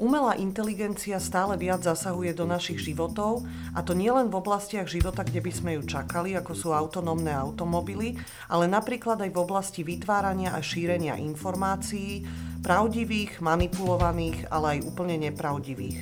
Umelá 0.00 0.32
inteligencia 0.40 1.20
stále 1.20 1.60
viac 1.60 1.84
zasahuje 1.84 2.32
do 2.32 2.48
našich 2.48 2.80
životov 2.80 3.44
a 3.76 3.84
to 3.84 3.92
nielen 3.92 4.32
v 4.32 4.40
oblastiach 4.40 4.88
života, 4.88 5.20
kde 5.20 5.44
by 5.44 5.52
sme 5.52 5.70
ju 5.76 5.84
čakali, 5.84 6.32
ako 6.40 6.56
sú 6.56 6.72
autonómne 6.72 7.28
automobily, 7.36 8.16
ale 8.48 8.64
napríklad 8.64 9.20
aj 9.20 9.28
v 9.28 9.42
oblasti 9.44 9.84
vytvárania 9.84 10.56
a 10.56 10.64
šírenia 10.64 11.20
informácií, 11.20 12.24
pravdivých, 12.64 13.44
manipulovaných, 13.44 14.48
ale 14.48 14.80
aj 14.80 14.88
úplne 14.88 15.20
nepravdivých. 15.20 16.00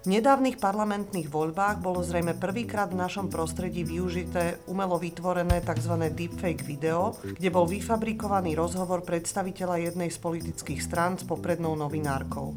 V 0.00 0.06
nedávnych 0.08 0.56
parlamentných 0.56 1.28
voľbách 1.28 1.84
bolo 1.84 2.00
zrejme 2.00 2.40
prvýkrát 2.40 2.88
v 2.88 3.04
našom 3.04 3.28
prostredí 3.28 3.84
využité 3.84 4.64
umelo 4.64 4.96
vytvorené 4.96 5.60
tzv. 5.60 6.08
deepfake 6.08 6.64
video, 6.64 7.20
kde 7.20 7.52
bol 7.52 7.68
vyfabrikovaný 7.68 8.56
rozhovor 8.56 9.04
predstaviteľa 9.04 9.92
jednej 9.92 10.08
z 10.08 10.16
politických 10.20 10.80
strán 10.80 11.20
s 11.20 11.24
poprednou 11.28 11.76
novinárkou. 11.76 12.56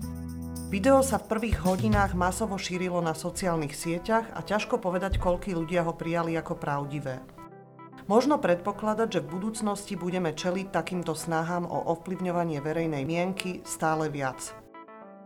Video 0.67 0.99
sa 0.99 1.15
v 1.15 1.31
prvých 1.31 1.63
hodinách 1.63 2.11
masovo 2.11 2.59
šírilo 2.59 2.99
na 2.99 3.15
sociálnych 3.15 3.71
sieťach 3.71 4.27
a 4.35 4.43
ťažko 4.43 4.83
povedať, 4.83 5.15
koľkí 5.15 5.55
ľudia 5.55 5.87
ho 5.87 5.95
prijali 5.95 6.35
ako 6.35 6.59
pravdivé. 6.59 7.23
Možno 8.11 8.35
predpokladať, 8.35 9.07
že 9.15 9.23
v 9.23 9.31
budúcnosti 9.31 9.95
budeme 9.95 10.35
čeliť 10.35 10.67
takýmto 10.67 11.15
snahám 11.15 11.63
o 11.71 11.87
ovplyvňovanie 11.95 12.59
verejnej 12.59 13.07
mienky 13.07 13.63
stále 13.63 14.11
viac. 14.11 14.51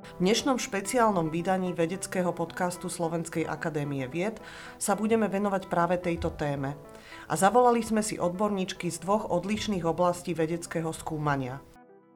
V 0.05 0.11
dnešnom 0.21 0.61
špeciálnom 0.61 1.33
vydaní 1.33 1.73
vedeckého 1.73 2.29
podcastu 2.37 2.85
Slovenskej 2.85 3.49
akadémie 3.49 4.05
vied 4.05 4.37
sa 4.77 4.93
budeme 4.93 5.25
venovať 5.25 5.65
práve 5.73 5.97
tejto 5.97 6.37
téme. 6.37 6.77
A 7.25 7.33
zavolali 7.33 7.81
sme 7.81 8.05
si 8.05 8.21
odborníčky 8.21 8.93
z 8.93 9.01
dvoch 9.01 9.33
odlišných 9.33 9.89
oblastí 9.89 10.37
vedeckého 10.37 10.93
skúmania– 10.93 11.65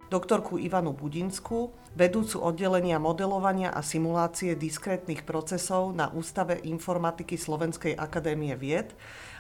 doktorku 0.10 0.62
Ivanu 0.62 0.94
Budinskú, 0.94 1.74
vedúcu 1.96 2.44
oddelenia 2.44 3.02
modelovania 3.02 3.72
a 3.72 3.82
simulácie 3.82 4.54
diskrétnych 4.54 5.24
procesov 5.24 5.96
na 5.96 6.12
Ústave 6.12 6.62
informatiky 6.62 7.40
Slovenskej 7.40 7.96
akadémie 7.98 8.54
vied 8.60 8.94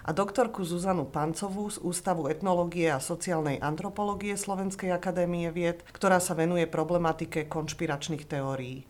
a 0.06 0.14
doktorku 0.16 0.66
Zuzanu 0.66 1.06
Pancovú 1.06 1.70
z 1.70 1.82
Ústavu 1.82 2.32
etnológie 2.32 2.90
a 2.90 3.04
sociálnej 3.04 3.62
antropológie 3.62 4.34
Slovenskej 4.38 4.94
akadémie 4.94 5.52
vied, 5.54 5.86
ktorá 5.94 6.18
sa 6.18 6.34
venuje 6.34 6.66
problematike 6.66 7.46
konšpiračných 7.46 8.26
teórií. 8.26 8.88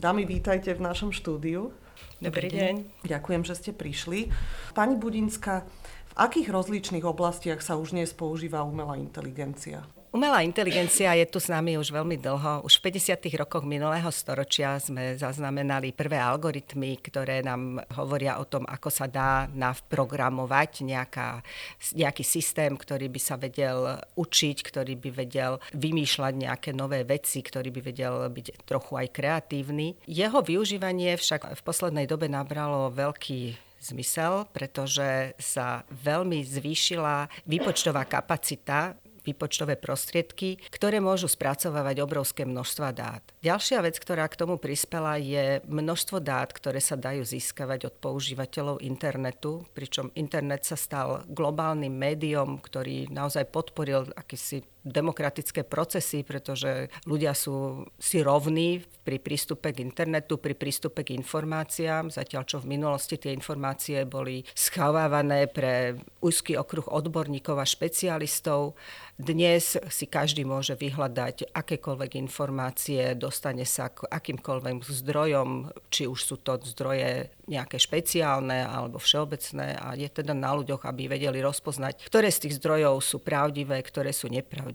Dámy, 0.00 0.24
vítajte 0.24 0.72
v 0.72 0.80
našom 0.80 1.12
štúdiu. 1.12 1.76
Dobrý 2.24 2.48
deň. 2.48 3.04
Ďakujem, 3.04 3.42
že 3.44 3.54
ste 3.56 3.70
prišli. 3.76 4.32
Pani 4.72 4.96
Budinská, 4.96 5.68
v 6.10 6.14
akých 6.16 6.48
rozličných 6.48 7.04
oblastiach 7.04 7.60
sa 7.60 7.76
už 7.76 7.92
dnes 7.92 8.16
používa 8.16 8.64
umelá 8.64 8.96
inteligencia? 8.96 9.84
Umelá 10.10 10.42
inteligencia 10.42 11.14
je 11.14 11.22
tu 11.22 11.38
s 11.38 11.46
nami 11.46 11.78
už 11.78 11.94
veľmi 11.94 12.18
dlho. 12.18 12.66
Už 12.66 12.82
v 12.82 12.90
50. 12.98 13.30
rokoch 13.38 13.62
minulého 13.62 14.10
storočia 14.10 14.74
sme 14.82 15.14
zaznamenali 15.14 15.94
prvé 15.94 16.18
algoritmy, 16.18 16.98
ktoré 16.98 17.46
nám 17.46 17.78
hovoria 17.94 18.42
o 18.42 18.44
tom, 18.44 18.66
ako 18.66 18.90
sa 18.90 19.06
dá 19.06 19.46
naprogramovať 19.54 20.82
nejaká, 20.82 21.46
nejaký 21.94 22.26
systém, 22.26 22.74
ktorý 22.74 23.06
by 23.06 23.20
sa 23.22 23.38
vedel 23.38 24.02
učiť, 24.18 24.56
ktorý 24.66 24.98
by 24.98 25.10
vedel 25.14 25.62
vymýšľať 25.78 26.34
nejaké 26.34 26.70
nové 26.74 27.06
veci, 27.06 27.38
ktorý 27.38 27.70
by 27.70 27.80
vedel 27.94 28.26
byť 28.26 28.66
trochu 28.66 28.98
aj 28.98 29.14
kreatívny. 29.14 29.94
Jeho 30.10 30.42
využívanie 30.42 31.14
však 31.14 31.54
v 31.54 31.62
poslednej 31.62 32.10
dobe 32.10 32.26
nabralo 32.26 32.90
veľký 32.90 33.70
zmysel, 33.80 34.44
pretože 34.52 35.32
sa 35.40 35.88
veľmi 35.88 36.44
zvýšila 36.44 37.32
výpočtová 37.48 38.04
kapacita 38.04 38.99
výpočtové 39.24 39.76
prostriedky, 39.76 40.60
ktoré 40.72 40.98
môžu 40.98 41.28
spracovávať 41.28 42.02
obrovské 42.04 42.42
množstva 42.48 42.88
dát. 42.92 43.22
Ďalšia 43.44 43.84
vec, 43.84 43.96
ktorá 44.00 44.28
k 44.28 44.38
tomu 44.40 44.56
prispela, 44.56 45.20
je 45.20 45.60
množstvo 45.68 46.20
dát, 46.20 46.50
ktoré 46.52 46.80
sa 46.80 46.96
dajú 46.98 47.24
získavať 47.24 47.92
od 47.92 47.94
používateľov 48.00 48.82
internetu, 48.84 49.64
pričom 49.76 50.12
internet 50.16 50.64
sa 50.64 50.76
stal 50.76 51.24
globálnym 51.28 51.92
médium, 51.92 52.58
ktorý 52.58 53.08
naozaj 53.12 53.48
podporil 53.52 54.08
akýsi 54.16 54.64
demokratické 54.80 55.66
procesy, 55.66 56.24
pretože 56.24 56.88
ľudia 57.04 57.36
sú 57.36 57.84
si 58.00 58.24
rovní 58.24 58.80
pri 59.04 59.20
prístupe 59.20 59.76
k 59.76 59.84
internetu, 59.84 60.40
pri 60.40 60.56
prístupe 60.56 61.04
k 61.04 61.16
informáciám, 61.16 62.08
zatiaľ 62.08 62.42
čo 62.48 62.56
v 62.64 62.78
minulosti 62.78 63.20
tie 63.20 63.36
informácie 63.36 64.08
boli 64.08 64.40
schovávané 64.56 65.50
pre 65.52 66.00
úzky 66.24 66.56
okruh 66.56 66.88
odborníkov 66.88 67.60
a 67.60 67.66
špecialistov. 67.68 68.78
Dnes 69.20 69.76
si 69.92 70.08
každý 70.08 70.48
môže 70.48 70.72
vyhľadať 70.80 71.52
akékoľvek 71.52 72.16
informácie, 72.16 73.12
dostane 73.12 73.68
sa 73.68 73.92
k 73.92 74.08
akýmkoľvek 74.08 74.80
zdrojom, 74.80 75.68
či 75.92 76.08
už 76.08 76.20
sú 76.24 76.36
to 76.40 76.56
zdroje 76.64 77.28
nejaké 77.44 77.76
špeciálne 77.76 78.64
alebo 78.64 78.96
všeobecné 78.96 79.76
a 79.76 79.92
je 79.98 80.08
teda 80.08 80.32
na 80.32 80.56
ľuďoch, 80.56 80.88
aby 80.88 81.10
vedeli 81.10 81.42
rozpoznať, 81.44 82.08
ktoré 82.08 82.32
z 82.32 82.48
tých 82.48 82.56
zdrojov 82.62 83.02
sú 83.04 83.20
pravdivé, 83.20 83.82
ktoré 83.84 84.14
sú 84.14 84.32
nepravdivé. 84.32 84.69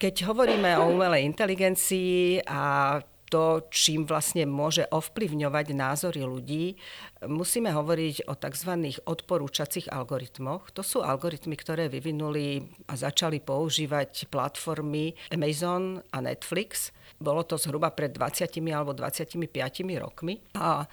Keď 0.00 0.14
hovoríme 0.32 0.80
o 0.80 0.88
umelej 0.96 1.28
inteligencii 1.28 2.48
a 2.48 2.96
to, 3.30 3.70
čím 3.70 4.04
vlastne 4.04 4.42
môže 4.42 4.82
ovplyvňovať 4.90 5.66
názory 5.70 6.26
ľudí, 6.26 6.74
musíme 7.30 7.70
hovoriť 7.70 8.26
o 8.26 8.34
tzv. 8.34 8.72
odporúčacích 9.06 9.86
algoritmoch. 9.86 10.74
To 10.74 10.82
sú 10.82 11.06
algoritmy, 11.06 11.54
ktoré 11.54 11.86
vyvinuli 11.86 12.66
a 12.90 12.98
začali 12.98 13.38
používať 13.38 14.26
platformy 14.34 15.14
Amazon 15.30 16.02
a 16.10 16.18
Netflix. 16.18 16.90
Bolo 17.20 17.44
to 17.44 17.60
zhruba 17.60 17.92
pred 17.92 18.16
20 18.16 18.48
alebo 18.72 18.96
25 18.96 19.36
rokmi. 20.00 20.40
A 20.56 20.88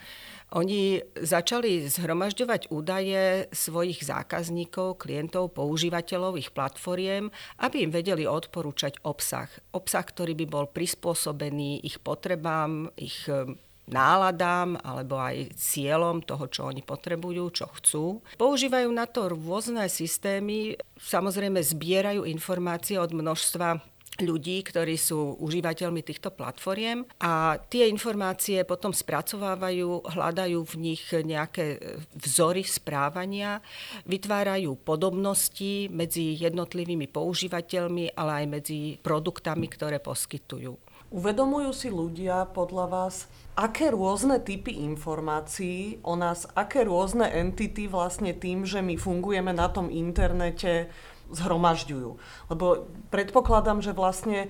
oni 0.52 1.00
začali 1.16 1.88
zhromažďovať 1.88 2.68
údaje 2.68 3.48
svojich 3.52 4.04
zákazníkov, 4.04 5.00
klientov, 5.00 5.56
používateľov 5.56 6.36
ich 6.36 6.52
platformiem, 6.52 7.32
aby 7.64 7.88
im 7.88 7.92
vedeli 7.92 8.28
odporúčať 8.28 9.00
obsah. 9.08 9.48
Obsah, 9.72 10.04
ktorý 10.04 10.36
by 10.36 10.46
bol 10.48 10.64
prispôsobený 10.68 11.80
ich 11.84 12.00
potrebám, 12.00 12.92
ich 12.96 13.28
e, 13.28 13.56
náladám 13.88 14.76
alebo 14.84 15.16
aj 15.16 15.56
cieľom 15.56 16.20
toho, 16.24 16.44
čo 16.48 16.68
oni 16.68 16.84
potrebujú, 16.84 17.44
čo 17.52 17.66
chcú. 17.80 18.20
Používajú 18.36 18.88
na 18.92 19.08
to 19.08 19.32
rôzne 19.32 19.88
systémy, 19.88 20.76
samozrejme 21.00 21.60
zbierajú 21.60 22.28
informácie 22.28 23.00
od 23.00 23.12
množstva 23.12 23.97
ľudí, 24.18 24.66
ktorí 24.66 24.98
sú 24.98 25.38
užívateľmi 25.38 26.02
týchto 26.02 26.34
platformiem 26.34 27.06
a 27.22 27.56
tie 27.70 27.86
informácie 27.86 28.66
potom 28.66 28.90
spracovávajú, 28.90 30.10
hľadajú 30.10 30.58
v 30.66 30.74
nich 30.78 31.02
nejaké 31.14 31.78
vzory 32.18 32.66
správania, 32.66 33.62
vytvárajú 34.10 34.74
podobnosti 34.82 35.86
medzi 35.94 36.34
jednotlivými 36.34 37.06
používateľmi, 37.06 38.18
ale 38.18 38.44
aj 38.44 38.46
medzi 38.50 38.80
produktami, 38.98 39.70
ktoré 39.70 40.02
poskytujú. 40.02 40.74
Uvedomujú 41.08 41.72
si 41.72 41.88
ľudia 41.88 42.44
podľa 42.52 42.86
vás, 42.92 43.32
aké 43.56 43.88
rôzne 43.96 44.44
typy 44.44 44.76
informácií 44.84 46.04
o 46.04 46.12
nás, 46.20 46.44
aké 46.52 46.84
rôzne 46.84 47.24
entity 47.32 47.88
vlastne 47.88 48.36
tým, 48.36 48.68
že 48.68 48.84
my 48.84 49.00
fungujeme 49.00 49.56
na 49.56 49.72
tom 49.72 49.88
internete, 49.88 50.92
zhromažďujú. 51.30 52.10
Lebo 52.48 52.88
predpokladám, 53.12 53.84
že 53.84 53.92
vlastne 53.96 54.48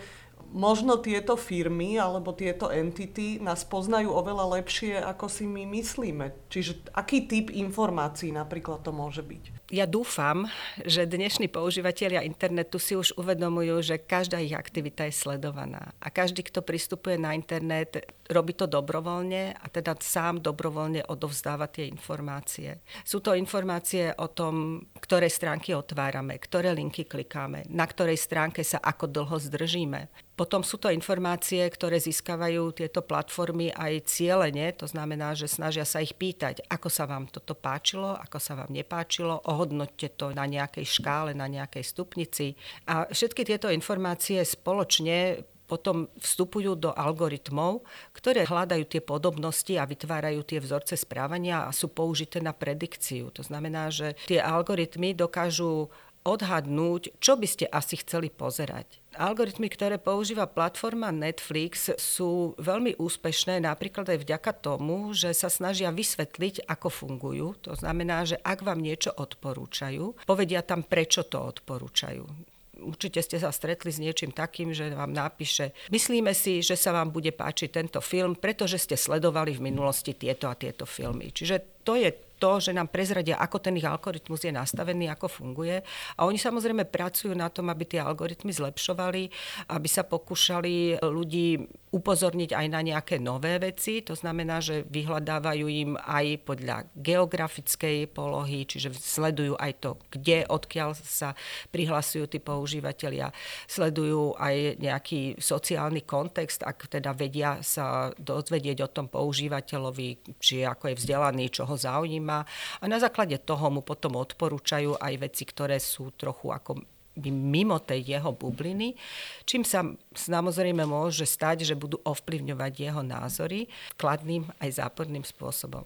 možno 0.53 0.97
tieto 0.97 1.37
firmy 1.37 2.01
alebo 2.01 2.33
tieto 2.33 2.73
entity 2.73 3.37
nás 3.43 3.69
poznajú 3.69 4.15
oveľa 4.15 4.61
lepšie, 4.61 4.97
ako 4.97 5.29
si 5.29 5.45
my 5.45 5.69
myslíme. 5.69 6.33
Čiže 6.49 6.95
aký 6.97 7.29
typ 7.29 7.53
informácií 7.53 8.33
napríklad 8.33 8.81
to 8.81 8.95
môže 8.95 9.21
byť? 9.21 9.58
Ja 9.69 9.85
dúfam, 9.85 10.49
že 10.81 11.05
dnešní 11.05 11.53
používateľia 11.53 12.25
internetu 12.25 12.81
si 12.81 12.97
už 12.97 13.13
uvedomujú, 13.21 13.85
že 13.85 14.01
každá 14.01 14.41
ich 14.41 14.57
aktivita 14.57 15.05
je 15.05 15.13
sledovaná. 15.13 15.93
A 16.01 16.09
každý, 16.09 16.41
kto 16.41 16.65
pristupuje 16.65 17.21
na 17.21 17.37
internet, 17.37 18.01
robí 18.33 18.57
to 18.57 18.65
dobrovoľne 18.65 19.53
a 19.53 19.67
teda 19.69 19.93
sám 20.01 20.41
dobrovoľne 20.41 21.05
odovzdáva 21.13 21.69
tie 21.69 21.85
informácie. 21.85 22.81
Sú 23.05 23.21
to 23.21 23.37
informácie 23.37 24.09
o 24.17 24.33
tom, 24.33 24.89
ktoré 25.05 25.29
stránky 25.29 25.77
otvárame, 25.77 26.41
ktoré 26.41 26.73
linky 26.73 27.05
klikáme, 27.05 27.69
na 27.69 27.85
ktorej 27.85 28.17
stránke 28.17 28.65
sa 28.65 28.81
ako 28.81 29.05
dlho 29.05 29.37
zdržíme 29.37 30.29
potom 30.39 30.63
sú 30.63 30.79
to 30.79 30.95
informácie, 30.95 31.67
ktoré 31.67 31.99
získavajú 31.99 32.71
tieto 32.71 33.03
platformy 33.03 33.75
aj 33.75 34.07
cieľene, 34.07 34.71
to 34.71 34.87
znamená, 34.87 35.35
že 35.35 35.51
snažia 35.51 35.83
sa 35.83 35.99
ich 35.99 36.15
pýtať, 36.15 36.63
ako 36.71 36.87
sa 36.87 37.11
vám 37.11 37.27
toto 37.27 37.59
páčilo, 37.59 38.15
ako 38.15 38.39
sa 38.39 38.55
vám 38.55 38.71
nepáčilo, 38.71 39.43
ohodnoťte 39.59 40.15
to 40.15 40.31
na 40.31 40.47
nejakej 40.47 40.87
škále, 40.87 41.35
na 41.35 41.51
nejakej 41.51 41.83
stupnici. 41.83 42.55
A 42.87 43.11
všetky 43.11 43.43
tieto 43.43 43.67
informácie 43.67 44.39
spoločne 44.47 45.43
potom 45.69 46.09
vstupujú 46.17 46.81
do 46.81 46.91
algoritmov, 46.97 47.85
ktoré 48.17 48.49
hľadajú 48.49 48.89
tie 48.89 49.05
podobnosti 49.05 49.75
a 49.77 49.85
vytvárajú 49.85 50.41
tie 50.47 50.65
vzorce 50.65 50.97
správania 50.97 51.69
a 51.69 51.77
sú 51.77 51.93
použité 51.93 52.41
na 52.41 52.57
predikciu. 52.57 53.29
To 53.37 53.45
znamená, 53.45 53.93
že 53.93 54.17
tie 54.25 54.41
algoritmy 54.41 55.13
dokážu 55.13 55.93
odhadnúť, 56.29 57.17
čo 57.17 57.41
by 57.41 57.49
ste 57.49 57.65
asi 57.73 57.97
chceli 58.05 58.29
pozerať. 58.29 59.01
Algoritmy, 59.17 59.73
ktoré 59.73 59.97
používa 59.97 60.45
platforma 60.45 61.09
Netflix, 61.09 61.91
sú 61.97 62.53
veľmi 62.61 63.01
úspešné 63.01 63.65
napríklad 63.65 64.13
aj 64.13 64.19
vďaka 64.23 64.53
tomu, 64.61 65.11
že 65.17 65.33
sa 65.33 65.49
snažia 65.49 65.89
vysvetliť, 65.89 66.69
ako 66.69 66.89
fungujú. 66.93 67.57
To 67.67 67.73
znamená, 67.75 68.29
že 68.29 68.37
ak 68.45 68.63
vám 68.63 68.79
niečo 68.79 69.11
odporúčajú, 69.17 70.29
povedia 70.29 70.61
tam, 70.61 70.85
prečo 70.85 71.25
to 71.25 71.41
odporúčajú 71.41 72.49
určite 72.79 73.21
ste 73.23 73.37
sa 73.43 73.51
stretli 73.51 73.91
s 73.91 73.99
niečím 73.99 74.31
takým, 74.31 74.71
že 74.71 74.95
vám 74.95 75.11
napíše, 75.11 75.75
myslíme 75.91 76.31
si, 76.31 76.63
že 76.63 76.79
sa 76.79 76.95
vám 76.95 77.11
bude 77.11 77.35
páčiť 77.35 77.69
tento 77.75 77.99
film, 77.99 78.39
pretože 78.39 78.79
ste 78.79 78.95
sledovali 78.95 79.59
v 79.59 79.65
minulosti 79.75 80.15
tieto 80.15 80.47
a 80.47 80.55
tieto 80.55 80.87
filmy. 80.87 81.35
Čiže 81.35 81.83
to 81.83 81.99
je 81.99 82.15
to, 82.39 82.63
že 82.63 82.73
nám 82.73 82.89
prezradia, 82.89 83.37
ako 83.37 83.59
ten 83.59 83.75
ich 83.77 83.85
algoritmus 83.85 84.47
je 84.47 84.55
nastavený, 84.55 85.11
ako 85.13 85.27
funguje. 85.27 85.83
A 86.17 86.25
oni 86.25 86.39
samozrejme 86.39 86.87
pracujú 86.87 87.35
na 87.35 87.51
tom, 87.51 87.69
aby 87.69 87.85
tie 87.85 88.01
algoritmy 88.01 88.55
zlepšovali, 88.55 89.29
aby 89.75 89.89
sa 89.91 90.07
pokúšali 90.07 91.03
ľudí 91.03 91.67
upozorniť 91.91 92.53
aj 92.53 92.67
na 92.69 92.81
nejaké 92.85 93.17
nové 93.17 93.57
veci. 93.57 94.05
To 94.05 94.13
znamená, 94.13 94.61
že 94.61 94.85
vyhľadávajú 94.89 95.67
im 95.67 95.91
aj 95.97 96.27
podľa 96.45 96.77
geografickej 96.99 98.13
polohy, 98.13 98.69
čiže 98.69 98.93
sledujú 98.93 99.57
aj 99.57 99.73
to, 99.81 99.91
kde, 100.13 100.45
odkiaľ 100.49 100.93
sa 100.99 101.33
prihlasujú 101.73 102.29
tí 102.29 102.39
používateľia. 102.43 103.33
Sledujú 103.65 104.37
aj 104.37 104.81
nejaký 104.83 105.41
sociálny 105.41 106.05
kontext, 106.05 106.65
ak 106.65 106.93
teda 106.93 107.17
vedia 107.17 107.61
sa 107.65 108.13
dozvedieť 108.17 108.79
o 108.85 108.93
tom 108.93 109.07
používateľovi, 109.09 110.37
či 110.37 110.65
ako 110.65 110.93
je 110.93 110.99
vzdelaný, 110.99 111.49
čo 111.49 111.65
ho 111.65 111.77
zaujíma 111.77 112.39
a 112.81 112.85
na 112.85 112.99
základe 113.01 113.39
toho 113.41 113.73
mu 113.73 113.81
potom 113.81 114.21
odporúčajú 114.21 115.01
aj 115.01 115.15
veci, 115.19 115.45
ktoré 115.49 115.81
sú 115.81 116.13
trochu 116.13 116.53
ako 116.53 116.98
mimo 117.27 117.83
tej 117.83 118.15
jeho 118.15 118.31
bubliny, 118.31 118.95
čím 119.43 119.67
sa 119.67 119.83
samozrejme 120.15 120.87
môže 120.87 121.27
stať, 121.27 121.67
že 121.67 121.75
budú 121.75 121.99
ovplyvňovať 122.07 122.73
jeho 122.79 123.03
názory 123.03 123.67
kladným 123.99 124.47
aj 124.63 124.79
záporným 124.79 125.27
spôsobom. 125.27 125.83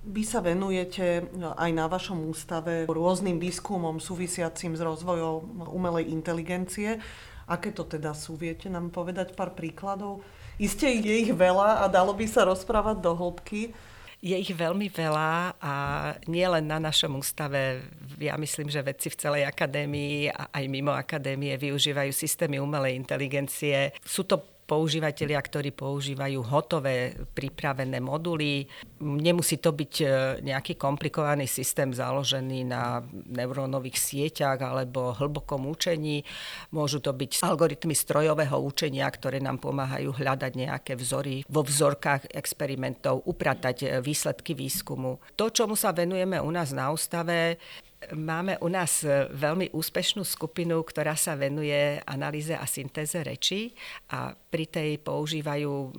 Vy 0.00 0.24
sa 0.24 0.40
venujete 0.40 1.28
no, 1.36 1.52
aj 1.52 1.70
na 1.76 1.84
vašom 1.84 2.24
ústave 2.24 2.88
rôznym 2.88 3.36
výskumom 3.36 4.00
súvisiacim 4.00 4.72
s 4.72 4.80
rozvojom 4.80 5.68
umelej 5.68 6.08
inteligencie. 6.08 6.96
Aké 7.44 7.68
to 7.68 7.84
teda 7.84 8.16
sú? 8.16 8.40
Viete 8.40 8.72
nám 8.72 8.88
povedať 8.88 9.36
pár 9.36 9.52
príkladov? 9.52 10.24
Isté 10.56 10.96
je 10.96 11.28
ich 11.28 11.32
veľa 11.32 11.84
a 11.84 11.88
dalo 11.92 12.16
by 12.16 12.24
sa 12.24 12.48
rozprávať 12.48 13.04
do 13.04 13.12
hĺbky. 13.12 13.76
Je 14.20 14.36
ich 14.36 14.52
veľmi 14.52 14.92
veľa 14.92 15.56
a 15.56 15.72
nie 16.28 16.44
len 16.44 16.68
na 16.68 16.76
našom 16.76 17.16
ústave. 17.16 17.80
Ja 18.20 18.36
myslím, 18.36 18.68
že 18.68 18.84
vedci 18.84 19.08
v 19.08 19.16
celej 19.16 19.42
akadémii 19.48 20.28
a 20.28 20.52
aj 20.52 20.64
mimo 20.68 20.92
akadémie 20.92 21.56
využívajú 21.56 22.12
systémy 22.12 22.60
umelej 22.60 23.00
inteligencie. 23.00 23.96
Sú 24.04 24.28
to 24.28 24.49
používateľia, 24.70 25.42
ktorí 25.42 25.74
používajú 25.74 26.46
hotové 26.46 27.18
pripravené 27.34 27.98
moduly. 27.98 28.70
Nemusí 29.02 29.58
to 29.58 29.74
byť 29.74 29.94
e, 29.98 30.06
nejaký 30.46 30.78
komplikovaný 30.78 31.50
systém 31.50 31.90
založený 31.90 32.70
na 32.70 33.02
neurónových 33.10 33.98
sieťach 33.98 34.62
alebo 34.62 35.10
hlbokom 35.18 35.66
učení. 35.66 36.22
Môžu 36.70 37.02
to 37.02 37.10
byť 37.10 37.42
algoritmy 37.42 37.98
strojového 37.98 38.62
učenia, 38.62 39.10
ktoré 39.10 39.42
nám 39.42 39.58
pomáhajú 39.58 40.14
hľadať 40.14 40.52
nejaké 40.54 40.94
vzory 40.94 41.42
vo 41.50 41.66
vzorkách 41.66 42.30
experimentov, 42.30 43.26
upratať 43.26 43.76
e, 43.82 43.86
výsledky 43.98 44.54
výskumu. 44.54 45.18
To, 45.34 45.50
čomu 45.50 45.74
sa 45.74 45.90
venujeme 45.90 46.38
u 46.38 46.50
nás 46.54 46.70
na 46.70 46.94
ústave, 46.94 47.58
Máme 48.00 48.56
u 48.64 48.72
nás 48.72 49.04
e, 49.04 49.28
veľmi 49.28 49.76
úspešnú 49.76 50.24
skupinu, 50.24 50.80
ktorá 50.80 51.12
sa 51.20 51.36
venuje 51.36 52.00
analýze 52.08 52.56
a 52.56 52.64
syntéze 52.64 53.20
reči 53.20 53.76
a 54.16 54.32
pri 54.32 54.64
tej 54.72 54.90
používajú 55.04 55.92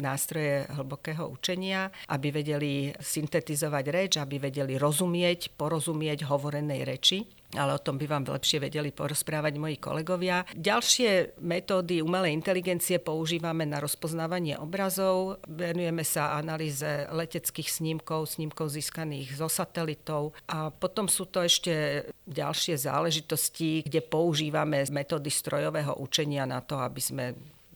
nástroje 0.00 0.64
hlbokého 0.72 1.28
učenia, 1.28 1.92
aby 2.08 2.32
vedeli 2.32 2.96
syntetizovať 2.96 3.84
reč, 3.92 4.12
aby 4.16 4.40
vedeli 4.40 4.80
rozumieť, 4.80 5.52
porozumieť 5.52 6.24
hovorenej 6.24 6.88
reči 6.88 7.41
ale 7.52 7.76
o 7.76 7.80
tom 7.80 8.00
by 8.00 8.06
vám 8.08 8.24
lepšie 8.24 8.58
vedeli 8.62 8.88
porozprávať 8.92 9.60
moji 9.60 9.76
kolegovia. 9.76 10.44
Ďalšie 10.56 11.40
metódy 11.44 12.00
umelej 12.00 12.32
inteligencie 12.32 12.96
používame 12.96 13.68
na 13.68 13.80
rozpoznávanie 13.80 14.56
obrazov. 14.56 15.42
Venujeme 15.44 16.04
sa 16.04 16.36
analýze 16.36 17.08
leteckých 17.12 17.68
snímkov, 17.68 18.36
snímkov 18.36 18.72
získaných 18.72 19.36
zo 19.36 19.52
satelitov 19.52 20.32
a 20.48 20.72
potom 20.72 21.06
sú 21.06 21.28
to 21.28 21.44
ešte 21.44 22.06
ďalšie 22.24 22.80
záležitosti, 22.80 23.84
kde 23.84 24.00
používame 24.00 24.84
metódy 24.88 25.28
strojového 25.28 26.00
učenia 26.00 26.48
na 26.48 26.64
to, 26.64 26.80
aby 26.80 27.00
sme 27.02 27.24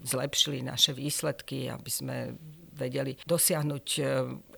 zlepšili 0.06 0.62
naše 0.62 0.94
výsledky, 0.94 1.66
aby 1.66 1.90
sme 1.90 2.16
vedeli 2.76 3.16
dosiahnuť 3.24 3.86
e, 3.96 4.00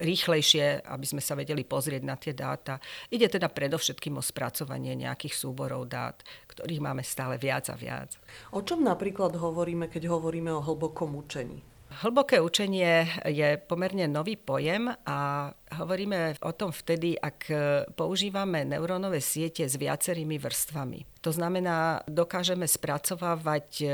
rýchlejšie, 0.02 0.82
aby 0.84 1.06
sme 1.06 1.22
sa 1.22 1.38
vedeli 1.38 1.62
pozrieť 1.62 2.02
na 2.02 2.18
tie 2.18 2.34
dáta. 2.34 2.82
Ide 3.08 3.30
teda 3.30 3.46
predovšetkým 3.46 4.18
o 4.18 4.22
spracovanie 4.22 4.98
nejakých 4.98 5.38
súborov 5.38 5.86
dát, 5.86 6.20
ktorých 6.50 6.82
máme 6.82 7.06
stále 7.06 7.38
viac 7.38 7.70
a 7.70 7.78
viac. 7.78 8.18
O 8.50 8.60
čom 8.66 8.82
napríklad 8.82 9.38
hovoríme, 9.38 9.86
keď 9.86 10.10
hovoríme 10.10 10.50
o 10.50 10.60
hlbokom 10.60 11.14
učení? 11.14 11.77
Hlboké 11.88 12.36
učenie 12.40 13.08
je 13.24 13.56
pomerne 13.64 14.04
nový 14.04 14.36
pojem 14.36 14.92
a 15.08 15.50
hovoríme 15.72 16.36
o 16.44 16.52
tom 16.52 16.68
vtedy, 16.68 17.16
ak 17.16 17.48
používame 17.96 18.68
neurónové 18.68 19.24
siete 19.24 19.64
s 19.64 19.80
viacerými 19.80 20.36
vrstvami. 20.36 21.08
To 21.24 21.32
znamená, 21.32 22.04
dokážeme 22.04 22.68
spracovávať 22.68 23.68
e, 23.80 23.86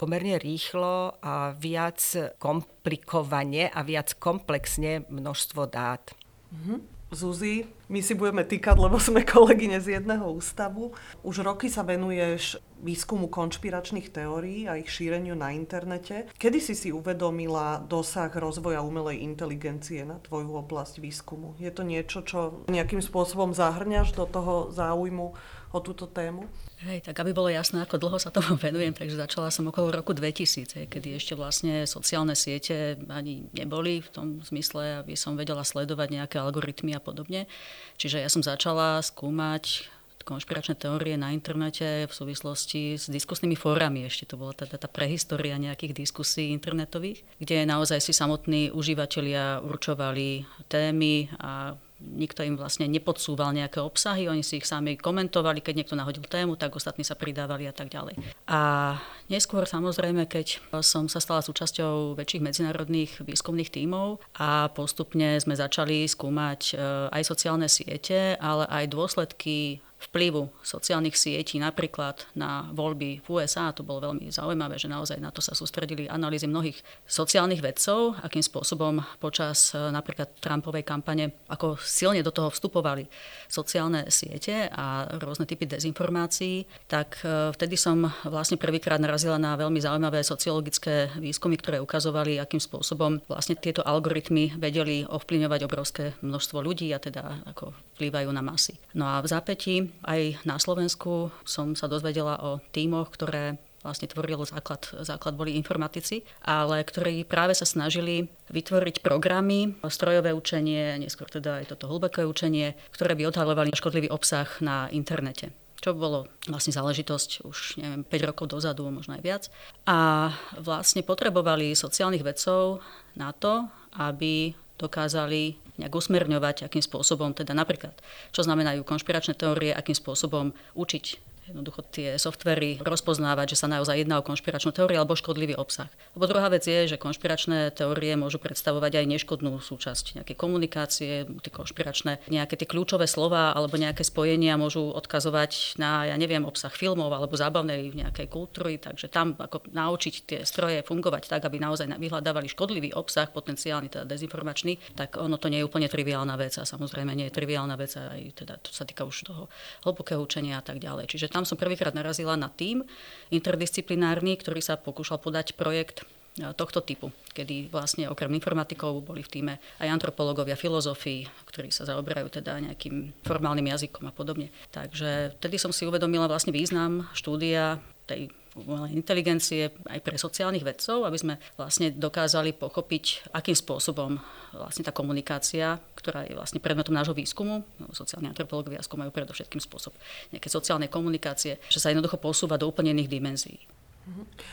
pomerne 0.00 0.40
rýchlo 0.40 1.20
a 1.20 1.52
viac 1.52 2.00
komplikovane 2.40 3.68
a 3.68 3.80
viac 3.84 4.16
komplexne 4.16 5.04
množstvo 5.12 5.68
dát. 5.68 6.16
Mm-hmm. 6.48 6.78
Zuzi, 7.14 7.70
my 7.86 8.02
si 8.02 8.18
budeme 8.18 8.42
týkať, 8.42 8.74
lebo 8.74 8.98
sme 8.98 9.22
kolegyne 9.36 9.78
z 9.78 10.00
jedného 10.00 10.26
ústavu. 10.34 10.96
Už 11.22 11.46
roky 11.46 11.70
sa 11.70 11.86
venuješ 11.86 12.58
výskumu 12.82 13.30
konšpiračných 13.30 14.10
teórií 14.10 14.66
a 14.66 14.76
ich 14.78 14.90
šíreniu 14.90 15.38
na 15.38 15.54
internete. 15.54 16.26
Kedy 16.34 16.58
si 16.58 16.74
si 16.74 16.88
uvedomila 16.90 17.82
dosah 17.84 18.30
rozvoja 18.32 18.82
umelej 18.82 19.22
inteligencie 19.22 20.02
na 20.02 20.18
tvoju 20.18 20.58
oblasť 20.58 20.98
výskumu? 20.98 21.54
Je 21.62 21.70
to 21.70 21.86
niečo, 21.86 22.26
čo 22.26 22.64
nejakým 22.66 23.00
spôsobom 23.00 23.54
zahrňaš 23.54 24.16
do 24.18 24.24
toho 24.26 24.68
záujmu 24.74 25.36
o 25.74 25.78
túto 25.82 26.06
tému? 26.06 26.46
Hej, 26.84 27.02
tak 27.02 27.16
aby 27.18 27.32
bolo 27.32 27.48
jasné, 27.48 27.80
ako 27.82 27.96
dlho 27.96 28.18
sa 28.20 28.30
tomu 28.30 28.54
venujem, 28.66 28.94
takže 28.94 29.18
začala 29.18 29.48
som 29.48 29.66
okolo 29.66 29.90
roku 29.90 30.12
2000, 30.12 30.86
kedy 30.86 31.18
ešte 31.18 31.34
vlastne 31.34 31.88
sociálne 31.88 32.36
siete 32.38 33.00
ani 33.10 33.50
neboli 33.56 34.04
v 34.04 34.08
tom 34.12 34.26
zmysle, 34.44 35.02
aby 35.02 35.18
som 35.18 35.34
vedela 35.34 35.66
sledovať 35.66 36.08
nejaké 36.14 36.36
algoritmy 36.38 36.94
a 36.94 37.00
podobne. 37.02 37.50
Čiže 37.98 38.22
ja 38.22 38.28
som 38.30 38.44
začala 38.44 39.02
skúmať 39.02 39.93
konšpiračné 40.24 40.74
teórie 40.80 41.14
na 41.20 41.30
internete 41.30 42.08
v 42.08 42.12
súvislosti 42.12 42.96
s 42.96 43.06
diskusnými 43.12 43.54
fórami. 43.54 44.08
Ešte 44.08 44.32
to 44.32 44.40
bola 44.40 44.56
teda 44.56 44.80
tá 44.80 44.88
prehistória 44.88 45.60
nejakých 45.60 45.92
diskusí 45.94 46.50
internetových, 46.50 47.22
kde 47.38 47.68
naozaj 47.68 48.00
si 48.00 48.16
samotní 48.16 48.72
užívateľia 48.72 49.60
určovali 49.62 50.48
témy 50.66 51.30
a 51.38 51.76
nikto 52.04 52.44
im 52.44 52.60
vlastne 52.60 52.84
nepodsúval 52.90 53.56
nejaké 53.56 53.80
obsahy, 53.80 54.28
oni 54.28 54.44
si 54.44 54.60
ich 54.60 54.68
sami 54.68 55.00
komentovali, 55.00 55.64
keď 55.64 55.74
niekto 55.80 55.96
nahodil 55.96 56.26
tému, 56.26 56.60
tak 56.60 56.76
ostatní 56.76 57.06
sa 57.06 57.16
pridávali 57.16 57.64
a 57.64 57.74
tak 57.74 57.88
ďalej. 57.88 58.20
A 58.50 58.94
neskôr 59.32 59.64
samozrejme, 59.64 60.28
keď 60.28 60.60
som 60.84 61.08
sa 61.08 61.18
stala 61.22 61.40
súčasťou 61.40 62.18
väčších 62.18 62.44
medzinárodných 62.44 63.24
výskumných 63.24 63.72
tímov 63.72 64.20
a 64.36 64.68
postupne 64.74 65.40
sme 65.40 65.56
začali 65.56 66.04
skúmať 66.04 66.60
e, 66.74 67.08
aj 67.08 67.22
sociálne 67.24 67.68
siete, 67.70 68.36
ale 68.36 68.68
aj 68.68 68.84
dôsledky 68.92 69.80
vplyvu 70.10 70.50
sociálnych 70.60 71.16
sietí 71.16 71.56
napríklad 71.56 72.28
na 72.36 72.68
voľby 72.72 73.24
v 73.24 73.26
USA. 73.28 73.72
To 73.72 73.86
bolo 73.86 74.10
veľmi 74.10 74.28
zaujímavé, 74.28 74.76
že 74.76 74.90
naozaj 74.90 75.18
na 75.20 75.32
to 75.32 75.40
sa 75.40 75.56
sústredili 75.56 76.10
analýzy 76.10 76.44
mnohých 76.44 76.78
sociálnych 77.08 77.64
vedcov, 77.64 78.18
akým 78.20 78.44
spôsobom 78.44 79.00
počas 79.18 79.72
e, 79.72 79.78
napríklad 79.78 80.36
Trumpovej 80.40 80.84
kampane, 80.84 81.32
ako 81.48 81.80
silne 81.80 82.20
do 82.20 82.34
toho 82.34 82.52
vstupovali 82.52 83.08
sociálne 83.48 84.08
siete 84.12 84.68
a 84.68 85.08
rôzne 85.16 85.48
typy 85.48 85.64
dezinformácií, 85.64 86.68
tak 86.90 87.22
e, 87.24 87.52
vtedy 87.54 87.78
som 87.80 88.08
vlastne 88.26 88.60
prvýkrát 88.60 89.00
narazila 89.00 89.40
na 89.40 89.56
veľmi 89.56 89.80
zaujímavé 89.80 90.20
sociologické 90.20 91.14
výskumy, 91.16 91.56
ktoré 91.56 91.78
ukazovali, 91.80 92.36
akým 92.36 92.60
spôsobom 92.60 93.22
vlastne 93.30 93.56
tieto 93.56 93.80
algoritmy 93.80 94.56
vedeli 94.58 95.06
ovplyvňovať 95.08 95.60
obrovské 95.64 96.04
množstvo 96.20 96.58
ľudí 96.60 96.90
a 96.92 96.98
teda 96.98 97.46
ako 97.48 97.72
vplývajú 97.96 98.28
na 98.34 98.42
masy. 98.42 98.74
No 98.92 99.06
a 99.06 99.22
v 99.22 99.30
zápätí 99.30 99.93
aj 100.02 100.42
na 100.42 100.58
Slovensku 100.58 101.30
som 101.46 101.78
sa 101.78 101.86
dozvedela 101.86 102.40
o 102.42 102.58
tímoch, 102.74 103.14
ktoré 103.14 103.60
vlastne 103.84 104.08
tvoril 104.08 104.40
základ, 104.48 104.80
základ 105.04 105.36
boli 105.36 105.60
informatici, 105.60 106.24
ale 106.40 106.80
ktorí 106.80 107.28
práve 107.28 107.52
sa 107.52 107.68
snažili 107.68 108.32
vytvoriť 108.48 109.04
programy, 109.04 109.76
strojové 109.92 110.32
učenie, 110.32 110.96
neskôr 110.96 111.28
teda 111.28 111.60
aj 111.60 111.76
toto 111.76 111.92
hlboké 111.92 112.24
učenie, 112.24 112.72
ktoré 112.96 113.12
by 113.12 113.28
odhalovali 113.28 113.76
škodlivý 113.76 114.08
obsah 114.08 114.48
na 114.64 114.88
internete. 114.88 115.52
čo 115.84 115.92
bolo 115.92 116.32
vlastne 116.48 116.72
záležitosť 116.72 117.44
už 117.44 117.76
neviem, 117.76 118.08
5 118.08 118.28
rokov 118.32 118.56
dozadu, 118.56 118.88
možno 118.88 119.20
aj 119.20 119.22
viac. 119.22 119.42
A 119.84 120.32
vlastne 120.56 121.04
potrebovali 121.04 121.76
sociálnych 121.76 122.24
vedcov 122.24 122.80
na 123.20 123.36
to, 123.36 123.68
aby 124.00 124.56
dokázali 124.84 125.56
nejak 125.80 125.90
usmerňovať, 125.90 126.68
akým 126.68 126.84
spôsobom, 126.84 127.34
teda 127.34 127.56
napríklad, 127.56 127.96
čo 128.30 128.46
znamenajú 128.46 128.86
konšpiračné 128.86 129.34
teórie, 129.34 129.74
akým 129.74 129.96
spôsobom 129.96 130.54
učiť 130.78 131.33
jednoducho 131.48 131.84
tie 131.92 132.16
softvery 132.16 132.80
rozpoznávať, 132.80 133.56
že 133.56 133.60
sa 133.60 133.68
naozaj 133.68 134.00
jedná 134.00 134.20
o 134.20 134.26
konšpiračnú 134.26 134.72
teóriu 134.72 135.00
alebo 135.00 135.18
škodlivý 135.18 135.54
obsah. 135.58 135.92
Lebo 136.16 136.24
druhá 136.24 136.48
vec 136.48 136.64
je, 136.64 136.88
že 136.88 136.96
konšpiračné 136.96 137.74
teórie 137.76 138.16
môžu 138.16 138.40
predstavovať 138.40 139.04
aj 139.04 139.06
neškodnú 139.08 139.60
súčasť 139.60 140.20
nejaké 140.20 140.34
komunikácie, 140.38 141.28
tie 141.28 141.52
konšpiračné 141.52 142.24
nejaké 142.32 142.54
tie 142.56 142.68
kľúčové 142.68 143.04
slova 143.04 143.52
alebo 143.52 143.76
nejaké 143.76 144.06
spojenia 144.06 144.56
môžu 144.56 144.88
odkazovať 144.94 145.76
na, 145.76 146.08
ja 146.08 146.16
neviem, 146.16 146.46
obsah 146.48 146.72
filmov 146.72 147.12
alebo 147.12 147.36
zábavnej 147.36 147.92
nejakej 147.92 148.26
kultúry, 148.32 148.80
takže 148.80 149.12
tam 149.12 149.36
ako 149.36 149.68
naučiť 149.68 150.14
tie 150.24 150.38
stroje 150.48 150.80
fungovať 150.86 151.28
tak, 151.28 151.44
aby 151.44 151.60
naozaj 151.60 151.90
vyhľadávali 152.00 152.48
škodlivý 152.48 152.96
obsah, 152.96 153.28
potenciálny 153.28 153.92
teda 153.92 154.08
dezinformačný, 154.08 154.96
tak 154.96 155.20
ono 155.20 155.36
to 155.36 155.52
nie 155.52 155.60
je 155.60 155.68
úplne 155.68 155.90
triviálna 155.90 156.34
vec 156.40 156.56
a 156.56 156.64
samozrejme 156.64 157.12
nie 157.12 157.28
je 157.28 157.36
triviálna 157.36 157.76
vec 157.76 157.92
aj 157.96 158.20
teda 158.34 158.54
to 158.62 158.70
sa 158.72 158.88
týka 158.88 159.04
už 159.04 159.28
toho 159.28 159.42
hlbokého 159.84 160.20
učenia 160.20 160.60
a 160.60 160.64
tak 160.64 160.80
ďalej. 160.80 161.10
Čiže 161.10 161.33
tam 161.34 161.42
som 161.42 161.58
prvýkrát 161.58 161.90
narazila 161.90 162.38
na 162.38 162.46
tým 162.46 162.86
interdisciplinárny, 163.34 164.38
ktorý 164.38 164.62
sa 164.62 164.78
pokúšal 164.78 165.18
podať 165.18 165.58
projekt 165.58 166.06
e, 166.38 166.46
tohto 166.54 166.78
typu, 166.78 167.10
kedy 167.34 167.74
vlastne 167.74 168.06
okrem 168.06 168.30
informatikov 168.38 169.02
boli 169.02 169.26
v 169.26 169.32
týme 169.34 169.54
aj 169.82 169.90
antropológovia, 169.90 170.54
filozofii, 170.54 171.26
ktorí 171.50 171.74
sa 171.74 171.90
zaoberajú 171.90 172.38
teda 172.38 172.62
nejakým 172.62 173.10
formálnym 173.26 173.66
jazykom 173.66 174.06
a 174.06 174.14
podobne. 174.14 174.54
Takže 174.70 175.34
vtedy 175.42 175.58
som 175.58 175.74
si 175.74 175.82
uvedomila 175.82 176.30
vlastne 176.30 176.54
význam 176.54 177.10
štúdia 177.18 177.82
tej 178.06 178.30
umelej 178.54 178.94
inteligencie 178.94 179.74
aj 179.90 180.00
pre 180.00 180.14
sociálnych 180.14 180.62
vedcov, 180.62 181.02
aby 181.02 181.18
sme 181.18 181.34
vlastne 181.58 181.90
dokázali 181.90 182.54
pochopiť, 182.54 183.34
akým 183.34 183.58
spôsobom 183.58 184.22
vlastne 184.54 184.86
tá 184.86 184.94
komunikácia, 184.94 185.82
ktorá 185.98 186.22
je 186.22 186.38
vlastne 186.38 186.62
predmetom 186.62 186.94
nášho 186.94 187.18
výskumu, 187.18 187.66
sociálni 187.90 188.30
antropológovia 188.30 188.86
skúmajú 188.86 189.10
predovšetkým 189.10 189.58
spôsob 189.58 189.98
nejaké 190.30 190.46
sociálnej 190.46 190.86
komunikácie, 190.86 191.58
že 191.66 191.82
sa 191.82 191.90
jednoducho 191.90 192.22
posúva 192.22 192.54
do 192.54 192.70
úplne 192.70 192.94
iných 192.94 193.10
dimenzií. 193.10 193.58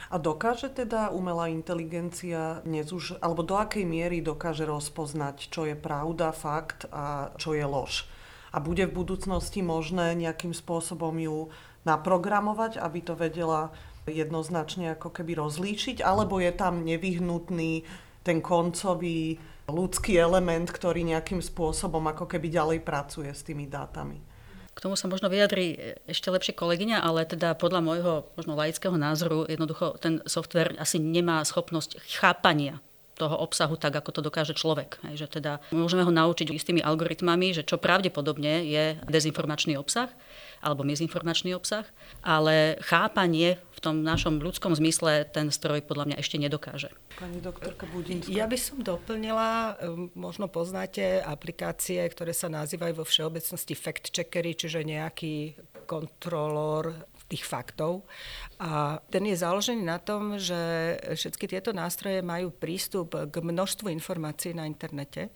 A 0.10 0.16
dokáže 0.16 0.72
teda 0.72 1.12
umelá 1.12 1.52
inteligencia 1.52 2.64
dnes 2.64 2.88
už, 2.96 3.20
alebo 3.20 3.44
do 3.44 3.60
akej 3.60 3.84
miery 3.84 4.24
dokáže 4.24 4.64
rozpoznať, 4.64 5.52
čo 5.52 5.68
je 5.68 5.76
pravda, 5.76 6.32
fakt 6.32 6.88
a 6.88 7.36
čo 7.36 7.52
je 7.52 7.68
lož? 7.68 8.08
A 8.56 8.64
bude 8.64 8.88
v 8.88 8.96
budúcnosti 9.04 9.60
možné 9.60 10.16
nejakým 10.16 10.56
spôsobom 10.56 11.12
ju 11.20 11.52
naprogramovať, 11.84 12.80
aby 12.80 13.00
to 13.04 13.14
vedela 13.18 13.76
jednoznačne 14.10 14.98
ako 14.98 15.14
keby 15.14 15.38
rozlíšiť, 15.38 16.02
alebo 16.02 16.42
je 16.42 16.52
tam 16.54 16.82
nevyhnutný 16.82 17.86
ten 18.22 18.38
koncový 18.42 19.38
ľudský 19.70 20.18
element, 20.18 20.70
ktorý 20.70 21.06
nejakým 21.06 21.42
spôsobom 21.42 22.02
ako 22.10 22.26
keby 22.26 22.50
ďalej 22.50 22.80
pracuje 22.82 23.30
s 23.30 23.46
tými 23.46 23.66
dátami. 23.70 24.20
K 24.72 24.80
tomu 24.80 24.96
sa 24.96 25.12
možno 25.12 25.28
vyjadri 25.28 26.00
ešte 26.08 26.32
lepšie 26.32 26.56
kolegyňa, 26.56 27.04
ale 27.04 27.28
teda 27.28 27.60
podľa 27.60 27.82
môjho 27.84 28.14
možno 28.40 28.56
laického 28.56 28.96
názoru 28.96 29.44
jednoducho 29.46 30.00
ten 30.00 30.24
software 30.24 30.80
asi 30.80 30.96
nemá 30.98 31.44
schopnosť 31.44 32.00
chápania 32.08 32.80
toho 33.20 33.38
obsahu 33.38 33.78
tak, 33.78 34.00
ako 34.00 34.10
to 34.10 34.22
dokáže 34.24 34.58
človek. 34.58 34.98
Hej, 35.06 35.28
že 35.28 35.38
teda 35.38 35.62
môžeme 35.76 36.02
ho 36.02 36.10
naučiť 36.10 36.50
istými 36.50 36.82
algoritmami, 36.82 37.54
že 37.54 37.68
čo 37.68 37.78
pravdepodobne 37.78 38.66
je 38.66 38.98
dezinformačný 39.06 39.78
obsah, 39.78 40.10
alebo 40.62 40.86
mizinformačný 40.86 41.58
obsah, 41.58 41.84
ale 42.22 42.78
chápanie 42.86 43.58
v 43.74 43.80
tom 43.82 44.06
našom 44.06 44.38
ľudskom 44.38 44.78
zmysle 44.78 45.26
ten 45.28 45.50
stroj 45.50 45.82
podľa 45.82 46.14
mňa 46.14 46.18
ešte 46.22 46.38
nedokáže. 46.38 46.94
Pani 47.18 47.42
doktorka 47.42 47.90
Budinská. 47.90 48.30
Ja 48.30 48.46
by 48.46 48.58
som 48.62 48.86
doplnila, 48.86 49.76
ehm, 49.82 50.14
možno 50.14 50.46
poznáte 50.48 51.20
aplikácie, 51.26 52.00
ktoré 52.08 52.32
sa 52.32 52.48
nazývajú 52.48 53.02
vo 53.02 53.06
všeobecnosti 53.06 53.74
fact-checkery, 53.74 54.54
čiže 54.54 54.86
nejaký 54.86 55.58
kontrolór 55.90 56.94
tých 57.32 57.48
faktov. 57.48 58.04
A 58.62 59.02
ten 59.10 59.26
je 59.26 59.34
založený 59.34 59.82
na 59.82 59.98
tom, 59.98 60.38
že 60.38 60.54
všetky 61.02 61.50
tieto 61.50 61.74
nástroje 61.74 62.22
majú 62.22 62.54
prístup 62.54 63.18
k 63.18 63.36
množstvu 63.42 63.90
informácií 63.90 64.54
na 64.54 64.70
internete 64.70 65.34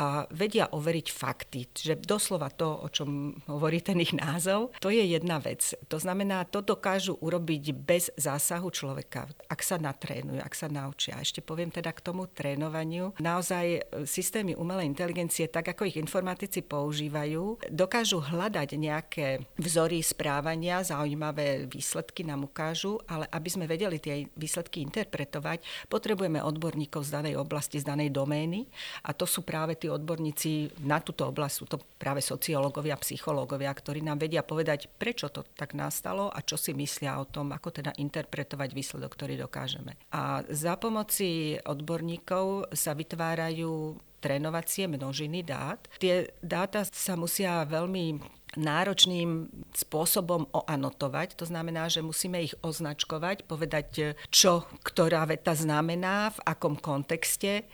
a 0.00 0.24
vedia 0.32 0.72
overiť 0.72 1.06
fakty. 1.12 1.68
Že 1.68 2.00
doslova 2.00 2.48
to, 2.48 2.72
o 2.80 2.88
čom 2.88 3.36
hovorí 3.44 3.84
ten 3.84 4.00
ich 4.00 4.16
názov, 4.16 4.72
to 4.80 4.88
je 4.88 5.04
jedna 5.04 5.36
vec. 5.36 5.76
To 5.92 6.00
znamená, 6.00 6.48
to 6.48 6.64
dokážu 6.64 7.20
urobiť 7.20 7.76
bez 7.76 8.08
zásahu 8.16 8.72
človeka, 8.72 9.28
ak 9.52 9.60
sa 9.60 9.76
natrénujú, 9.76 10.40
ak 10.40 10.56
sa 10.56 10.72
naučia. 10.72 11.20
A 11.20 11.22
ešte 11.22 11.44
poviem 11.44 11.68
teda 11.68 11.92
k 11.92 12.00
tomu 12.00 12.24
trénovaniu. 12.24 13.12
Naozaj 13.20 13.84
systémy 14.08 14.56
umelej 14.56 14.88
inteligencie, 14.88 15.44
tak 15.44 15.76
ako 15.76 15.92
ich 15.92 16.00
informatici 16.00 16.64
používajú, 16.64 17.68
dokážu 17.68 18.24
hľadať 18.24 18.68
nejaké 18.80 19.44
vzory 19.60 20.00
správania 20.00 20.80
zaujímavé 20.80 21.68
výsledky 21.68 22.24
nám 22.24 22.48
ukážu, 22.62 23.02
ale 23.10 23.26
aby 23.34 23.48
sme 23.50 23.66
vedeli 23.66 23.98
tie 23.98 24.22
výsledky 24.38 24.86
interpretovať, 24.86 25.90
potrebujeme 25.90 26.38
odborníkov 26.38 27.02
z 27.02 27.10
danej 27.18 27.34
oblasti, 27.42 27.82
z 27.82 27.90
danej 27.90 28.14
domény 28.14 28.70
a 29.02 29.10
to 29.10 29.26
sú 29.26 29.42
práve 29.42 29.74
tí 29.74 29.90
odborníci 29.90 30.78
na 30.86 31.02
túto 31.02 31.26
oblasť, 31.26 31.54
sú 31.58 31.66
to 31.66 31.82
práve 31.98 32.22
sociológovia, 32.22 32.94
psychológovia, 33.02 33.74
ktorí 33.74 33.98
nám 34.06 34.22
vedia 34.22 34.46
povedať, 34.46 34.86
prečo 34.86 35.26
to 35.26 35.42
tak 35.58 35.74
nastalo 35.74 36.30
a 36.30 36.38
čo 36.46 36.54
si 36.54 36.70
myslia 36.70 37.18
o 37.18 37.26
tom, 37.26 37.50
ako 37.50 37.82
teda 37.82 37.90
interpretovať 37.98 38.70
výsledok, 38.70 39.10
ktorý 39.18 39.34
dokážeme. 39.42 39.98
A 40.14 40.46
za 40.46 40.78
pomoci 40.78 41.58
odborníkov 41.66 42.70
sa 42.70 42.94
vytvárajú 42.94 43.98
trénovacie 44.22 44.86
množiny 44.86 45.42
dát. 45.42 45.82
Tie 45.98 46.30
dáta 46.38 46.86
sa 46.86 47.18
musia 47.18 47.66
veľmi 47.66 48.22
náročným 48.56 49.48
spôsobom 49.72 50.44
oanotovať. 50.52 51.40
To 51.40 51.48
znamená, 51.48 51.88
že 51.88 52.04
musíme 52.04 52.44
ich 52.44 52.52
označkovať, 52.60 53.48
povedať, 53.48 54.16
čo 54.28 54.68
ktorá 54.84 55.24
veta 55.24 55.56
znamená, 55.56 56.32
v 56.36 56.38
akom 56.44 56.76
kontexte. 56.76 57.64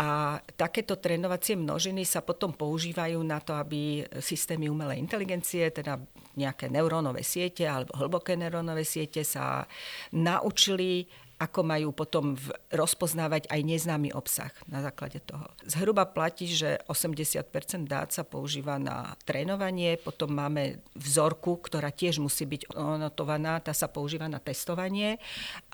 A 0.00 0.40
takéto 0.56 0.96
trénovacie 0.96 1.56
množiny 1.56 2.08
sa 2.08 2.24
potom 2.24 2.56
používajú 2.56 3.20
na 3.20 3.44
to, 3.44 3.52
aby 3.52 4.08
systémy 4.24 4.72
umelej 4.72 5.04
inteligencie, 5.04 5.68
teda 5.68 6.00
nejaké 6.32 6.72
neurónové 6.72 7.20
siete 7.20 7.68
alebo 7.68 7.92
hlboké 7.92 8.40
neurónové 8.40 8.88
siete 8.88 9.20
sa 9.20 9.68
naučili 10.16 11.04
ako 11.42 11.66
majú 11.66 11.90
potom 11.90 12.38
rozpoznávať 12.70 13.50
aj 13.50 13.60
neznámy 13.66 14.14
obsah 14.14 14.54
na 14.70 14.78
základe 14.78 15.18
toho. 15.26 15.42
Zhruba 15.66 16.06
platí, 16.06 16.46
že 16.46 16.78
80 16.86 17.42
dát 17.82 18.14
sa 18.14 18.22
používa 18.22 18.78
na 18.78 19.18
trénovanie, 19.26 19.98
potom 19.98 20.30
máme 20.30 20.78
vzorku, 20.94 21.58
ktorá 21.58 21.90
tiež 21.90 22.22
musí 22.22 22.46
byť 22.46 22.78
onotovaná, 22.78 23.58
tá 23.58 23.74
sa 23.74 23.90
používa 23.90 24.30
na 24.30 24.38
testovanie 24.38 25.18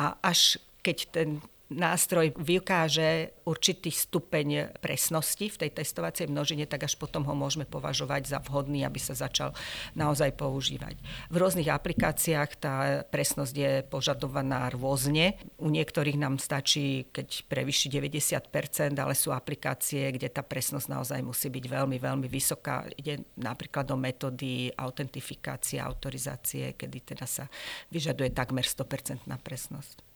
a 0.00 0.16
až 0.24 0.56
keď 0.80 0.98
ten 1.12 1.28
nástroj 1.68 2.32
vykáže 2.40 3.36
určitý 3.44 3.92
stupeň 3.92 4.72
presnosti 4.80 5.52
v 5.52 5.56
tej 5.56 5.70
testovacej 5.76 6.28
množine, 6.28 6.64
tak 6.64 6.88
až 6.88 6.96
potom 6.96 7.24
ho 7.28 7.34
môžeme 7.36 7.68
považovať 7.68 8.28
za 8.28 8.38
vhodný, 8.40 8.84
aby 8.84 8.96
sa 8.96 9.12
začal 9.12 9.52
naozaj 9.92 10.32
používať. 10.36 10.96
V 11.28 11.36
rôznych 11.36 11.68
aplikáciách 11.68 12.50
tá 12.56 13.04
presnosť 13.08 13.54
je 13.54 13.72
požadovaná 13.84 14.72
rôzne. 14.72 15.36
U 15.60 15.68
niektorých 15.68 16.16
nám 16.16 16.40
stačí, 16.40 17.08
keď 17.12 17.44
prevyši 17.48 17.92
90%, 17.92 18.96
ale 18.96 19.12
sú 19.12 19.32
aplikácie, 19.32 20.08
kde 20.12 20.32
tá 20.32 20.40
presnosť 20.40 20.88
naozaj 20.88 21.20
musí 21.20 21.52
byť 21.52 21.64
veľmi, 21.68 21.96
veľmi 22.00 22.28
vysoká. 22.32 22.88
Ide 22.96 23.28
napríklad 23.36 23.92
o 23.92 23.96
metódy 24.00 24.72
autentifikácie, 24.72 25.80
autorizácie, 25.80 26.72
kedy 26.76 27.16
teda 27.16 27.28
sa 27.28 27.44
vyžaduje 27.92 28.32
takmer 28.32 28.64
100% 28.64 29.28
presnosť. 29.44 30.07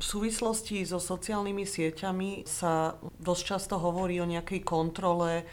V 0.00 0.04
súvislosti 0.04 0.80
so 0.88 0.96
sociálnymi 0.96 1.68
sieťami 1.68 2.48
sa 2.48 2.96
dosť 3.20 3.42
často 3.44 3.74
hovorí 3.76 4.16
o 4.22 4.30
nejakej 4.30 4.64
kontrole 4.64 5.44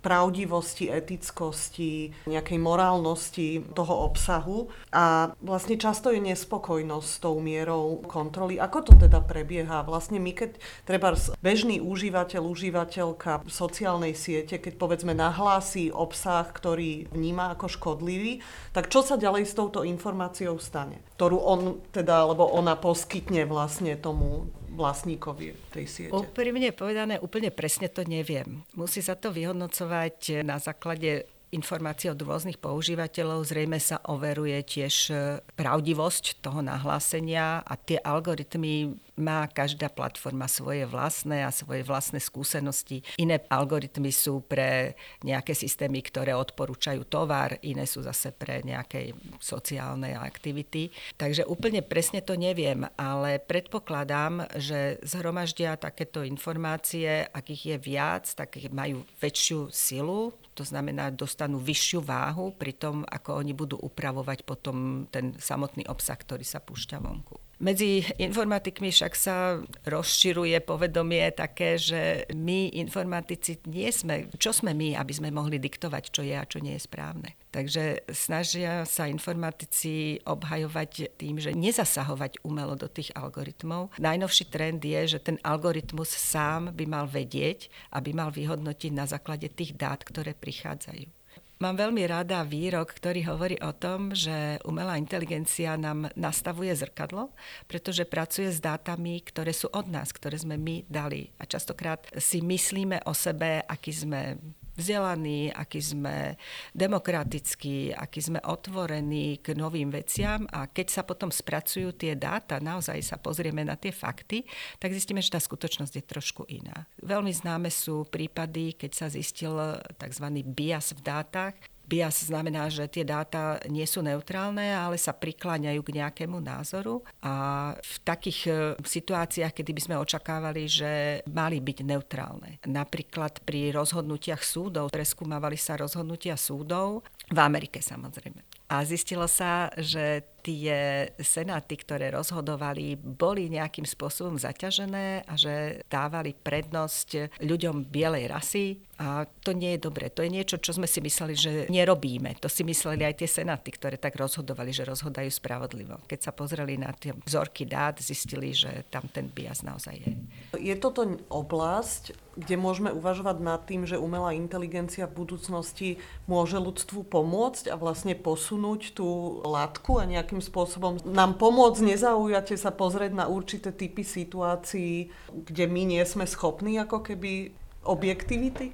pravdivosti, 0.00 0.88
etickosti, 0.88 2.12
nejakej 2.24 2.58
morálnosti 2.58 3.48
toho 3.76 4.08
obsahu 4.08 4.72
a 4.92 5.36
vlastne 5.44 5.76
často 5.76 6.08
je 6.08 6.20
nespokojnosť 6.20 7.08
s 7.08 7.18
tou 7.20 7.36
mierou 7.38 8.00
kontroly. 8.04 8.56
Ako 8.56 8.84
to 8.84 8.92
teda 8.96 9.20
prebieha? 9.20 9.84
Vlastne 9.84 10.16
my, 10.16 10.32
keď 10.32 10.56
treba 10.88 11.12
bežný 11.44 11.78
užívateľ, 11.84 12.42
užívateľka 12.44 13.44
sociálnej 13.46 14.16
siete, 14.16 14.56
keď 14.56 14.80
povedzme 14.80 15.12
nahlási 15.12 15.92
obsah, 15.92 16.48
ktorý 16.48 17.12
vníma 17.12 17.52
ako 17.54 17.68
škodlivý, 17.68 18.40
tak 18.72 18.88
čo 18.88 19.04
sa 19.04 19.20
ďalej 19.20 19.44
s 19.44 19.56
touto 19.56 19.84
informáciou 19.84 20.56
stane? 20.56 21.04
Ktorú 21.20 21.38
on 21.40 21.60
teda, 21.92 22.24
alebo 22.24 22.48
ona 22.48 22.74
poskytne 22.74 23.44
vlastne 23.44 23.96
tomu 24.00 24.48
vlastníkovi 24.70 25.54
tej 25.74 25.86
siete? 25.86 26.14
Úprimne 26.14 26.70
povedané, 26.70 27.18
úplne 27.18 27.50
presne 27.50 27.90
to 27.90 28.06
neviem. 28.06 28.62
Musí 28.78 29.02
sa 29.02 29.18
to 29.18 29.34
vyhodnocovať 29.34 30.46
na 30.46 30.62
základe 30.62 31.26
informácie 31.50 32.10
od 32.10 32.22
rôznych 32.22 32.62
používateľov, 32.62 33.42
zrejme 33.42 33.82
sa 33.82 33.98
overuje 34.06 34.62
tiež 34.62 34.94
e, 35.10 35.14
pravdivosť 35.58 36.38
toho 36.38 36.62
nahlásenia 36.62 37.66
a 37.66 37.74
tie 37.74 37.98
algoritmy 37.98 38.94
má 39.20 39.46
každá 39.46 39.92
platforma 39.92 40.48
svoje 40.50 40.88
vlastné 40.88 41.44
a 41.44 41.54
svoje 41.54 41.84
vlastné 41.84 42.18
skúsenosti. 42.18 43.04
Iné 43.20 43.44
algoritmy 43.46 44.10
sú 44.10 44.42
pre 44.44 44.96
nejaké 45.22 45.52
systémy, 45.52 46.00
ktoré 46.00 46.32
odporúčajú 46.34 47.06
tovar, 47.06 47.60
iné 47.62 47.84
sú 47.84 48.00
zase 48.00 48.32
pre 48.32 48.64
nejaké 48.64 49.12
sociálne 49.38 50.16
aktivity. 50.16 50.90
Takže 51.20 51.46
úplne 51.46 51.84
presne 51.84 52.24
to 52.24 52.34
neviem, 52.34 52.88
ale 52.96 53.38
predpokladám, 53.38 54.48
že 54.56 54.96
zhromaždia 55.04 55.76
takéto 55.76 56.24
informácie, 56.24 57.28
ak 57.28 57.46
ich 57.52 57.68
je 57.70 57.76
viac, 57.76 58.24
tak 58.32 58.56
majú 58.72 59.04
väčšiu 59.20 59.68
silu, 59.68 60.32
to 60.54 60.64
znamená, 60.66 61.08
dostanú 61.08 61.56
vyššiu 61.56 62.04
váhu 62.04 62.52
pri 62.52 62.76
tom, 62.76 63.00
ako 63.08 63.40
oni 63.40 63.56
budú 63.56 63.80
upravovať 63.80 64.44
potom 64.44 65.08
ten 65.08 65.32
samotný 65.40 65.88
obsah, 65.88 66.20
ktorý 66.20 66.44
sa 66.44 66.60
púšťa 66.60 67.00
vonku. 67.00 67.49
Medzi 67.60 68.00
informatikmi 68.16 68.88
však 68.88 69.12
sa 69.12 69.60
rozširuje 69.84 70.64
povedomie 70.64 71.28
také, 71.36 71.76
že 71.76 72.24
my 72.32 72.72
informatici 72.72 73.60
nie 73.68 73.92
sme, 73.92 74.32
čo 74.40 74.56
sme 74.56 74.72
my, 74.72 74.96
aby 74.96 75.12
sme 75.12 75.28
mohli 75.28 75.60
diktovať, 75.60 76.04
čo 76.08 76.24
je 76.24 76.32
a 76.40 76.48
čo 76.48 76.64
nie 76.64 76.80
je 76.80 76.88
správne. 76.88 77.36
Takže 77.52 78.08
snažia 78.08 78.88
sa 78.88 79.12
informatici 79.12 80.24
obhajovať 80.24 81.20
tým, 81.20 81.36
že 81.36 81.52
nezasahovať 81.52 82.40
umelo 82.48 82.80
do 82.80 82.88
tých 82.88 83.12
algoritmov. 83.12 83.92
Najnovší 84.00 84.48
trend 84.48 84.80
je, 84.80 85.18
že 85.18 85.20
ten 85.20 85.36
algoritmus 85.44 86.08
sám 86.08 86.72
by 86.72 86.84
mal 86.88 87.04
vedieť, 87.04 87.68
aby 87.92 88.16
mal 88.16 88.32
vyhodnotiť 88.32 88.92
na 88.96 89.04
základe 89.04 89.52
tých 89.52 89.76
dát, 89.76 90.00
ktoré 90.00 90.32
prichádzajú. 90.32 91.19
Mám 91.60 91.76
veľmi 91.76 92.08
rada 92.08 92.40
výrok, 92.40 92.88
ktorý 92.88 93.28
hovorí 93.28 93.60
o 93.60 93.76
tom, 93.76 94.16
že 94.16 94.56
umelá 94.64 94.96
inteligencia 94.96 95.76
nám 95.76 96.08
nastavuje 96.16 96.72
zrkadlo, 96.72 97.36
pretože 97.68 98.08
pracuje 98.08 98.48
s 98.48 98.64
dátami, 98.64 99.20
ktoré 99.20 99.52
sú 99.52 99.68
od 99.68 99.84
nás, 99.92 100.08
ktoré 100.08 100.40
sme 100.40 100.56
my 100.56 100.88
dali. 100.88 101.28
A 101.36 101.44
častokrát 101.44 102.08
si 102.16 102.40
myslíme 102.40 103.04
o 103.04 103.12
sebe, 103.12 103.60
aký 103.68 103.92
sme 103.92 104.40
vzdelaní, 104.76 105.50
aký 105.50 105.80
sme 105.82 106.38
demokratickí, 106.76 107.94
aký 107.94 108.20
sme 108.20 108.40
otvorení 108.42 109.42
k 109.42 109.54
novým 109.54 109.90
veciam 109.90 110.46
a 110.50 110.70
keď 110.70 110.86
sa 110.90 111.02
potom 111.02 111.32
spracujú 111.32 111.94
tie 111.94 112.14
dáta, 112.14 112.62
naozaj 112.62 113.00
sa 113.02 113.16
pozrieme 113.16 113.66
na 113.66 113.74
tie 113.74 113.90
fakty, 113.90 114.46
tak 114.78 114.94
zistíme, 114.94 115.24
že 115.24 115.34
tá 115.34 115.40
skutočnosť 115.40 115.94
je 115.96 116.04
trošku 116.04 116.42
iná. 116.50 116.86
Veľmi 117.02 117.32
známe 117.34 117.68
sú 117.72 118.06
prípady, 118.06 118.76
keď 118.76 118.90
sa 118.94 119.06
zistil 119.10 119.54
tzv. 119.98 120.26
bias 120.46 120.92
v 120.94 121.00
dátach, 121.02 121.56
Bias 121.90 122.22
znamená, 122.30 122.70
že 122.70 122.86
tie 122.86 123.02
dáta 123.02 123.58
nie 123.66 123.82
sú 123.82 123.98
neutrálne, 123.98 124.70
ale 124.70 124.94
sa 124.94 125.10
prikláňajú 125.10 125.82
k 125.82 125.94
nejakému 125.98 126.38
názoru 126.38 127.02
a 127.18 127.74
v 127.74 127.94
takých 128.06 128.40
e, 128.46 128.52
situáciách, 128.78 129.50
kedy 129.50 129.70
by 129.74 129.82
sme 129.82 129.96
očakávali, 129.98 130.70
že 130.70 131.26
mali 131.26 131.58
byť 131.58 131.78
neutrálne. 131.82 132.62
Napríklad 132.62 133.42
pri 133.42 133.74
rozhodnutiach 133.74 134.46
súdov, 134.46 134.94
preskúmavali 134.94 135.58
sa 135.58 135.74
rozhodnutia 135.74 136.38
súdov, 136.38 137.02
v 137.30 137.38
Amerike 137.38 137.78
samozrejme. 137.82 138.42
A 138.70 138.86
zistilo 138.86 139.26
sa, 139.26 139.70
že 139.74 140.22
tie 140.40 141.08
senáty, 141.20 141.76
ktoré 141.76 142.10
rozhodovali, 142.10 142.96
boli 142.96 143.52
nejakým 143.52 143.84
spôsobom 143.84 144.40
zaťažené 144.40 145.28
a 145.28 145.34
že 145.36 145.84
dávali 145.86 146.32
prednosť 146.32 147.40
ľuďom 147.44 147.86
bielej 147.88 148.24
rasy. 148.28 148.66
A 149.00 149.24
to 149.24 149.56
nie 149.56 149.80
je 149.80 149.84
dobré. 149.88 150.12
To 150.12 150.20
je 150.20 150.28
niečo, 150.28 150.60
čo 150.60 150.76
sme 150.76 150.84
si 150.84 151.00
mysleli, 151.00 151.32
že 151.32 151.52
nerobíme. 151.72 152.36
To 152.44 152.52
si 152.52 152.60
mysleli 152.68 153.08
aj 153.08 153.24
tie 153.24 153.28
senáty, 153.40 153.72
ktoré 153.72 153.96
tak 153.96 154.12
rozhodovali, 154.20 154.76
že 154.76 154.84
rozhodajú 154.84 155.32
spravodlivo. 155.32 156.04
Keď 156.04 156.20
sa 156.28 156.36
pozreli 156.36 156.76
na 156.76 156.92
tie 156.92 157.16
vzorky 157.24 157.64
dát, 157.64 157.96
zistili, 157.96 158.52
že 158.52 158.84
tam 158.92 159.08
ten 159.08 159.32
bias 159.32 159.64
naozaj 159.64 160.04
je. 160.04 160.12
Je 160.60 160.76
toto 160.76 161.16
oblasť, 161.32 162.12
kde 162.36 162.60
môžeme 162.60 162.92
uvažovať 162.92 163.36
nad 163.40 163.64
tým, 163.64 163.88
že 163.88 163.96
umelá 163.96 164.36
inteligencia 164.36 165.08
v 165.08 165.24
budúcnosti 165.24 165.96
môže 166.28 166.60
ľudstvu 166.60 167.08
pomôcť 167.08 167.72
a 167.72 167.80
vlastne 167.80 168.12
posunúť 168.12 169.00
tú 169.00 169.40
látku 169.48 169.96
a 169.96 170.04
nejakým 170.30 170.46
spôsobom 170.46 171.02
nám 171.10 171.42
pomôcť 171.42 171.82
nezaujate 171.82 172.54
sa 172.54 172.70
pozrieť 172.70 173.18
na 173.18 173.26
určité 173.26 173.74
typy 173.74 174.06
situácií, 174.06 175.10
kde 175.26 175.66
my 175.66 175.82
nie 175.90 176.02
sme 176.06 176.22
schopní 176.22 176.78
ako 176.78 177.02
keby 177.02 177.50
objektivity? 177.82 178.70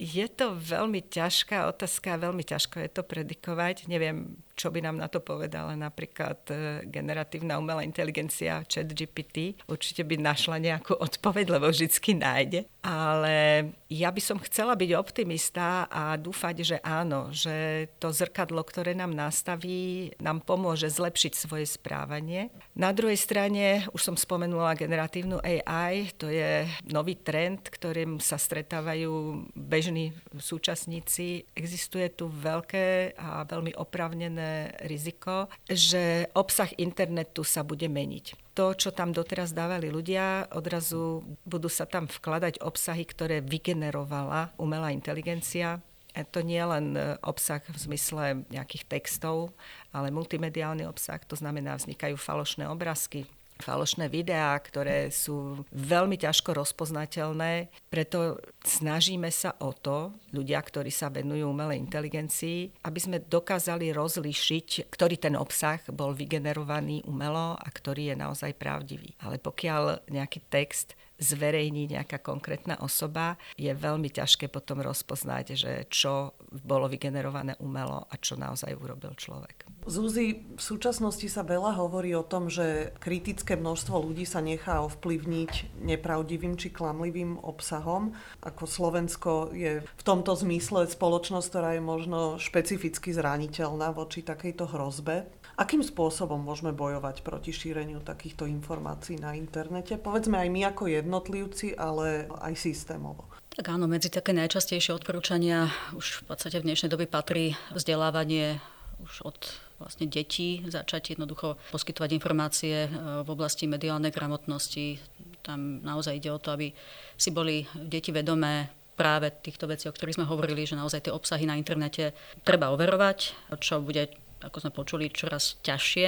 Je 0.00 0.24
to 0.32 0.56
veľmi 0.56 1.04
ťažká 1.04 1.68
otázka, 1.68 2.16
veľmi 2.16 2.40
ťažko 2.40 2.80
je 2.80 2.88
to 2.88 3.04
predikovať. 3.04 3.84
Neviem, 3.84 4.40
čo 4.56 4.72
by 4.72 4.80
nám 4.80 4.96
na 4.96 5.06
to 5.12 5.20
povedala 5.20 5.76
napríklad 5.76 6.40
e, 6.48 6.54
generatívna 6.88 7.60
umelá 7.60 7.84
inteligencia, 7.84 8.64
chat 8.64 8.88
GPT. 8.88 9.60
Určite 9.68 10.00
by 10.08 10.16
našla 10.16 10.56
nejakú 10.56 10.96
odpoveď, 10.96 11.60
lebo 11.60 11.68
vždycky 11.68 12.16
nájde. 12.16 12.64
Ale 12.80 13.68
ja 13.92 14.08
by 14.08 14.22
som 14.24 14.40
chcela 14.40 14.72
byť 14.72 14.90
optimista 14.96 15.84
a 15.92 16.16
dúfať, 16.16 16.56
že 16.64 16.76
áno, 16.80 17.28
že 17.36 17.86
to 18.00 18.08
zrkadlo, 18.08 18.64
ktoré 18.64 18.96
nám 18.96 19.12
nastaví, 19.12 20.16
nám 20.16 20.40
pomôže 20.40 20.88
zlepšiť 20.88 21.32
svoje 21.36 21.68
správanie. 21.68 22.48
Na 22.72 22.96
druhej 22.96 23.20
strane, 23.20 23.84
už 23.92 24.00
som 24.00 24.16
spomenula 24.16 24.78
generatívnu 24.78 25.36
AI, 25.44 26.16
to 26.16 26.32
je 26.32 26.64
nový 26.88 27.20
trend, 27.20 27.68
ktorým 27.68 28.24
sa 28.24 28.40
stretávajú 28.40 29.44
bežní 29.52 30.16
súčasníci. 30.32 31.44
Existuje 31.52 32.08
tu 32.08 32.32
veľké 32.32 33.18
a 33.20 33.44
veľmi 33.44 33.76
opravnené 33.76 34.45
riziko, 34.86 35.50
že 35.68 36.30
obsah 36.34 36.70
internetu 36.76 37.42
sa 37.46 37.62
bude 37.62 37.86
meniť 37.86 38.46
to, 38.56 38.72
čo 38.72 38.88
tam 38.88 39.12
doteraz 39.12 39.52
dávali 39.52 39.92
ľudia, 39.92 40.48
odrazu 40.56 41.20
budú 41.44 41.68
sa 41.68 41.84
tam 41.84 42.08
vkladať 42.08 42.64
obsahy, 42.64 43.04
ktoré 43.04 43.44
vygenerovala 43.44 44.56
umelá 44.56 44.96
inteligencia. 44.96 45.84
To 46.16 46.40
nie 46.40 46.56
je 46.56 46.64
len 46.64 46.86
e, 46.96 47.20
obsah 47.20 47.60
v 47.60 47.76
zmysle 47.76 48.48
nejakých 48.48 48.88
textov, 48.88 49.52
ale 49.92 50.08
multimediálny 50.08 50.88
obsah, 50.88 51.20
to 51.20 51.36
znamená, 51.36 51.76
vznikajú 51.76 52.16
falošné 52.16 52.64
obrázky, 52.72 53.28
falošné 53.60 54.12
videá, 54.12 54.56
ktoré 54.60 55.08
sú 55.08 55.64
veľmi 55.72 56.20
ťažko 56.20 56.52
rozpoznateľné. 56.56 57.72
Preto 57.88 58.40
snažíme 58.64 59.28
sa 59.32 59.56
o 59.60 59.72
to, 59.72 60.12
ľudia, 60.32 60.60
ktorí 60.60 60.92
sa 60.92 61.08
venujú 61.08 61.48
umelej 61.48 61.80
inteligencii, 61.80 62.84
aby 62.84 62.98
sme 63.00 63.24
dokázali 63.24 63.92
rozlišiť, 63.96 64.92
ktorý 64.92 65.16
ten 65.16 65.34
obsah 65.34 65.80
bol 65.92 66.12
vygenerovaný 66.12 67.04
umelo 67.08 67.56
a 67.56 67.68
ktorý 67.68 68.12
je 68.12 68.16
naozaj 68.16 68.52
pravdivý. 68.56 69.16
Ale 69.24 69.40
pokiaľ 69.40 70.08
nejaký 70.12 70.44
text 70.52 70.98
zverejní 71.16 71.88
nejaká 71.90 72.20
konkrétna 72.20 72.76
osoba, 72.80 73.40
je 73.56 73.72
veľmi 73.72 74.12
ťažké 74.12 74.52
potom 74.52 74.84
rozpoznať, 74.84 75.56
že 75.56 75.72
čo 75.88 76.36
bolo 76.62 76.86
vygenerované 76.88 77.56
umelo 77.60 78.04
a 78.08 78.14
čo 78.20 78.36
naozaj 78.36 78.76
urobil 78.76 79.16
človek. 79.16 79.64
Zúzi, 79.86 80.42
v 80.58 80.62
súčasnosti 80.62 81.30
sa 81.30 81.46
veľa 81.46 81.78
hovorí 81.78 82.10
o 82.18 82.26
tom, 82.26 82.50
že 82.50 82.90
kritické 82.98 83.54
množstvo 83.54 84.10
ľudí 84.10 84.26
sa 84.26 84.42
nechá 84.42 84.82
ovplyvniť 84.82 85.78
nepravdivým 85.78 86.58
či 86.58 86.74
klamlivým 86.74 87.38
obsahom. 87.38 88.10
Ako 88.42 88.66
Slovensko 88.66 89.54
je 89.54 89.86
v 89.86 90.02
tomto 90.02 90.34
zmysle 90.34 90.90
spoločnosť, 90.90 91.46
ktorá 91.46 91.70
je 91.78 91.82
možno 91.86 92.42
špecificky 92.42 93.14
zraniteľná 93.14 93.94
voči 93.94 94.26
takejto 94.26 94.66
hrozbe. 94.74 95.30
Akým 95.56 95.80
spôsobom 95.80 96.36
môžeme 96.36 96.76
bojovať 96.76 97.24
proti 97.24 97.48
šíreniu 97.48 98.04
takýchto 98.04 98.44
informácií 98.44 99.16
na 99.16 99.32
internete? 99.32 99.96
Povedzme 99.96 100.36
aj 100.36 100.48
my 100.52 100.60
ako 100.68 100.84
jednotlivci, 100.84 101.72
ale 101.72 102.28
aj 102.44 102.52
systémovo. 102.60 103.24
Tak 103.56 103.72
áno, 103.72 103.88
medzi 103.88 104.12
také 104.12 104.36
najčastejšie 104.36 104.92
odporúčania 104.92 105.72
už 105.96 106.20
v 106.20 106.22
podstate 106.28 106.60
v 106.60 106.68
dnešnej 106.68 106.92
dobe 106.92 107.08
patrí 107.08 107.56
vzdelávanie 107.72 108.60
už 109.00 109.24
od 109.24 109.38
vlastne 109.80 110.04
detí, 110.04 110.60
začať 110.68 111.16
jednoducho 111.16 111.56
poskytovať 111.72 112.10
informácie 112.12 112.84
e, 112.84 112.88
v 113.24 113.28
oblasti 113.28 113.64
mediálnej 113.64 114.12
gramotnosti. 114.12 115.00
Tam 115.40 115.80
naozaj 115.80 116.20
ide 116.20 116.32
o 116.32 116.40
to, 116.40 116.52
aby 116.52 116.68
si 117.16 117.32
boli 117.32 117.64
deti 117.76 118.12
vedomé 118.12 118.68
práve 118.96 119.32
týchto 119.40 119.68
vecí, 119.68 119.88
o 119.88 119.96
ktorých 119.96 120.20
sme 120.20 120.28
hovorili, 120.28 120.68
že 120.68 120.76
naozaj 120.76 121.08
tie 121.08 121.16
obsahy 121.16 121.44
na 121.48 121.56
internete 121.56 122.12
treba 122.44 122.72
overovať, 122.72 123.36
čo 123.60 123.80
bude 123.84 124.12
ako 124.42 124.56
sme 124.60 124.72
počuli, 124.72 125.12
čoraz 125.12 125.56
ťažšie. 125.64 126.06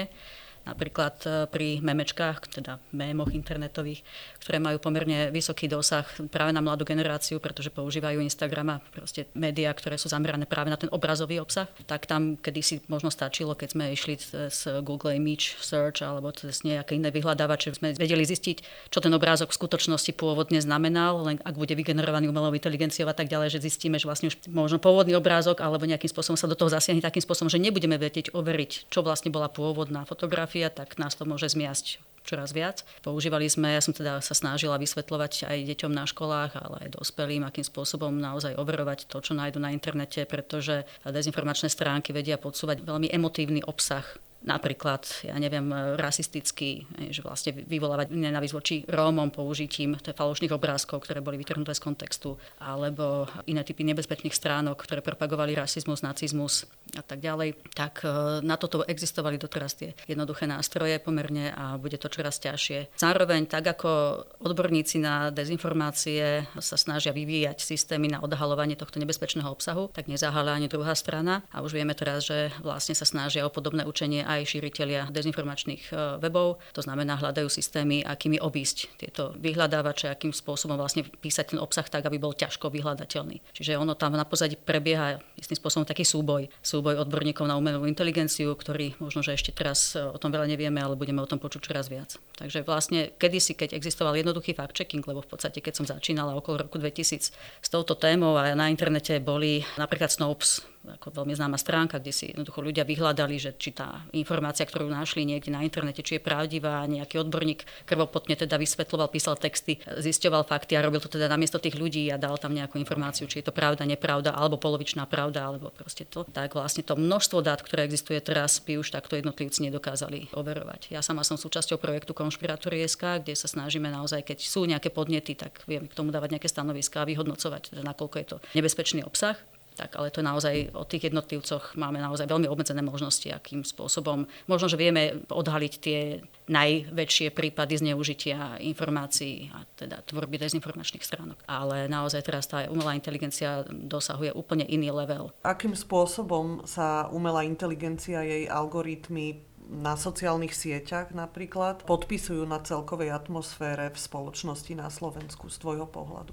Napríklad 0.68 1.16
e, 1.24 1.28
pri 1.48 1.80
memečkách, 1.80 2.60
teda 2.60 2.76
mémoch 2.92 3.32
internetových, 3.32 4.04
ktoré 4.44 4.60
majú 4.60 4.76
pomerne 4.76 5.32
vysoký 5.32 5.64
dosah 5.64 6.04
práve 6.28 6.52
na 6.52 6.60
mladú 6.60 6.84
generáciu, 6.84 7.40
pretože 7.40 7.72
používajú 7.72 8.20
Instagram 8.20 8.76
a 8.76 8.82
proste 8.92 9.24
médiá, 9.32 9.72
ktoré 9.72 9.96
sú 9.96 10.12
zamerané 10.12 10.44
práve 10.44 10.68
na 10.68 10.76
ten 10.76 10.92
obrazový 10.92 11.40
obsah, 11.40 11.72
tak 11.88 12.04
tam 12.04 12.36
kedysi 12.36 12.84
možno 12.92 13.08
stačilo, 13.08 13.56
keď 13.56 13.68
sme 13.72 13.84
išli 13.96 14.20
z 14.52 14.84
Google 14.84 15.16
Image 15.16 15.56
Search 15.64 16.04
alebo 16.04 16.28
cez 16.36 16.60
nejaké 16.66 17.00
iné 17.00 17.08
vyhľadávače, 17.08 17.72
sme 17.78 17.94
vedeli 17.94 18.26
zistiť, 18.26 18.90
čo 18.90 18.98
ten 19.00 19.14
obrázok 19.14 19.54
v 19.54 19.58
skutočnosti 19.64 20.12
pôvodne 20.18 20.58
znamenal, 20.58 21.22
len 21.24 21.40
ak 21.46 21.54
bude 21.54 21.72
vygenerovaný 21.78 22.28
umelou 22.28 22.50
inteligenciou 22.52 23.06
a 23.08 23.14
tak 23.14 23.30
ďalej, 23.30 23.56
že 23.56 23.64
zistíme, 23.70 23.96
že 23.96 24.10
vlastne 24.10 24.28
už 24.28 24.50
možno 24.50 24.82
pôvodný 24.82 25.14
obrázok 25.14 25.62
alebo 25.62 25.86
nejakým 25.86 26.10
spôsobom 26.10 26.34
sa 26.34 26.50
do 26.50 26.58
toho 26.58 26.68
zasiahne 26.68 27.00
takým 27.00 27.22
spôsobom, 27.22 27.46
že 27.46 27.62
nebudeme 27.62 27.94
vedieť 27.94 28.34
overiť, 28.34 28.90
čo 28.90 29.06
vlastne 29.06 29.30
bola 29.30 29.46
pôvodná 29.46 30.02
fotografia, 30.02 30.57
tak 30.66 30.98
nás 30.98 31.14
to 31.14 31.22
môže 31.22 31.54
zmiasť 31.54 32.02
čoraz 32.26 32.52
viac. 32.52 32.84
Používali 33.00 33.48
sme, 33.48 33.72
ja 33.72 33.80
som 33.80 33.96
teda 33.96 34.20
sa 34.20 34.36
snažila 34.36 34.76
vysvetľovať 34.76 35.48
aj 35.48 35.58
deťom 35.64 35.92
na 35.96 36.04
školách, 36.04 36.60
ale 36.60 36.76
aj 36.84 37.00
dospelým, 37.00 37.46
akým 37.48 37.64
spôsobom 37.64 38.12
naozaj 38.12 38.52
overovať 38.60 39.08
to, 39.08 39.24
čo 39.24 39.32
nájdu 39.32 39.56
na 39.56 39.72
internete, 39.72 40.28
pretože 40.28 40.84
dezinformačné 41.08 41.72
stránky 41.72 42.12
vedia 42.12 42.36
podsúvať 42.36 42.84
veľmi 42.84 43.08
emotívny 43.08 43.64
obsah 43.64 44.04
napríklad, 44.38 45.02
ja 45.26 45.34
neviem, 45.34 45.66
rasistický, 45.98 46.86
že 47.10 47.26
vlastne 47.26 47.58
vyvolávať 47.58 48.14
nenávisť 48.14 48.54
voči 48.54 48.76
Rómom 48.86 49.34
použitím 49.34 49.98
falošných 49.98 50.54
obrázkov, 50.54 51.02
ktoré 51.02 51.18
boli 51.18 51.42
vytrhnuté 51.42 51.74
z 51.74 51.82
kontextu, 51.82 52.38
alebo 52.62 53.26
iné 53.50 53.66
typy 53.66 53.82
nebezpečných 53.82 54.34
stránok, 54.34 54.78
ktoré 54.78 55.02
propagovali 55.02 55.58
rasizmus, 55.58 56.06
nacizmus 56.06 56.70
a 56.96 57.02
tak 57.04 57.20
ďalej. 57.20 57.56
Tak 57.76 58.04
e, 58.04 58.08
na 58.44 58.56
toto 58.56 58.84
existovali 58.84 59.36
doteraz 59.36 59.76
tie 59.76 59.92
jednoduché 60.08 60.48
nástroje 60.48 60.96
pomerne 60.98 61.52
a 61.52 61.76
bude 61.76 62.00
to 62.00 62.10
čoraz 62.10 62.40
ťažšie. 62.42 62.98
Zároveň, 62.98 63.46
tak 63.46 63.64
ako 63.78 64.22
odborníci 64.42 65.00
na 65.00 65.30
dezinformácie 65.30 66.48
sa 66.58 66.76
snažia 66.76 67.14
vyvíjať 67.14 67.60
systémy 67.62 68.12
na 68.12 68.20
odhalovanie 68.20 68.74
tohto 68.74 68.98
nebezpečného 68.98 69.48
obsahu, 69.48 69.88
tak 69.92 70.10
nezaháľa 70.10 70.58
ani 70.58 70.68
druhá 70.68 70.92
strana 70.98 71.44
a 71.54 71.62
už 71.62 71.76
vieme 71.78 71.94
teraz, 71.94 72.26
že 72.26 72.50
vlastne 72.64 72.96
sa 72.96 73.06
snažia 73.06 73.44
o 73.44 73.52
podobné 73.52 73.84
učenie 73.84 74.24
aj 74.24 74.48
šíritelia 74.58 75.08
dezinformačných 75.12 75.82
e, 75.88 75.92
webov. 76.18 76.60
To 76.74 76.82
znamená, 76.82 77.20
hľadajú 77.20 77.48
systémy, 77.48 78.02
akými 78.02 78.42
obísť 78.42 78.98
tieto 78.98 79.36
vyhľadávače, 79.38 80.10
akým 80.10 80.32
spôsobom 80.34 80.74
vlastne 80.74 81.04
písať 81.04 81.54
ten 81.54 81.58
obsah 81.60 81.86
tak, 81.86 82.06
aby 82.06 82.16
bol 82.16 82.32
ťažko 82.34 82.70
vyhľadateľný. 82.72 83.54
Čiže 83.54 83.78
ono 83.78 83.94
tam 83.94 84.14
na 84.14 84.24
pozadí 84.24 84.54
prebieha 84.58 85.20
istým 85.38 85.58
spôsobom 85.58 85.86
taký 85.86 86.02
súboj. 86.02 86.50
Súboj 86.60 86.77
odborníkov 86.80 87.44
na 87.48 87.58
umelú 87.58 87.84
inteligenciu, 87.84 88.54
ktorý 88.54 88.94
možno, 89.02 89.20
že 89.20 89.34
ešte 89.34 89.50
teraz 89.50 89.94
e, 89.94 90.02
o 90.02 90.18
tom 90.20 90.30
veľa 90.30 90.46
nevieme, 90.48 90.78
ale 90.78 90.98
budeme 90.98 91.20
o 91.20 91.28
tom 91.28 91.42
počuť 91.42 91.60
čoraz 91.70 91.90
viac. 91.90 92.16
Takže 92.38 92.62
vlastne 92.62 93.10
kedysi, 93.18 93.58
keď 93.58 93.74
existoval 93.74 94.14
jednoduchý 94.16 94.54
fact-checking, 94.54 95.02
lebo 95.04 95.20
v 95.20 95.30
podstate, 95.30 95.58
keď 95.58 95.74
som 95.82 95.86
začínala 95.88 96.38
okolo 96.38 96.68
roku 96.68 96.78
2000 96.78 97.34
s 97.34 97.68
touto 97.68 97.98
témou 97.98 98.38
a 98.38 98.54
na 98.54 98.70
internete 98.70 99.18
boli 99.18 99.66
napríklad 99.76 100.12
Snopes, 100.12 100.62
ako 100.96 101.22
veľmi 101.22 101.34
známa 101.36 101.60
stránka, 101.60 102.00
kde 102.00 102.12
si 102.14 102.24
jednoducho 102.32 102.64
ľudia 102.64 102.86
vyhľadali, 102.88 103.36
že 103.36 103.50
či 103.60 103.76
tá 103.76 104.06
informácia, 104.16 104.64
ktorú 104.64 104.88
našli 104.88 105.28
niekde 105.28 105.52
na 105.52 105.60
internete, 105.60 106.00
či 106.00 106.16
je 106.16 106.22
pravdivá, 106.22 106.86
nejaký 106.88 107.20
odborník 107.20 107.66
krvopotne 107.84 108.38
teda 108.38 108.56
vysvetloval, 108.56 109.12
písal 109.12 109.36
texty, 109.36 109.82
zisťoval 109.84 110.48
fakty 110.48 110.78
a 110.78 110.84
robil 110.84 111.02
to 111.02 111.12
teda 111.12 111.28
namiesto 111.28 111.60
tých 111.60 111.76
ľudí 111.76 112.08
a 112.08 112.16
dal 112.16 112.40
tam 112.40 112.56
nejakú 112.56 112.80
informáciu, 112.80 113.28
či 113.28 113.42
je 113.42 113.50
to 113.50 113.54
pravda, 113.54 113.84
nepravda, 113.84 114.32
alebo 114.32 114.56
polovičná 114.56 115.04
pravda, 115.04 115.44
alebo 115.48 115.68
proste 115.74 116.06
to. 116.06 116.24
Tak 116.28 116.54
vlastne 116.56 116.86
to 116.86 116.96
množstvo 116.96 117.44
dát, 117.44 117.60
ktoré 117.60 117.84
existuje 117.84 118.22
teraz, 118.22 118.62
by 118.62 118.80
už 118.80 118.94
takto 118.94 119.18
jednotlivci 119.18 119.66
nedokázali 119.68 120.32
overovať. 120.32 120.94
Ja 120.94 121.04
sama 121.04 121.26
som 121.26 121.36
súčasťou 121.36 121.76
projektu 121.82 122.14
Konšpirátorie.sk, 122.14 123.22
kde 123.24 123.34
sa 123.34 123.50
snažíme 123.50 123.90
naozaj, 123.90 124.24
keď 124.24 124.38
sú 124.40 124.64
nejaké 124.64 124.88
podnety, 124.94 125.34
tak 125.34 125.60
vieme 125.66 125.90
k 125.90 125.96
tomu 125.96 126.14
dávať 126.14 126.38
nejaké 126.38 126.48
stanoviská 126.48 127.02
a 127.02 127.08
vyhodnocovať, 127.08 127.74
teda 127.74 127.82
nakoľko 127.84 128.16
je 128.20 128.26
to 128.26 128.36
nebezpečný 128.54 129.02
obsah 129.02 129.38
tak 129.78 129.94
ale 129.94 130.10
to 130.10 130.26
naozaj 130.26 130.74
o 130.74 130.82
tých 130.82 131.06
jednotlivcoch 131.06 131.78
máme 131.78 132.02
naozaj 132.02 132.26
veľmi 132.26 132.50
obmedzené 132.50 132.82
možnosti, 132.82 133.30
akým 133.30 133.62
spôsobom. 133.62 134.26
Možno, 134.50 134.66
že 134.66 134.74
vieme 134.74 135.22
odhaliť 135.30 135.72
tie 135.78 136.18
najväčšie 136.50 137.30
prípady 137.30 137.78
zneužitia 137.78 138.58
informácií 138.58 139.54
a 139.54 139.62
teda 139.78 140.02
tvorby 140.02 140.42
dezinformačných 140.42 141.06
stránok. 141.06 141.38
Ale 141.46 141.86
naozaj 141.86 142.26
teraz 142.26 142.50
tá 142.50 142.66
umelá 142.66 142.98
inteligencia 142.98 143.62
dosahuje 143.70 144.34
úplne 144.34 144.66
iný 144.66 144.90
level. 144.90 145.30
Akým 145.46 145.78
spôsobom 145.78 146.66
sa 146.66 147.06
umelá 147.14 147.46
inteligencia, 147.46 148.26
jej 148.26 148.50
algoritmy 148.50 149.46
na 149.68 149.94
sociálnych 150.00 150.56
sieťach 150.56 151.12
napríklad 151.12 151.84
podpisujú 151.84 152.42
na 152.48 152.58
celkovej 152.64 153.12
atmosfére 153.12 153.92
v 153.92 153.98
spoločnosti 154.00 154.72
na 154.72 154.88
Slovensku 154.88 155.52
z 155.52 155.56
tvojho 155.60 155.86
pohľadu? 155.86 156.32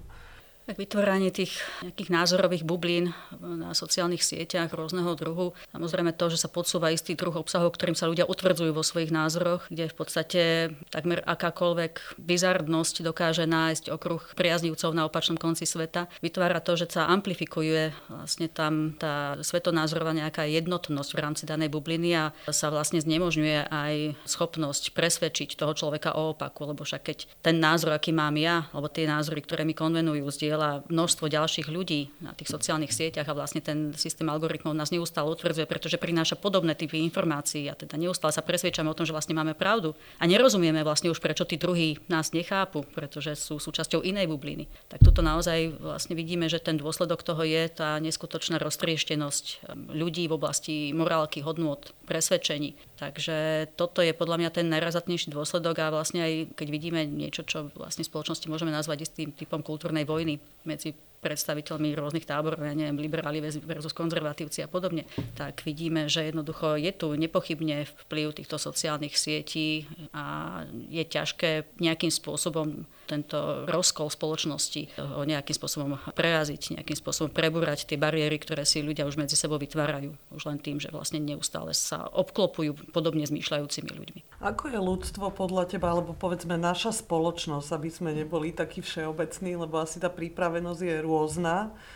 Tak 0.65 0.82
vytváranie 0.82 1.30
tých 1.30 1.62
nejakých 1.86 2.10
názorových 2.10 2.65
bublín 2.65 3.13
na 3.38 3.78
sociálnych 3.78 4.25
sieťach 4.25 4.73
rôzneho 4.73 5.13
druhu. 5.13 5.54
Samozrejme 5.69 6.10
to, 6.17 6.34
že 6.34 6.41
sa 6.41 6.49
podsúva 6.49 6.89
istý 6.89 7.13
druh 7.13 7.38
obsahov, 7.38 7.78
ktorým 7.78 7.93
sa 7.93 8.10
ľudia 8.10 8.25
utvrdzujú 8.25 8.73
vo 8.73 8.82
svojich 8.82 9.13
názoroch, 9.13 9.69
kde 9.69 9.86
v 9.86 9.95
podstate 9.95 10.41
takmer 10.89 11.21
akákoľvek 11.21 12.17
bizardnosť 12.17 13.06
dokáže 13.06 13.45
nájsť 13.45 13.93
okruh 13.93 14.25
priaznivcov 14.34 14.89
na 14.97 15.06
opačnom 15.06 15.38
konci 15.38 15.69
sveta. 15.69 16.10
Vytvára 16.25 16.58
to, 16.65 16.73
že 16.73 16.89
sa 16.97 17.13
amplifikuje 17.13 17.93
vlastne 18.10 18.49
tam 18.49 18.97
tá 18.97 19.38
svetonázorová 19.45 20.17
nejaká 20.17 20.49
jednotnosť 20.49 21.10
v 21.13 21.21
rámci 21.21 21.43
danej 21.45 21.69
bubliny 21.69 22.10
a 22.17 22.34
sa 22.49 22.73
vlastne 22.73 22.97
znemožňuje 22.97 23.69
aj 23.69 23.93
schopnosť 24.25 24.97
presvedčiť 24.97 25.62
toho 25.62 25.78
človeka 25.78 26.17
o 26.17 26.34
opaku, 26.34 26.65
lebo 26.73 26.82
však 26.82 27.01
keď 27.06 27.17
ten 27.45 27.62
názor, 27.62 27.93
aký 27.93 28.10
mám 28.10 28.34
ja, 28.34 28.65
alebo 28.73 28.89
tie 28.89 29.06
názory, 29.06 29.45
ktoré 29.45 29.62
mi 29.62 29.78
konvenujú, 29.78 30.25
zdieľa 30.56 30.88
množstvo 30.88 31.28
ďalších 31.28 31.68
ľudí 31.68 32.15
na 32.24 32.32
tých 32.32 32.48
sociálnych 32.48 32.96
sieťach 32.96 33.28
a 33.28 33.36
vlastne 33.36 33.60
ten 33.60 33.91
systém 34.00 34.24
algoritmov 34.32 34.72
nás 34.72 34.88
neustále 34.88 35.28
utvrdzuje, 35.28 35.68
pretože 35.68 36.00
prináša 36.00 36.39
podobné 36.39 36.80
typy 36.80 37.04
informácií 37.04 37.68
a 37.68 37.76
teda 37.76 38.00
neustále 38.00 38.32
sa 38.32 38.39
presvedčame 38.39 38.88
o 38.88 38.96
tom, 38.96 39.04
že 39.04 39.12
vlastne 39.12 39.36
máme 39.36 39.52
pravdu 39.52 40.00
a 40.15 40.24
nerozumieme 40.24 40.80
vlastne 40.88 41.12
už 41.12 41.20
prečo 41.20 41.44
tí 41.44 41.60
druhí 41.60 42.00
nás 42.08 42.32
nechápu, 42.32 42.88
pretože 42.96 43.36
sú 43.36 43.60
súčasťou 43.60 44.00
inej 44.08 44.32
bubliny. 44.32 44.72
Tak 44.88 45.04
tuto 45.04 45.20
naozaj 45.20 45.76
vlastne 45.76 46.15
vidíme, 46.15 46.48
že 46.48 46.63
ten 46.63 46.80
dôsledok 46.80 47.20
toho 47.20 47.44
je 47.44 47.68
tá 47.68 48.00
neskutočná 48.00 48.56
roztrieštenosť 48.63 49.46
ehm, 49.68 49.91
ľudí 49.91 50.32
v 50.32 50.36
oblasti 50.39 50.96
morálky, 50.96 51.44
hodnôt, 51.44 51.84
presvedčení. 52.08 52.80
Takže 52.96 53.68
toto 53.76 54.00
je 54.00 54.15
podľa 54.15 54.39
mňa 54.39 54.50
ten 54.56 54.72
najrazatnejší 54.72 55.36
dôsledok 55.36 55.76
a 55.84 55.91
vlastne 55.91 56.24
aj 56.24 56.34
keď 56.56 56.68
vidíme 56.72 57.04
niečo, 57.04 57.44
čo 57.44 57.68
vlastne 57.76 58.08
v 58.08 58.12
spoločnosti 58.15 58.48
môžeme 58.48 58.72
nazvať 58.72 59.04
istým 59.04 59.36
typom 59.36 59.60
kultúrnej 59.60 60.08
vojny 60.08 60.39
medzi 60.63 60.93
predstaviteľmi 61.25 61.97
rôznych 61.97 62.29
táborov, 62.29 62.61
ja 62.61 62.77
neviem, 62.77 63.01
liberáli 63.01 63.41
versus 63.41 63.97
konzervatívci 63.97 64.61
a 64.61 64.69
podobne, 64.69 65.09
tak 65.33 65.65
vidíme, 65.65 66.05
že 66.05 66.29
jednoducho 66.29 66.77
je 66.77 66.93
tu 66.93 67.17
nepochybne 67.17 67.89
vplyv 68.05 68.38
týchto 68.38 68.61
sociálnych 68.61 69.17
sietí 69.17 69.89
a 70.13 70.61
je 70.69 71.01
ťažké 71.01 71.81
nejakým 71.81 72.13
spôsobom 72.13 72.85
tento 73.05 73.69
rozkol 73.69 74.09
spoločnosti 74.09 74.97
ho 74.97 75.21
nejakým 75.21 75.53
spôsobom 75.53 76.01
preraziť, 76.17 76.81
nejakým 76.81 76.97
spôsobom 76.97 77.29
prebúrať 77.29 77.85
tie 77.85 78.01
bariéry, 78.01 78.41
ktoré 78.41 78.65
si 78.65 78.81
ľudia 78.81 79.05
už 79.05 79.21
medzi 79.21 79.38
sebou 79.38 79.61
vytvárajú. 79.61 80.17
Už 80.33 80.49
len 80.49 80.57
tým, 80.57 80.81
že 80.81 80.89
vlastne 80.89 81.21
neustále 81.21 81.77
sa 81.77 82.09
obklopujú 82.09 82.91
podobne 82.91 83.23
zmýšľajúcimi 83.29 83.89
ľuďmi. 83.93 84.19
Ako 84.41 84.73
je 84.73 84.79
ľudstvo 84.81 85.29
podľa 85.31 85.69
teba, 85.69 85.93
alebo 85.93 86.17
povedzme 86.17 86.57
naša 86.57 86.91
spoločnosť, 87.05 87.69
aby 87.71 87.89
sme 87.93 88.11
neboli 88.11 88.51
takí 88.51 88.81
všeobecní, 88.81 89.53
lebo 89.55 89.79
asi 89.79 90.01
tá 90.01 90.09
pripravenosť 90.09 90.81
je 90.81 90.95
rôzna 91.05 91.14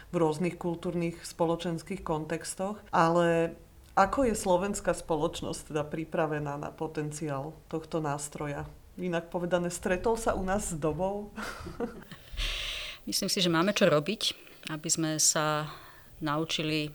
v 0.10 0.16
rôznych 0.16 0.56
kultúrnych, 0.56 1.20
spoločenských 1.24 2.02
kontextoch, 2.02 2.80
ale 2.90 3.58
ako 4.00 4.32
je 4.32 4.36
slovenská 4.38 4.96
spoločnosť 4.96 5.76
teda 5.76 5.84
pripravená 5.84 6.56
na 6.56 6.72
potenciál 6.72 7.52
tohto 7.68 8.00
nástroja? 8.00 8.64
Inak 8.96 9.28
povedané, 9.28 9.68
stretol 9.68 10.16
sa 10.16 10.36
u 10.36 10.44
nás 10.44 10.72
s 10.72 10.76
dobou? 10.80 11.36
Myslím 13.10 13.28
si, 13.32 13.40
že 13.44 13.52
máme 13.52 13.76
čo 13.76 13.92
robiť, 13.92 14.22
aby 14.72 14.90
sme 14.92 15.20
sa 15.20 15.68
naučili 16.24 16.92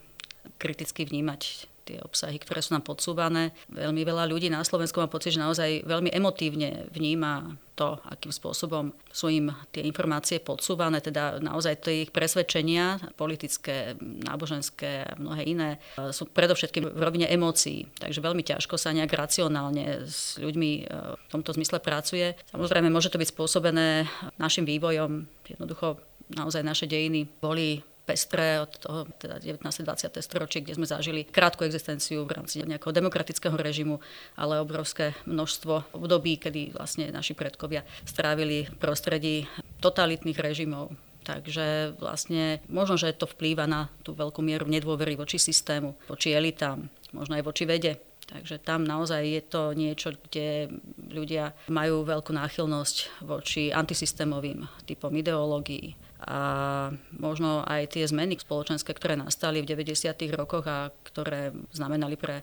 kriticky 0.61 1.05
vnímať 1.05 1.41
tie 1.85 2.01
obsahy, 2.01 2.41
ktoré 2.41 2.65
sú 2.65 2.73
nám 2.73 2.85
podsúvané. 2.85 3.53
Veľmi 3.69 4.01
veľa 4.01 4.25
ľudí 4.25 4.49
na 4.49 4.65
Slovensku 4.65 4.97
má 4.97 5.05
pocit, 5.05 5.37
že 5.37 5.43
naozaj 5.43 5.85
veľmi 5.85 6.09
emotívne 6.09 6.89
vníma 6.89 7.53
to, 7.75 7.99
akým 8.07 8.31
spôsobom 8.31 8.95
sú 9.11 9.27
im 9.27 9.51
tie 9.75 9.83
informácie 9.83 10.39
podsúvané, 10.39 11.03
teda 11.03 11.43
naozaj 11.43 11.83
tie 11.83 12.07
ich 12.07 12.11
presvedčenia, 12.15 13.11
politické, 13.19 13.99
náboženské 13.99 15.03
a 15.03 15.19
mnohé 15.19 15.43
iné, 15.43 15.69
sú 16.15 16.25
predovšetkým 16.31 16.95
v 16.95 17.01
rovine 17.03 17.27
emócií. 17.27 17.91
Takže 17.99 18.23
veľmi 18.23 18.41
ťažko 18.47 18.79
sa 18.79 18.95
nejak 18.95 19.11
racionálne 19.11 20.07
s 20.07 20.39
ľuďmi 20.39 20.71
e, 20.79 20.83
v 21.19 21.27
tomto 21.29 21.51
zmysle 21.51 21.83
pracuje. 21.83 22.33
Samozrejme, 22.55 22.87
môže 22.87 23.11
to 23.11 23.19
byť 23.19 23.29
spôsobené 23.35 24.07
našim 24.39 24.63
vývojom. 24.63 25.27
Jednoducho 25.45 25.99
naozaj 26.31 26.63
naše 26.63 26.87
dejiny 26.87 27.27
boli 27.43 27.83
pestré 28.05 28.61
od 28.61 28.71
toho 28.77 29.09
teda 29.17 29.41
19. 29.41 29.65
20. 29.65 30.13
storočie, 30.21 30.61
kde 30.61 30.77
sme 30.77 30.87
zažili 30.87 31.25
krátku 31.25 31.65
existenciu 31.65 32.23
v 32.23 32.37
rámci 32.37 32.61
nejakého 32.61 32.93
demokratického 32.93 33.57
režimu, 33.57 33.97
ale 34.37 34.61
obrovské 34.61 35.17
množstvo 35.25 35.97
období, 35.97 36.37
kedy 36.37 36.77
vlastne 36.77 37.09
naši 37.09 37.33
predkovia 37.33 37.81
strávili 38.05 38.69
prostredí 38.77 39.49
totalitných 39.81 40.37
režimov, 40.37 40.93
Takže 41.25 41.97
vlastne 41.97 42.61
možno, 42.69 43.01
že 43.01 43.17
to 43.17 43.25
vplýva 43.25 43.65
na 43.65 43.89
tú 44.05 44.13
veľkú 44.13 44.45
mieru 44.45 44.69
nedôvery 44.69 45.17
voči 45.17 45.41
systému, 45.41 45.97
voči 46.05 46.37
elitám, 46.37 46.85
možno 47.17 47.33
aj 47.33 47.43
voči 47.49 47.65
vede. 47.65 47.97
Takže 48.25 48.61
tam 48.61 48.85
naozaj 48.85 49.21
je 49.25 49.41
to 49.41 49.61
niečo, 49.73 50.13
kde 50.29 50.69
ľudia 51.09 51.53
majú 51.69 52.05
veľkú 52.05 52.29
náchylnosť 52.33 53.25
voči 53.25 53.73
antisystémovým 53.73 54.65
typom 54.85 55.13
ideológií. 55.13 55.97
A 56.25 56.89
možno 57.13 57.61
aj 57.61 57.93
tie 57.93 58.09
zmeny 58.09 58.41
spoločenské, 58.41 58.97
ktoré 58.97 59.13
nastali 59.13 59.61
v 59.61 59.77
90. 59.77 60.09
rokoch 60.33 60.65
a 60.65 60.89
ktoré 61.05 61.53
znamenali 61.69 62.17
pre 62.17 62.41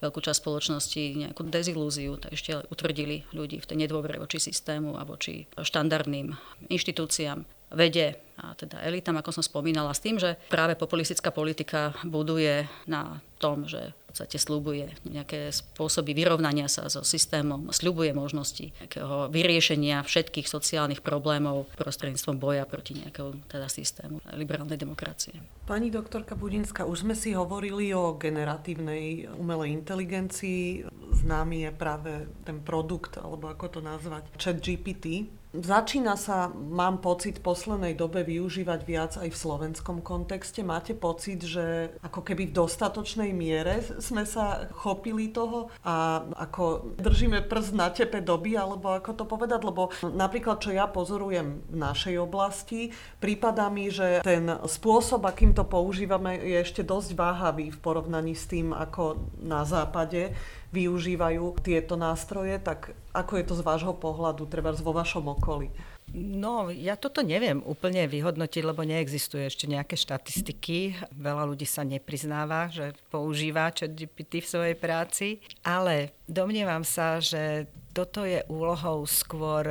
veľkú 0.00 0.22
časť 0.22 0.38
spoločnosti 0.40 1.02
nejakú 1.26 1.42
dezilúziu, 1.50 2.16
tak 2.16 2.32
ešte 2.32 2.56
utvrdili 2.70 3.26
ľudí 3.34 3.58
v 3.58 3.68
tej 3.68 3.76
nedôvere 3.84 4.22
voči 4.22 4.38
systému 4.38 4.94
a 4.96 5.02
voči 5.02 5.44
štandardným 5.58 6.32
inštitúciám 6.70 7.57
vede 7.72 8.28
a 8.38 8.54
teda 8.54 8.78
elitám, 8.86 9.18
ako 9.18 9.34
som 9.34 9.42
spomínala, 9.42 9.90
s 9.90 9.98
tým, 9.98 10.14
že 10.14 10.38
práve 10.46 10.78
populistická 10.78 11.34
politika 11.34 11.90
buduje 12.06 12.70
na 12.86 13.18
tom, 13.42 13.66
že 13.66 13.90
v 13.90 14.02
podstate 14.06 14.38
slúbuje 14.38 14.86
nejaké 15.10 15.50
spôsoby 15.50 16.14
vyrovnania 16.14 16.70
sa 16.70 16.86
so 16.86 17.02
systémom, 17.02 17.70
sľubuje 17.74 18.14
možnosti 18.14 18.70
nejakého 18.78 19.26
vyriešenia 19.34 20.06
všetkých 20.06 20.46
sociálnych 20.46 21.02
problémov 21.02 21.66
prostredníctvom 21.74 22.38
boja 22.38 22.62
proti 22.62 23.02
nejakému 23.02 23.50
teda 23.50 23.66
systému 23.66 24.22
liberálnej 24.38 24.78
demokracie. 24.78 25.34
Pani 25.66 25.90
doktorka 25.90 26.38
Budinská, 26.38 26.86
už 26.86 27.10
sme 27.10 27.18
si 27.18 27.34
hovorili 27.34 27.90
o 27.90 28.14
generatívnej 28.14 29.34
umelej 29.34 29.74
inteligencii. 29.82 30.86
Známy 31.26 31.66
je 31.66 31.70
práve 31.74 32.12
ten 32.46 32.62
produkt, 32.62 33.18
alebo 33.18 33.50
ako 33.50 33.78
to 33.78 33.80
nazvať, 33.82 34.30
chat 34.38 34.62
GPT. 34.62 35.26
Začína 35.48 36.20
sa, 36.20 36.52
mám 36.52 37.00
pocit, 37.00 37.40
v 37.40 37.46
poslednej 37.48 37.96
dobe 37.96 38.20
využívať 38.20 38.80
viac 38.84 39.16
aj 39.16 39.32
v 39.32 39.40
slovenskom 39.48 40.04
kontexte. 40.04 40.60
Máte 40.60 40.92
pocit, 40.92 41.40
že 41.40 41.96
ako 42.04 42.20
keby 42.20 42.52
v 42.52 42.56
dostatočnej 42.60 43.32
miere 43.32 43.80
sme 43.96 44.28
sa 44.28 44.68
chopili 44.76 45.32
toho 45.32 45.72
a 45.88 46.20
ako 46.36 46.92
držíme 47.00 47.48
prst 47.48 47.72
na 47.72 47.88
tepe 47.88 48.20
doby, 48.20 48.60
alebo 48.60 48.92
ako 48.92 49.10
to 49.16 49.24
povedať, 49.24 49.64
lebo 49.64 49.88
napríklad, 50.04 50.60
čo 50.60 50.76
ja 50.76 50.84
pozorujem 50.84 51.64
v 51.64 51.76
našej 51.80 52.20
oblasti, 52.20 52.92
prípada 53.16 53.72
mi, 53.72 53.88
že 53.88 54.20
ten 54.20 54.52
spôsob, 54.52 55.24
akým 55.24 55.56
to 55.56 55.64
používame, 55.64 56.36
je 56.44 56.60
ešte 56.60 56.84
dosť 56.84 57.16
váhavý 57.16 57.72
v 57.72 57.78
porovnaní 57.80 58.36
s 58.36 58.44
tým, 58.52 58.76
ako 58.76 59.32
na 59.40 59.64
západe 59.64 60.36
využívajú 60.70 61.64
tieto 61.64 61.96
nástroje, 61.96 62.60
tak 62.60 62.92
ako 63.16 63.40
je 63.40 63.44
to 63.44 63.54
z 63.56 63.62
vášho 63.64 63.94
pohľadu, 63.96 64.44
treba 64.46 64.76
vo 64.76 64.92
vašom 64.92 65.32
okolí? 65.32 65.72
No, 66.14 66.72
ja 66.72 66.96
toto 66.96 67.20
neviem 67.20 67.60
úplne 67.68 68.08
vyhodnotiť, 68.08 68.62
lebo 68.64 68.80
neexistuje 68.80 69.44
ešte 69.44 69.68
nejaké 69.68 69.92
štatistiky. 69.92 70.96
Veľa 71.12 71.44
ľudí 71.52 71.68
sa 71.68 71.84
nepriznáva, 71.84 72.72
že 72.72 72.96
používa 73.12 73.68
ChatGPT 73.68 74.40
v 74.40 74.48
svojej 74.48 74.76
práci, 74.76 75.44
ale 75.60 76.16
domnievam 76.24 76.80
sa, 76.80 77.20
že 77.20 77.68
toto 77.94 78.26
je 78.26 78.42
úlohou 78.52 79.06
skôr 79.08 79.64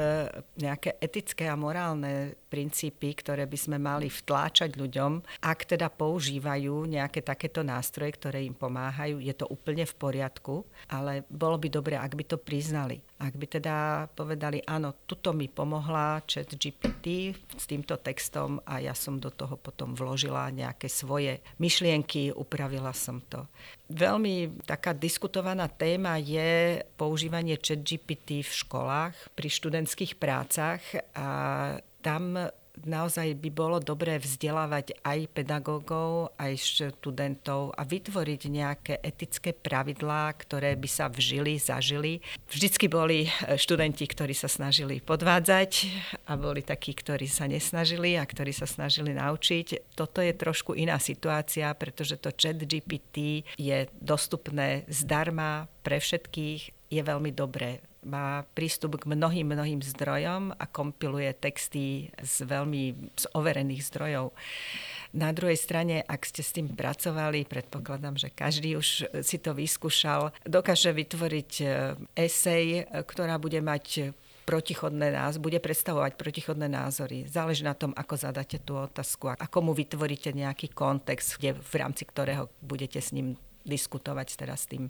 nejaké 0.57 0.97
etické 0.97 1.45
a 1.47 1.59
morálne 1.59 2.35
princípy, 2.47 3.11
ktoré 3.11 3.43
by 3.43 3.57
sme 3.59 3.77
mali 3.77 4.07
vtláčať 4.07 4.79
ľuďom. 4.79 5.43
Ak 5.43 5.67
teda 5.67 5.91
používajú 5.91 6.87
nejaké 6.87 7.19
takéto 7.19 7.61
nástroje, 7.61 8.15
ktoré 8.15 8.47
im 8.47 8.55
pomáhajú, 8.55 9.19
je 9.19 9.35
to 9.35 9.45
úplne 9.51 9.83
v 9.83 9.95
poriadku, 9.99 10.63
ale 10.87 11.27
bolo 11.27 11.59
by 11.59 11.67
dobré, 11.67 11.99
ak 11.99 12.15
by 12.15 12.23
to 12.23 12.37
priznali. 12.39 13.03
Ak 13.19 13.33
by 13.35 13.45
teda 13.49 14.07
povedali, 14.13 14.63
áno, 14.63 14.93
tuto 15.09 15.33
mi 15.33 15.51
pomohla 15.51 16.21
chat 16.23 16.53
GPT 16.53 17.35
s 17.57 17.65
týmto 17.67 17.97
textom 17.99 18.61
a 18.63 18.79
ja 18.79 18.93
som 18.93 19.17
do 19.17 19.33
toho 19.33 19.57
potom 19.57 19.97
vložila 19.97 20.53
nejaké 20.53 20.87
svoje 20.87 21.41
myšlienky, 21.57 22.31
upravila 22.31 22.93
som 22.93 23.19
to. 23.25 23.43
Veľmi 23.89 24.63
taká 24.67 24.93
diskutovaná 24.93 25.65
téma 25.65 26.21
je 26.21 26.79
používanie 26.95 27.57
chat 27.57 27.81
GPT 27.81 28.06
v 28.15 28.51
školách 28.63 29.15
pri 29.35 29.49
študentských 29.51 30.15
prácach 30.15 30.79
a 31.11 31.27
tam 31.99 32.51
naozaj 32.85 33.33
by 33.41 33.49
bolo 33.49 33.81
dobré 33.81 34.21
vzdelávať 34.21 35.01
aj 35.01 35.33
pedagógov, 35.33 36.29
aj 36.37 36.53
študentov 36.61 37.73
a 37.73 37.81
vytvoriť 37.81 38.41
nejaké 38.45 38.93
etické 39.01 39.55
pravidlá, 39.55 40.29
ktoré 40.37 40.77
by 40.77 40.89
sa 40.89 41.09
vžili, 41.09 41.57
zažili. 41.57 42.21
Vždycky 42.51 42.85
boli 42.85 43.25
študenti, 43.57 44.05
ktorí 44.05 44.37
sa 44.37 44.51
snažili 44.51 45.01
podvádzať 45.01 45.71
a 46.29 46.37
boli 46.37 46.61
takí, 46.61 46.93
ktorí 46.93 47.25
sa 47.25 47.49
nesnažili 47.49 48.13
a 48.19 48.27
ktorí 48.27 48.53
sa 48.53 48.69
snažili 48.69 49.17
naučiť. 49.17 49.97
Toto 49.97 50.21
je 50.21 50.33
trošku 50.37 50.77
iná 50.77 51.01
situácia, 51.01 51.73
pretože 51.73 52.21
to 52.21 52.29
chat 52.35 52.61
GPT 52.61 53.47
je 53.57 53.89
dostupné 53.97 54.85
zdarma 54.85 55.65
pre 55.81 55.97
všetkých, 55.97 56.61
je 56.87 57.01
veľmi 57.03 57.31
dobré 57.35 57.86
má 58.07 58.47
prístup 58.55 58.95
k 58.97 59.11
mnohým, 59.11 59.51
mnohým 59.51 59.83
zdrojom 59.83 60.55
a 60.55 60.65
kompiluje 60.65 61.35
texty 61.35 62.09
z 62.17 62.35
veľmi 62.47 63.11
z 63.19 63.25
overených 63.35 63.83
zdrojov. 63.83 64.31
Na 65.15 65.31
druhej 65.31 65.59
strane, 65.59 66.03
ak 66.03 66.23
ste 66.27 66.43
s 66.43 66.55
tým 66.55 66.71
pracovali, 66.71 67.47
predpokladám, 67.47 68.15
že 68.15 68.31
každý 68.31 68.79
už 68.79 69.07
si 69.23 69.37
to 69.39 69.55
vyskúšal, 69.55 70.35
dokáže 70.43 70.91
vytvoriť 70.91 71.51
e, 71.63 71.65
esej, 72.15 72.87
ktorá 73.07 73.39
bude 73.39 73.63
mať 73.63 74.11
protichodné 74.47 75.11
názory, 75.11 75.43
bude 75.43 75.59
predstavovať 75.59 76.15
protichodné 76.15 76.71
názory. 76.71 77.27
Záleží 77.27 77.67
na 77.67 77.75
tom, 77.75 77.91
ako 77.91 78.15
zadáte 78.15 78.63
tú 78.63 78.79
otázku 78.79 79.35
a 79.35 79.39
ako 79.39 79.59
mu 79.59 79.71
vytvoríte 79.75 80.31
nejaký 80.31 80.71
kontext, 80.71 81.35
kde, 81.35 81.59
v 81.59 81.73
rámci 81.75 82.07
ktorého 82.07 82.47
budete 82.63 83.03
s 83.03 83.11
ním 83.11 83.35
diskutovať 83.67 84.27
teraz 84.39 84.65
s 84.65 84.71
tým 84.71 84.89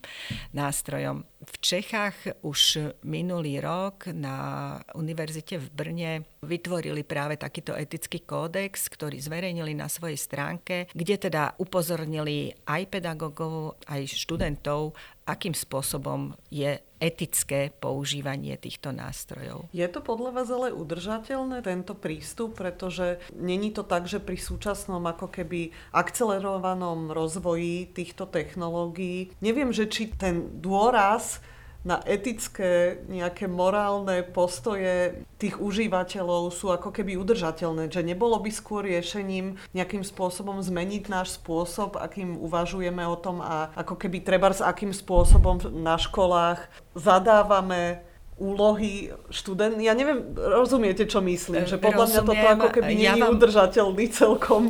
nástrojom. 0.54 1.26
V 1.42 1.56
Čechách 1.60 2.40
už 2.46 2.94
minulý 3.04 3.58
rok 3.60 4.10
na 4.14 4.78
univerzite 4.94 5.58
v 5.58 5.68
Brne 5.74 6.12
vytvorili 6.46 7.02
práve 7.02 7.36
takýto 7.36 7.74
etický 7.74 8.24
kódex, 8.24 8.88
ktorý 8.88 9.18
zverejnili 9.18 9.74
na 9.74 9.90
svojej 9.90 10.18
stránke, 10.18 10.88
kde 10.94 11.30
teda 11.30 11.58
upozornili 11.58 12.54
aj 12.70 12.82
pedagógov, 12.94 13.82
aj 13.90 14.06
študentov, 14.08 14.94
akým 15.28 15.52
spôsobom 15.52 16.40
je 16.48 16.80
etické 16.98 17.70
používanie 17.70 18.56
týchto 18.58 18.96
nástrojov. 18.96 19.70
Je 19.76 19.86
to 19.86 20.00
podľa 20.02 20.32
vás 20.42 20.50
ale 20.50 20.74
udržateľné, 20.74 21.62
tento 21.62 21.94
prístup, 21.94 22.58
pretože 22.58 23.22
není 23.36 23.70
to 23.76 23.86
tak, 23.86 24.08
že 24.10 24.24
pri 24.24 24.40
súčasnom 24.40 25.04
ako 25.04 25.30
keby 25.30 25.76
akcelerovanom 25.94 27.14
rozvoji 27.14 27.92
týchto 27.92 28.26
technológií, 28.26 29.36
neviem, 29.44 29.70
že 29.76 29.86
či 29.86 30.10
ten 30.10 30.64
dôraz 30.64 31.44
na 31.88 32.04
etické, 32.04 33.00
nejaké 33.08 33.48
morálne 33.48 34.20
postoje 34.28 35.24
tých 35.40 35.56
užívateľov 35.56 36.52
sú 36.52 36.76
ako 36.76 36.92
keby 36.92 37.16
udržateľné. 37.16 37.88
Že 37.88 38.12
nebolo 38.12 38.36
by 38.44 38.52
skôr 38.52 38.84
riešením 38.84 39.56
nejakým 39.72 40.04
spôsobom 40.04 40.60
zmeniť 40.60 41.08
náš 41.08 41.40
spôsob, 41.40 41.96
akým 41.96 42.36
uvažujeme 42.36 43.08
o 43.08 43.16
tom 43.16 43.40
a 43.40 43.72
ako 43.80 43.96
keby 43.96 44.20
treba 44.20 44.52
s 44.52 44.60
akým 44.60 44.92
spôsobom 44.92 45.64
na 45.72 45.96
školách 45.96 46.68
zadávame 46.92 48.04
úlohy 48.38 49.10
študent. 49.34 49.82
Ja 49.82 49.98
neviem, 49.98 50.38
rozumiete, 50.38 51.10
čo 51.10 51.26
myslím? 51.26 51.66
Že 51.66 51.82
podľa 51.82 52.06
Rozumiem, 52.06 52.22
mňa 52.22 52.30
toto 52.30 52.48
ako 52.54 52.68
keby 52.70 52.92
ja 52.94 53.14
nie 53.18 53.26
je 53.26 53.30
udržateľný 53.34 54.06
celkom 54.14 54.64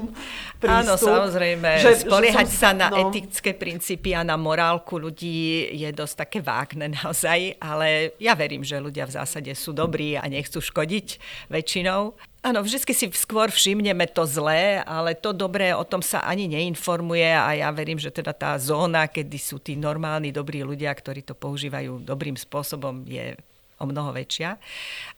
prístup. 0.55 0.87
Áno, 0.87 0.93
samozrejme. 0.95 1.69
Že, 1.83 1.91
Spoliehať 2.07 2.47
že 2.47 2.55
som, 2.55 2.61
sa 2.63 2.69
na 2.71 2.87
no. 2.87 3.11
etické 3.11 3.51
princípy 3.51 4.15
a 4.15 4.23
na 4.23 4.39
morálku 4.39 4.95
ľudí 4.95 5.67
je 5.75 5.89
dosť 5.91 6.15
také 6.15 6.39
vágne 6.39 6.87
naozaj, 7.03 7.59
ale 7.59 8.15
ja 8.23 8.39
verím, 8.39 8.63
že 8.63 8.79
ľudia 8.79 9.03
v 9.03 9.15
zásade 9.19 9.51
sú 9.51 9.75
dobrí 9.75 10.15
a 10.15 10.23
nechcú 10.25 10.63
škodiť 10.63 11.19
väčšinou. 11.51 12.15
Áno, 12.47 12.63
vždy 12.63 12.79
si 12.95 13.11
skôr 13.11 13.51
všimneme 13.51 14.07
to 14.07 14.23
zlé, 14.23 14.79
ale 14.87 15.19
to 15.19 15.35
dobré 15.35 15.75
o 15.75 15.83
tom 15.83 15.99
sa 15.99 16.23
ani 16.23 16.47
neinformuje 16.47 17.27
a 17.27 17.59
ja 17.59 17.67
verím, 17.75 17.99
že 17.99 18.07
teda 18.07 18.31
tá 18.31 18.55
zóna, 18.55 19.11
kedy 19.11 19.35
sú 19.35 19.59
tí 19.59 19.75
normálni, 19.75 20.31
dobrí 20.31 20.63
ľudia, 20.63 20.95
ktorí 20.95 21.27
to 21.27 21.35
používajú 21.35 22.07
dobrým 22.07 22.39
spôsobom, 22.39 23.03
je 23.03 23.35
o 23.77 23.85
mnoho 23.85 24.13
väčšia. 24.13 24.57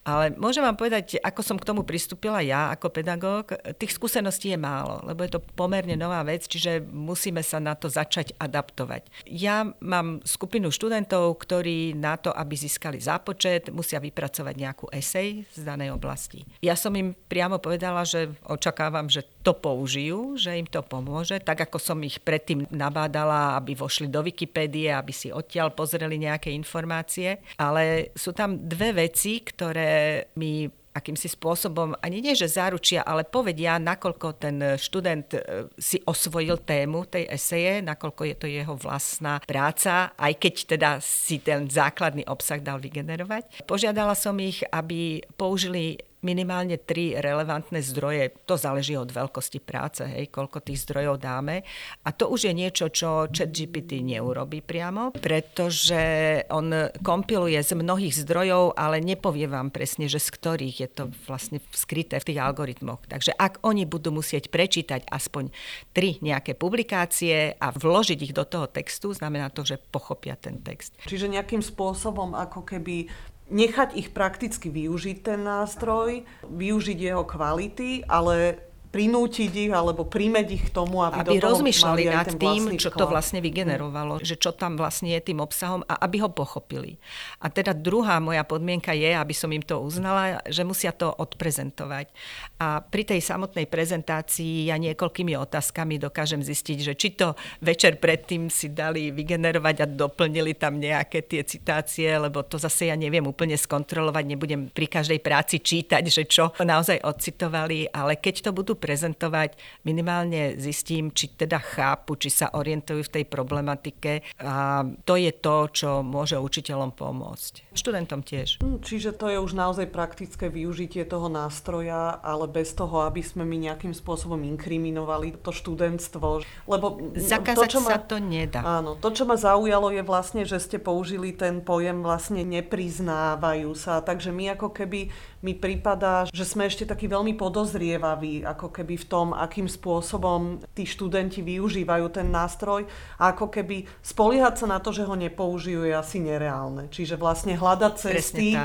Ale 0.03 0.35
môžem 0.35 0.63
vám 0.63 0.75
povedať, 0.75 1.19
ako 1.19 1.41
som 1.43 1.57
k 1.59 1.67
tomu 1.67 1.87
pristúpila 1.87 2.43
ja 2.43 2.71
ako 2.75 2.91
pedagóg, 2.91 3.55
tých 3.79 3.95
skúseností 3.95 4.51
je 4.51 4.59
málo, 4.59 5.03
lebo 5.07 5.23
je 5.23 5.37
to 5.37 5.43
pomerne 5.55 5.95
nová 5.95 6.23
vec, 6.27 6.45
čiže 6.45 6.83
musíme 6.83 7.39
sa 7.43 7.57
na 7.63 7.75
to 7.75 7.87
začať 7.87 8.35
adaptovať. 8.35 9.07
Ja 9.27 9.67
mám 9.79 10.19
skupinu 10.27 10.71
študentov, 10.73 11.39
ktorí 11.39 11.95
na 11.95 12.19
to, 12.19 12.33
aby 12.35 12.55
získali 12.55 12.99
zápočet, 12.99 13.71
musia 13.71 14.03
vypracovať 14.03 14.55
nejakú 14.55 14.85
esej 14.91 15.47
z 15.49 15.61
danej 15.63 15.95
oblasti. 15.95 16.43
Ja 16.59 16.75
som 16.75 16.91
im 16.95 17.15
priamo 17.27 17.61
povedala, 17.61 18.03
že 18.03 18.31
očakávam, 18.43 19.07
že 19.07 19.23
to 19.49 19.57
použijú, 19.57 20.37
že 20.37 20.53
im 20.53 20.69
to 20.69 20.85
pomôže, 20.85 21.41
tak 21.41 21.65
ako 21.65 21.81
som 21.81 21.97
ich 22.05 22.21
predtým 22.21 22.69
nabádala, 22.69 23.57
aby 23.57 23.73
vošli 23.73 24.05
do 24.05 24.21
Wikipédie, 24.21 24.93
aby 24.93 25.09
si 25.09 25.33
odtiaľ 25.33 25.73
pozreli 25.73 26.21
nejaké 26.21 26.53
informácie. 26.53 27.41
Ale 27.57 28.13
sú 28.13 28.29
tam 28.29 28.61
dve 28.69 29.09
veci, 29.09 29.41
ktoré 29.41 30.29
mi 30.37 30.69
akýmsi 30.89 31.31
spôsobom, 31.31 31.95
ani 32.01 32.19
nie, 32.19 32.33
že 32.35 32.49
zaručia, 32.49 33.05
ale 33.05 33.23
povedia, 33.23 33.79
nakoľko 33.79 34.27
ten 34.35 34.57
študent 34.75 35.27
e, 35.31 35.39
si 35.77 36.01
osvojil 36.03 36.59
tému 36.65 37.07
tej 37.07 37.29
eseje, 37.29 37.85
nakoľko 37.85 38.21
je 38.25 38.35
to 38.35 38.47
jeho 38.49 38.75
vlastná 38.75 39.39
práca, 39.45 40.11
aj 40.17 40.33
keď 40.35 40.53
teda 40.75 40.89
si 40.99 41.39
ten 41.39 41.69
základný 41.69 42.25
obsah 42.27 42.59
dal 42.59 42.81
vygenerovať. 42.81 43.63
Požiadala 43.69 44.17
som 44.17 44.35
ich, 44.41 44.65
aby 44.73 45.23
použili 45.37 46.01
minimálne 46.21 46.75
tri 46.75 47.15
relevantné 47.15 47.79
zdroje. 47.79 48.35
To 48.45 48.59
záleží 48.59 48.95
od 48.99 49.07
veľkosti 49.07 49.59
práce, 49.63 50.03
hej, 50.03 50.27
koľko 50.27 50.59
tých 50.59 50.83
zdrojov 50.83 51.21
dáme. 51.21 51.63
A 52.03 52.09
to 52.11 52.27
už 52.27 52.51
je 52.51 52.53
niečo, 52.53 52.91
čo 52.91 53.31
ChatGPT 53.31 54.03
neurobi 54.03 54.59
priamo, 54.59 55.15
pretože 55.15 56.43
on 56.51 56.91
kompiluje 56.99 57.59
z 57.63 57.71
mnohých 57.75 58.15
zdrojov, 58.27 58.75
ale 58.75 58.99
nepovie 58.99 59.47
vám 59.47 59.71
presne, 59.71 60.11
že 60.11 60.19
z 60.19 60.29
ktorých 60.35 60.75
je 60.83 60.89
to 60.91 61.03
vlastne 61.27 61.63
skryté 61.71 62.19
v 62.19 62.27
tých 62.33 62.39
algoritmoch. 62.39 63.07
Takže 63.07 63.31
ak 63.35 63.63
oni 63.63 63.87
budú 63.87 64.11
musieť 64.11 64.51
prečítať 64.51 65.07
aspoň 65.07 65.51
tri 65.95 66.19
nejaké 66.19 66.55
publikácie 66.55 67.55
a 67.55 67.67
vložiť 67.71 68.19
ich 68.27 68.33
do 68.35 68.43
toho 68.43 68.67
textu, 68.67 69.15
znamená 69.15 69.47
to, 69.49 69.63
že 69.63 69.79
pochopia 69.79 70.35
ten 70.35 70.59
text. 70.59 70.95
Čiže 71.07 71.31
nejakým 71.31 71.63
spôsobom 71.63 72.35
ako 72.35 72.67
keby 72.67 73.07
nechať 73.49 73.97
ich 73.97 74.09
prakticky 74.13 74.69
využiť 74.69 75.17
ten 75.25 75.41
nástroj, 75.43 76.23
využiť 76.45 76.97
jeho 76.97 77.25
kvality, 77.25 78.05
ale 78.05 78.68
prinútiť 78.89 79.69
ich 79.69 79.71
alebo 79.71 80.01
primeť 80.01 80.47
ich 80.49 80.63
k 80.67 80.73
tomu, 80.73 81.05
aby, 81.05 81.21
aby 81.21 81.37
do 81.37 81.45
toho 81.45 81.61
rozmýšľali 81.61 82.03
nad 82.09 82.27
tým, 82.33 82.73
čo 82.81 82.89
to 82.89 83.05
vlastne 83.05 83.37
vygenerovalo, 83.37 84.17
že 84.25 84.33
čo 84.33 84.49
tam 84.49 84.81
vlastne 84.81 85.13
je 85.13 85.29
tým 85.29 85.37
obsahom 85.37 85.85
a 85.85 86.01
aby 86.09 86.25
ho 86.25 86.29
pochopili. 86.33 86.97
A 87.37 87.53
teda 87.53 87.77
druhá 87.77 88.17
moja 88.17 88.41
podmienka 88.41 88.89
je, 88.97 89.13
aby 89.13 89.33
som 89.37 89.53
im 89.53 89.61
to 89.61 89.77
uznala, 89.77 90.41
že 90.49 90.65
musia 90.65 90.89
to 90.89 91.13
odprezentovať. 91.13 92.09
A 92.57 92.81
pri 92.81 93.05
tej 93.05 93.21
samotnej 93.21 93.69
prezentácii 93.69 94.73
ja 94.73 94.81
niekoľkými 94.81 95.37
otázkami 95.37 96.01
dokážem 96.01 96.41
zistiť, 96.41 96.77
že 96.81 96.93
či 96.97 97.13
to 97.13 97.37
večer 97.61 98.01
predtým 98.01 98.49
si 98.49 98.73
dali 98.73 99.13
vygenerovať 99.13 99.75
a 99.85 99.85
doplnili 99.85 100.57
tam 100.57 100.81
nejaké 100.81 101.21
tie 101.29 101.45
citácie, 101.45 102.09
lebo 102.17 102.41
to 102.41 102.57
zase 102.57 102.89
ja 102.89 102.97
neviem 102.97 103.23
úplne 103.29 103.53
skontrolovať, 103.53 104.23
nebudem 104.25 104.73
pri 104.73 104.89
každej 104.89 105.21
práci 105.21 105.61
čítať, 105.61 106.01
že 106.09 106.25
čo 106.25 106.57
naozaj 106.57 107.05
odcitovali, 107.05 107.93
ale 107.93 108.17
keď 108.17 108.49
to 108.49 108.51
budú 108.51 108.78
prezentovať, 108.79 109.59
minimálne 109.83 110.55
zistím, 110.55 111.11
či 111.11 111.35
teda 111.35 111.59
chápu, 111.59 112.15
či 112.15 112.31
sa 112.31 112.47
orientujú 112.55 113.05
v 113.05 113.13
tej 113.19 113.25
problematike 113.27 114.23
a 114.39 114.87
to 115.03 115.19
je 115.19 115.35
to, 115.35 115.55
čo 115.69 115.89
môže 115.99 116.39
učiteľom 116.39 116.95
pomôcť. 116.95 117.75
Študentom 117.75 118.23
tiež. 118.23 118.63
Hm, 118.63 118.79
čiže 118.79 119.11
to 119.13 119.27
je 119.27 119.37
už 119.37 119.51
naozaj 119.53 119.91
praktické 119.91 120.47
využitie 120.47 121.03
toho 121.03 121.27
nástroja, 121.27 122.17
ale 122.23 122.47
bez 122.47 122.71
toho, 122.71 123.03
aby 123.03 123.19
sme 123.19 123.43
my 123.43 123.69
nejakým 123.69 123.91
spôsobom 123.91 124.39
inkriminovali 124.55 125.35
to 125.43 125.51
študentstvo. 125.51 126.43
Lebo 126.65 126.87
Zakázať 127.15 127.67
to, 127.67 127.73
čo 127.75 127.79
ma, 127.83 127.89
sa 127.91 127.99
to 127.99 128.17
nedá. 128.23 128.61
Áno, 128.63 128.95
to, 128.95 129.11
čo 129.11 129.27
ma 129.27 129.35
zaujalo, 129.35 129.91
je 129.91 130.03
vlastne, 130.05 130.47
že 130.47 130.61
ste 130.61 130.77
použili 130.79 131.35
ten 131.35 131.59
pojem 131.59 131.99
vlastne 131.99 132.45
nepriznávajú 132.47 133.71
sa. 133.75 133.99
Takže 133.99 134.31
my 134.31 134.55
ako 134.55 134.71
keby 134.71 135.11
mi 135.39 135.55
prípada, 135.55 136.27
že 136.27 136.43
sme 136.43 136.67
ešte 136.67 136.83
takí 136.83 137.07
veľmi 137.07 137.39
podozrievaví, 137.39 138.43
ako 138.43 138.75
keby 138.75 138.99
v 138.99 139.05
tom, 139.07 139.27
akým 139.31 139.71
spôsobom 139.71 140.59
tí 140.75 140.83
študenti 140.83 141.39
využívajú 141.39 142.05
ten 142.11 142.27
nástroj 142.27 142.83
a 143.15 143.31
ako 143.31 143.47
keby 143.47 143.87
spoliehať 144.03 144.65
sa 144.65 144.67
na 144.67 144.79
to, 144.83 144.91
že 144.91 145.07
ho 145.07 145.15
nepoužijú 145.15 145.87
je 145.87 145.95
asi 145.95 146.19
nereálne. 146.19 146.91
Čiže 146.91 147.15
vlastne 147.15 147.55
hľadať 147.55 147.93
cesty, 147.95 148.59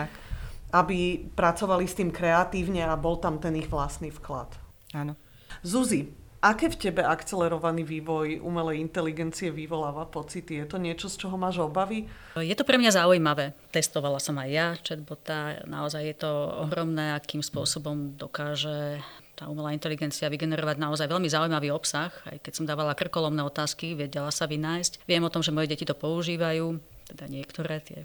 aby 0.74 1.30
pracovali 1.38 1.86
s 1.86 1.94
tým 1.94 2.10
kreatívne 2.10 2.82
a 2.82 2.98
bol 2.98 3.22
tam 3.22 3.38
ten 3.38 3.54
ich 3.54 3.70
vlastný 3.70 4.10
vklad. 4.10 4.50
Áno. 4.90 5.14
Zuzi, 5.62 6.10
Aké 6.44 6.68
v 6.68 6.76
tebe 6.76 7.00
akcelerovaný 7.00 7.88
vývoj 7.88 8.44
umelej 8.44 8.76
inteligencie 8.76 9.48
vyvoláva 9.48 10.04
pocity? 10.04 10.60
Je 10.60 10.66
to 10.68 10.76
niečo, 10.76 11.08
z 11.08 11.24
čoho 11.24 11.40
máš 11.40 11.56
obavy? 11.56 12.04
Je 12.36 12.52
to 12.52 12.68
pre 12.68 12.76
mňa 12.76 13.00
zaujímavé. 13.00 13.56
Testovala 13.72 14.20
som 14.20 14.36
aj 14.36 14.48
ja 14.52 14.76
chatbota. 14.76 15.64
Naozaj 15.64 16.02
je 16.04 16.16
to 16.20 16.30
ohromné, 16.68 17.16
akým 17.16 17.40
spôsobom 17.40 18.20
dokáže 18.20 19.00
tá 19.32 19.48
umelá 19.48 19.72
inteligencia 19.72 20.28
vygenerovať 20.28 20.76
naozaj 20.76 21.08
veľmi 21.08 21.32
zaujímavý 21.32 21.72
obsah. 21.72 22.12
Aj 22.28 22.36
keď 22.36 22.52
som 22.52 22.68
dávala 22.68 22.92
krkolomné 22.92 23.40
otázky, 23.40 23.96
vedela 23.96 24.28
sa 24.28 24.44
vynájsť. 24.44 25.00
Viem 25.08 25.24
o 25.24 25.32
tom, 25.32 25.40
že 25.40 25.48
moje 25.48 25.72
deti 25.72 25.88
to 25.88 25.96
používajú, 25.96 26.76
teda 27.08 27.24
niektoré 27.24 27.80
tie 27.80 28.04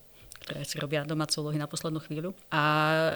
ktoré 0.50 0.66
si 0.66 0.82
robia 0.82 1.06
domáce 1.06 1.38
úlohy 1.38 1.62
na 1.62 1.70
poslednú 1.70 2.02
chvíľu. 2.02 2.34
A 2.50 2.64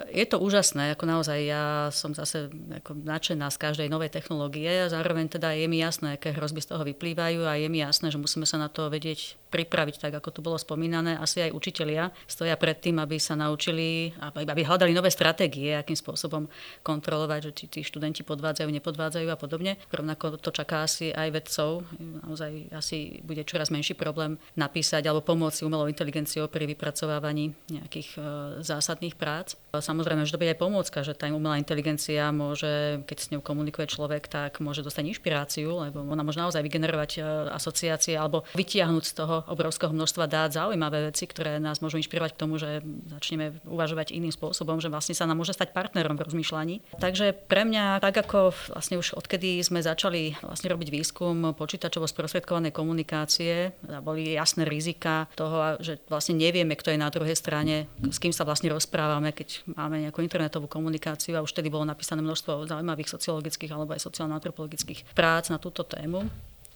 je 0.06 0.22
to 0.22 0.38
úžasné, 0.38 0.94
ako 0.94 1.02
naozaj 1.10 1.38
ja 1.42 1.90
som 1.90 2.14
zase 2.14 2.46
ako 2.70 2.94
nadšená 2.94 3.50
z 3.50 3.58
každej 3.58 3.90
novej 3.90 4.14
technológie 4.14 4.70
a 4.70 4.86
zároveň 4.86 5.26
teda 5.26 5.50
je 5.58 5.66
mi 5.66 5.82
jasné, 5.82 6.14
aké 6.14 6.30
hrozby 6.30 6.62
z 6.62 6.70
toho 6.70 6.86
vyplývajú 6.86 7.42
a 7.42 7.58
je 7.58 7.66
mi 7.66 7.82
jasné, 7.82 8.14
že 8.14 8.22
musíme 8.22 8.46
sa 8.46 8.62
na 8.62 8.70
to 8.70 8.86
vedieť 8.86 9.34
pripraviť, 9.54 10.02
tak 10.02 10.18
ako 10.18 10.28
tu 10.34 10.40
bolo 10.42 10.58
spomínané. 10.58 11.14
Asi 11.14 11.38
aj 11.38 11.54
učitelia 11.54 12.10
stoja 12.26 12.58
pred 12.58 12.74
tým, 12.82 12.98
aby 12.98 13.22
sa 13.22 13.38
naučili, 13.38 14.10
aby 14.18 14.66
hľadali 14.66 14.90
nové 14.90 15.14
stratégie, 15.14 15.78
akým 15.78 15.94
spôsobom 15.94 16.50
kontrolovať, 16.82 17.40
že 17.46 17.52
či 17.54 17.64
tí 17.70 17.80
študenti 17.86 18.26
podvádzajú, 18.26 18.66
nepodvádzajú 18.66 19.28
a 19.30 19.38
podobne. 19.38 19.78
Rovnako 19.94 20.42
to 20.42 20.50
čaká 20.50 20.82
asi 20.82 21.14
aj 21.14 21.30
vedcov. 21.30 21.86
Naozaj 22.26 22.74
asi 22.74 23.22
bude 23.22 23.46
čoraz 23.46 23.70
menší 23.70 23.94
problém 23.94 24.34
napísať 24.58 25.06
alebo 25.06 25.22
pomôcť 25.22 25.62
umelou 25.62 25.86
inteligenciou 25.86 26.50
pri 26.50 26.66
vypracovávaní 26.66 27.54
nejakých 27.70 28.08
e, 28.16 28.20
zásadných 28.66 29.14
prác. 29.14 29.54
Samozrejme, 29.70 30.26
že 30.26 30.34
to 30.34 30.40
bude 30.42 30.50
aj 30.50 30.60
pomôcka, 30.60 31.06
že 31.06 31.14
tá 31.14 31.30
umelá 31.30 31.60
inteligencia 31.60 32.34
môže, 32.34 33.04
keď 33.06 33.18
s 33.20 33.30
ňou 33.30 33.42
komunikuje 33.44 33.86
človek, 33.86 34.26
tak 34.26 34.58
môže 34.58 34.82
dostať 34.82 35.14
inšpiráciu, 35.14 35.84
lebo 35.86 36.02
ona 36.02 36.26
môže 36.26 36.40
naozaj 36.40 36.64
vygenerovať 36.64 37.10
e, 37.16 37.20
asociácie 37.54 38.16
alebo 38.16 38.42
vytiahnuť 38.56 39.04
z 39.04 39.14
toho 39.14 39.43
obrovského 39.48 39.92
množstva 39.92 40.24
dát 40.30 40.50
zaujímavé 40.52 41.10
veci, 41.10 41.28
ktoré 41.28 41.60
nás 41.60 41.80
môžu 41.84 42.00
inšpirovať 42.00 42.32
k 42.34 42.40
tomu, 42.40 42.56
že 42.56 42.80
začneme 43.10 43.60
uvažovať 43.68 44.14
iným 44.16 44.32
spôsobom, 44.32 44.80
že 44.80 44.88
vlastne 44.88 45.16
sa 45.16 45.28
nám 45.28 45.40
môže 45.40 45.54
stať 45.54 45.76
partnerom 45.76 46.16
v 46.16 46.24
rozmýšľaní. 46.26 46.98
Takže 47.00 47.34
pre 47.46 47.68
mňa, 47.68 48.00
tak 48.00 48.14
ako 48.24 48.54
vlastne 48.72 48.98
už 49.00 49.16
odkedy 49.18 49.60
sme 49.62 49.84
začali 49.84 50.38
vlastne 50.40 50.68
robiť 50.72 50.88
výskum 50.90 51.56
počítačovo 51.56 52.08
sprostredkovanej 52.08 52.72
komunikácie, 52.72 53.74
boli 54.00 54.34
jasné 54.34 54.64
rizika 54.64 55.26
toho, 55.34 55.78
že 55.80 56.00
vlastne 56.08 56.36
nevieme, 56.38 56.74
kto 56.76 56.94
je 56.94 56.98
na 57.00 57.10
druhej 57.10 57.36
strane, 57.36 57.90
s 58.00 58.18
kým 58.18 58.32
sa 58.32 58.46
vlastne 58.46 58.72
rozprávame, 58.72 59.30
keď 59.34 59.64
máme 59.74 60.04
nejakú 60.06 60.22
internetovú 60.24 60.66
komunikáciu 60.66 61.36
a 61.36 61.44
už 61.44 61.52
tedy 61.52 61.68
bolo 61.68 61.84
napísané 61.84 62.24
množstvo 62.24 62.66
zaujímavých 62.70 63.10
sociologických 63.10 63.72
alebo 63.74 63.94
aj 63.94 64.04
sociálno-antropologických 64.06 65.14
prác 65.14 65.52
na 65.52 65.58
túto 65.60 65.84
tému 65.84 66.26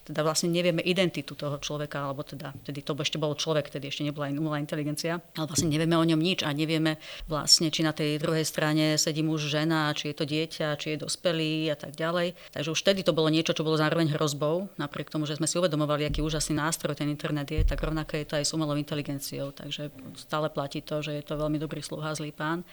teda 0.08 0.24
vlastne 0.24 0.48
nevieme 0.48 0.80
identitu 0.80 1.36
toho 1.36 1.60
človeka, 1.60 2.08
alebo 2.08 2.24
teda, 2.24 2.56
tedy 2.64 2.80
to 2.80 2.96
ešte 2.96 3.20
bol 3.20 3.36
človek, 3.36 3.68
tedy 3.68 3.92
ešte 3.92 4.08
nebola 4.08 4.32
umelá 4.32 4.56
inteligencia, 4.56 5.20
ale 5.36 5.46
vlastne 5.46 5.68
nevieme 5.68 6.00
o 6.00 6.04
ňom 6.04 6.16
nič 6.16 6.40
a 6.42 6.50
nevieme 6.56 6.96
vlastne, 7.28 7.68
či 7.68 7.84
na 7.84 7.92
tej 7.92 8.16
druhej 8.16 8.48
strane 8.48 8.96
sedí 8.96 9.20
muž, 9.20 9.44
žena, 9.52 9.92
či 9.92 10.10
je 10.10 10.16
to 10.16 10.24
dieťa, 10.24 10.80
či 10.80 10.96
je 10.96 11.04
dospelý 11.04 11.68
a 11.68 11.76
tak 11.76 11.92
ďalej. 11.92 12.32
Takže 12.56 12.72
už 12.72 12.80
vtedy 12.80 13.04
to 13.04 13.12
bolo 13.12 13.28
niečo, 13.28 13.52
čo 13.52 13.62
bolo 13.62 13.76
zároveň 13.76 14.16
hrozbou, 14.16 14.72
napriek 14.80 15.12
tomu, 15.12 15.28
že 15.28 15.36
sme 15.36 15.44
si 15.44 15.60
uvedomovali, 15.60 16.08
aký 16.08 16.24
úžasný 16.24 16.56
nástroj 16.56 16.96
ten 16.96 17.12
internet 17.12 17.52
je, 17.52 17.60
tak 17.68 17.84
rovnako 17.84 18.16
je 18.16 18.24
to 18.24 18.34
aj 18.40 18.44
s 18.48 18.54
umelou 18.56 18.80
inteligenciou. 18.80 19.52
Takže 19.52 19.92
stále 20.16 20.48
platí 20.48 20.80
to, 20.80 21.04
že 21.04 21.20
je 21.20 21.24
to 21.24 21.36
veľmi 21.36 21.60
dobrý 21.60 21.84
sluha, 21.84 22.16
zlý 22.16 22.32
pán. 22.32 22.64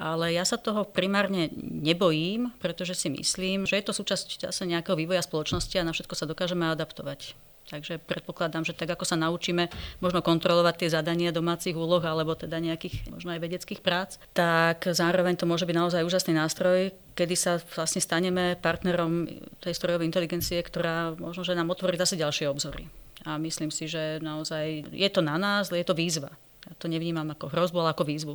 Ale 0.00 0.32
ja 0.32 0.48
sa 0.48 0.56
toho 0.56 0.88
primárne 0.88 1.52
nebojím, 1.60 2.56
pretože 2.56 2.96
si 2.96 3.12
myslím, 3.12 3.68
že 3.68 3.76
je 3.76 3.84
to 3.84 3.92
súčasť 3.92 4.48
zase 4.48 4.64
nejakého 4.64 4.96
vývoja 4.96 5.20
spoločnosti 5.20 5.76
a 5.76 5.84
na 5.84 5.92
všetko 5.92 6.16
sa 6.16 6.24
dokážeme 6.24 6.72
adaptovať. 6.72 7.36
Takže 7.70 8.02
predpokladám, 8.02 8.66
že 8.66 8.74
tak 8.74 8.90
ako 8.90 9.06
sa 9.06 9.14
naučíme 9.14 9.70
možno 10.02 10.24
kontrolovať 10.26 10.74
tie 10.80 10.90
zadania 10.90 11.30
domácich 11.30 11.76
úloh 11.76 12.02
alebo 12.02 12.34
teda 12.34 12.58
nejakých 12.58 13.12
možno 13.14 13.30
aj 13.30 13.44
vedeckých 13.46 13.78
prác, 13.84 14.18
tak 14.34 14.88
zároveň 14.90 15.38
to 15.38 15.46
môže 15.46 15.70
byť 15.70 15.76
naozaj 15.78 16.02
úžasný 16.02 16.34
nástroj, 16.34 16.90
kedy 17.14 17.34
sa 17.38 17.62
vlastne 17.76 18.02
staneme 18.02 18.58
partnerom 18.58 19.28
tej 19.62 19.76
strojovej 19.76 20.08
inteligencie, 20.08 20.58
ktorá 20.64 21.14
možno, 21.14 21.46
že 21.46 21.54
nám 21.54 21.70
otvorí 21.70 21.94
zase 21.94 22.18
ďalšie 22.18 22.50
obzory. 22.50 22.90
A 23.22 23.38
myslím 23.38 23.70
si, 23.70 23.86
že 23.86 24.18
naozaj 24.18 24.90
je 24.90 25.08
to 25.12 25.20
na 25.22 25.36
nás, 25.36 25.70
je 25.70 25.84
to 25.86 25.94
výzva. 25.94 26.34
Ja 26.66 26.74
to 26.74 26.90
nevnímam 26.90 27.28
ako 27.30 27.52
hrozbu, 27.52 27.84
ale 27.84 27.92
ako 27.94 28.08
výzvu. 28.08 28.34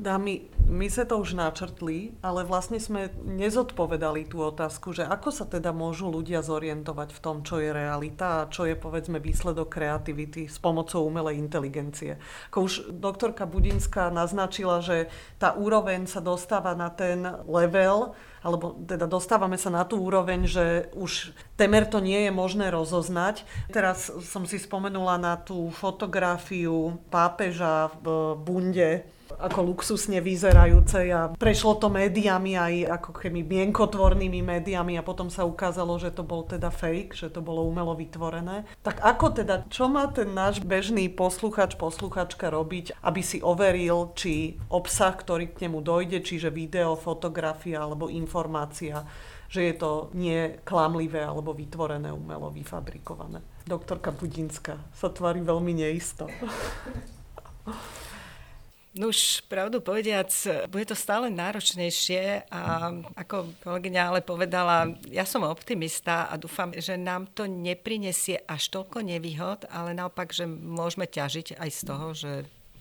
Dámy, 0.00 0.48
my 0.64 0.88
sa 0.88 1.04
to 1.04 1.20
už 1.20 1.36
načrtli, 1.36 2.16
ale 2.24 2.40
vlastne 2.48 2.80
sme 2.80 3.12
nezodpovedali 3.20 4.24
tú 4.32 4.40
otázku, 4.40 4.96
že 4.96 5.04
ako 5.04 5.28
sa 5.28 5.44
teda 5.44 5.76
môžu 5.76 6.08
ľudia 6.08 6.40
zorientovať 6.40 7.12
v 7.12 7.20
tom, 7.20 7.44
čo 7.44 7.60
je 7.60 7.68
realita 7.68 8.40
a 8.40 8.48
čo 8.48 8.64
je 8.64 8.80
povedzme 8.80 9.20
výsledok 9.20 9.68
kreativity 9.68 10.48
s 10.48 10.56
pomocou 10.56 11.04
umelej 11.04 11.36
inteligencie. 11.36 12.16
Ako 12.48 12.58
už 12.64 12.72
doktorka 12.96 13.44
Budinská 13.44 14.08
naznačila, 14.08 14.80
že 14.80 15.12
tá 15.36 15.52
úroveň 15.52 16.08
sa 16.08 16.24
dostáva 16.24 16.72
na 16.72 16.88
ten 16.88 17.20
level, 17.44 18.16
alebo 18.40 18.80
teda 18.80 19.04
dostávame 19.04 19.60
sa 19.60 19.68
na 19.68 19.84
tú 19.84 20.00
úroveň, 20.00 20.48
že 20.48 20.88
už 20.96 21.36
temer 21.60 21.84
to 21.84 22.00
nie 22.00 22.24
je 22.24 22.32
možné 22.32 22.72
rozoznať. 22.72 23.44
Teraz 23.68 24.08
som 24.08 24.48
si 24.48 24.56
spomenula 24.56 25.20
na 25.20 25.36
tú 25.36 25.68
fotografiu 25.68 26.96
pápeža 27.12 27.92
v 28.00 28.32
bunde, 28.40 29.19
ako 29.40 29.72
luxusne 29.72 30.20
vyzerajúce 30.20 31.08
a 31.08 31.32
prešlo 31.32 31.80
to 31.80 31.88
médiami 31.88 32.60
aj 32.60 33.00
ako 33.00 33.10
keby 33.16 33.40
mienkotvornými 33.40 34.44
médiami 34.44 35.00
a 35.00 35.06
potom 35.06 35.32
sa 35.32 35.48
ukázalo, 35.48 35.96
že 35.96 36.12
to 36.12 36.20
bol 36.20 36.44
teda 36.44 36.68
fake, 36.68 37.16
že 37.16 37.32
to 37.32 37.40
bolo 37.40 37.64
umelo 37.64 37.96
vytvorené. 37.96 38.68
Tak 38.84 39.00
ako 39.00 39.26
teda, 39.40 39.64
čo 39.72 39.88
má 39.88 40.12
ten 40.12 40.30
náš 40.36 40.60
bežný 40.60 41.08
posluchač, 41.08 41.80
posluchačka 41.80 42.52
robiť, 42.52 43.00
aby 43.00 43.20
si 43.24 43.40
overil, 43.40 44.12
či 44.12 44.60
obsah, 44.68 45.16
ktorý 45.16 45.56
k 45.56 45.64
nemu 45.66 45.80
dojde, 45.80 46.20
čiže 46.20 46.52
video, 46.52 46.94
fotografia 46.94 47.80
alebo 47.80 48.12
informácia, 48.12 49.08
že 49.50 49.72
je 49.72 49.74
to 49.74 50.12
nie 50.14 50.60
klamlivé 50.62 51.24
alebo 51.24 51.56
vytvorené, 51.56 52.12
umelo, 52.12 52.52
vyfabrikované. 52.52 53.42
Doktorka 53.66 54.14
Budinská 54.14 54.78
sa 54.94 55.08
tvári 55.10 55.42
veľmi 55.42 55.72
neisto. 55.74 56.30
No 58.90 59.14
už 59.14 59.46
pravdu 59.46 59.78
povediac, 59.78 60.26
bude 60.66 60.82
to 60.82 60.98
stále 60.98 61.30
náročnejšie 61.30 62.50
a 62.50 62.90
ako 63.14 63.54
kolegyňa 63.62 64.02
ale 64.02 64.18
povedala, 64.18 64.90
ja 65.06 65.22
som 65.22 65.46
optimista 65.46 66.26
a 66.26 66.34
dúfam, 66.34 66.74
že 66.74 66.98
nám 66.98 67.30
to 67.30 67.46
neprinesie 67.46 68.42
až 68.50 68.66
toľko 68.74 69.06
nevýhod, 69.06 69.70
ale 69.70 69.94
naopak, 69.94 70.34
že 70.34 70.50
môžeme 70.50 71.06
ťažiť 71.06 71.62
aj 71.62 71.70
z 71.70 71.80
toho, 71.86 72.06
že 72.18 72.32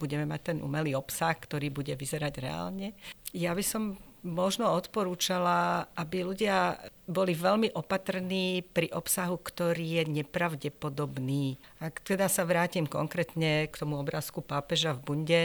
budeme 0.01 0.25
mať 0.25 0.41
ten 0.41 0.57
umelý 0.65 0.97
obsah, 0.97 1.37
ktorý 1.37 1.69
bude 1.69 1.93
vyzerať 1.93 2.41
reálne. 2.41 2.97
Ja 3.29 3.53
by 3.53 3.61
som 3.61 4.01
možno 4.23 4.67
odporúčala, 4.75 5.87
aby 5.95 6.27
ľudia 6.27 6.75
boli 7.07 7.31
veľmi 7.31 7.71
opatrní 7.71 8.67
pri 8.67 8.91
obsahu, 8.91 9.39
ktorý 9.39 10.01
je 10.01 10.03
nepravdepodobný. 10.23 11.55
Ak 11.79 12.03
teda 12.03 12.27
sa 12.27 12.43
vrátim 12.43 12.83
konkrétne 12.83 13.71
k 13.71 13.75
tomu 13.79 13.95
obrázku 13.95 14.43
pápeža 14.43 14.91
v 14.97 15.03
bunde, 15.03 15.43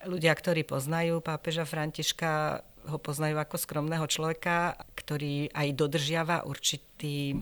Ľudia, 0.00 0.32
ktorí 0.32 0.64
poznajú 0.64 1.20
pápeža 1.20 1.68
Františka, 1.68 2.64
ho 2.88 2.96
poznajú 2.96 3.36
ako 3.36 3.56
skromného 3.60 4.06
človeka, 4.08 4.80
ktorý 4.96 5.52
aj 5.52 5.68
dodržiava 5.76 6.48
určitý 6.48 7.36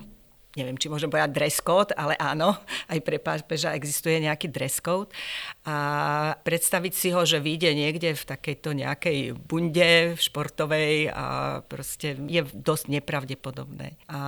neviem, 0.58 0.74
či 0.74 0.90
môžem 0.90 1.06
povedať 1.06 1.30
dress 1.30 1.62
code, 1.62 1.94
ale 1.94 2.18
áno, 2.18 2.58
aj 2.90 2.98
pre 3.06 3.22
pápeža 3.22 3.78
existuje 3.78 4.18
nejaký 4.18 4.50
dress 4.50 4.82
code. 4.82 5.14
A 5.62 6.34
predstaviť 6.42 6.92
si 6.98 7.08
ho, 7.14 7.22
že 7.22 7.38
vyjde 7.38 7.78
niekde 7.78 8.18
v 8.18 8.24
takejto 8.26 8.74
nejakej 8.74 9.38
bunde 9.38 10.18
športovej 10.18 11.14
a 11.14 11.24
proste 11.62 12.18
je 12.26 12.42
dosť 12.42 12.90
nepravdepodobné. 12.90 14.02
A 14.10 14.18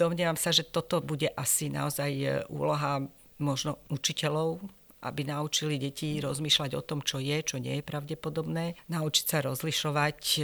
domnievam 0.00 0.40
sa, 0.40 0.48
že 0.48 0.64
toto 0.64 1.04
bude 1.04 1.28
asi 1.36 1.68
naozaj 1.68 2.46
úloha 2.48 3.04
možno 3.36 3.76
učiteľov 3.92 4.64
aby 5.00 5.26
naučili 5.26 5.80
deti 5.80 6.20
rozmýšľať 6.20 6.70
o 6.76 6.82
tom, 6.84 7.00
čo 7.00 7.18
je, 7.18 7.40
čo 7.40 7.56
nie 7.56 7.80
je 7.80 7.84
pravdepodobné, 7.84 8.76
naučiť 8.88 9.24
sa 9.26 9.38
rozlišovať 9.44 10.20
e, 10.36 10.40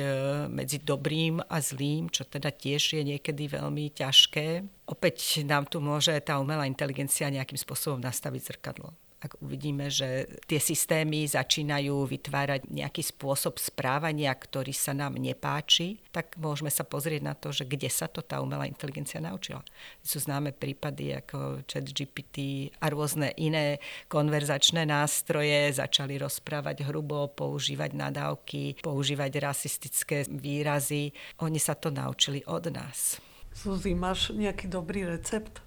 medzi 0.49 0.81
dobrým 0.81 1.45
a 1.45 1.57
zlým, 1.61 2.09
čo 2.09 2.25
teda 2.25 2.49
tiež 2.51 2.97
je 2.97 3.03
niekedy 3.05 3.53
veľmi 3.53 3.93
ťažké. 3.93 4.65
Opäť 4.89 5.45
nám 5.45 5.69
tu 5.69 5.79
môže 5.85 6.17
tá 6.25 6.41
umelá 6.41 6.65
inteligencia 6.65 7.29
nejakým 7.29 7.61
spôsobom 7.61 8.01
nastaviť 8.01 8.43
zrkadlo 8.57 8.97
ak 9.17 9.41
uvidíme, 9.41 9.89
že 9.89 10.29
tie 10.45 10.61
systémy 10.61 11.25
začínajú 11.25 12.05
vytvárať 12.05 12.69
nejaký 12.69 13.01
spôsob 13.01 13.57
správania, 13.57 14.31
ktorý 14.37 14.77
sa 14.77 14.93
nám 14.93 15.17
nepáči, 15.17 16.05
tak 16.13 16.37
môžeme 16.37 16.69
sa 16.69 16.85
pozrieť 16.85 17.23
na 17.25 17.33
to, 17.33 17.49
že 17.49 17.65
kde 17.65 17.89
sa 17.89 18.13
to 18.13 18.21
tá 18.21 18.45
umelá 18.45 18.69
inteligencia 18.69 19.19
naučila. 19.19 19.65
Sú 20.05 20.21
známe 20.21 20.53
prípady 20.53 21.17
ako 21.17 21.65
chat 21.65 21.89
GPT 21.89 22.69
a 22.77 22.93
rôzne 22.93 23.33
iné 23.41 23.81
konverzačné 24.13 24.85
nástroje 24.85 25.73
začali 25.73 26.21
rozprávať 26.21 26.85
hrubo, 26.85 27.33
používať 27.33 27.97
nadávky, 27.97 28.85
používať 28.85 29.33
rasistické 29.41 30.29
výrazy. 30.29 31.17
Oni 31.41 31.59
sa 31.59 31.73
to 31.73 31.89
naučili 31.89 32.45
od 32.45 32.69
nás. 32.69 33.19
Suzy, 33.57 33.97
máš 33.97 34.37
nejaký 34.37 34.69
dobrý 34.69 35.09
recept? 35.09 35.66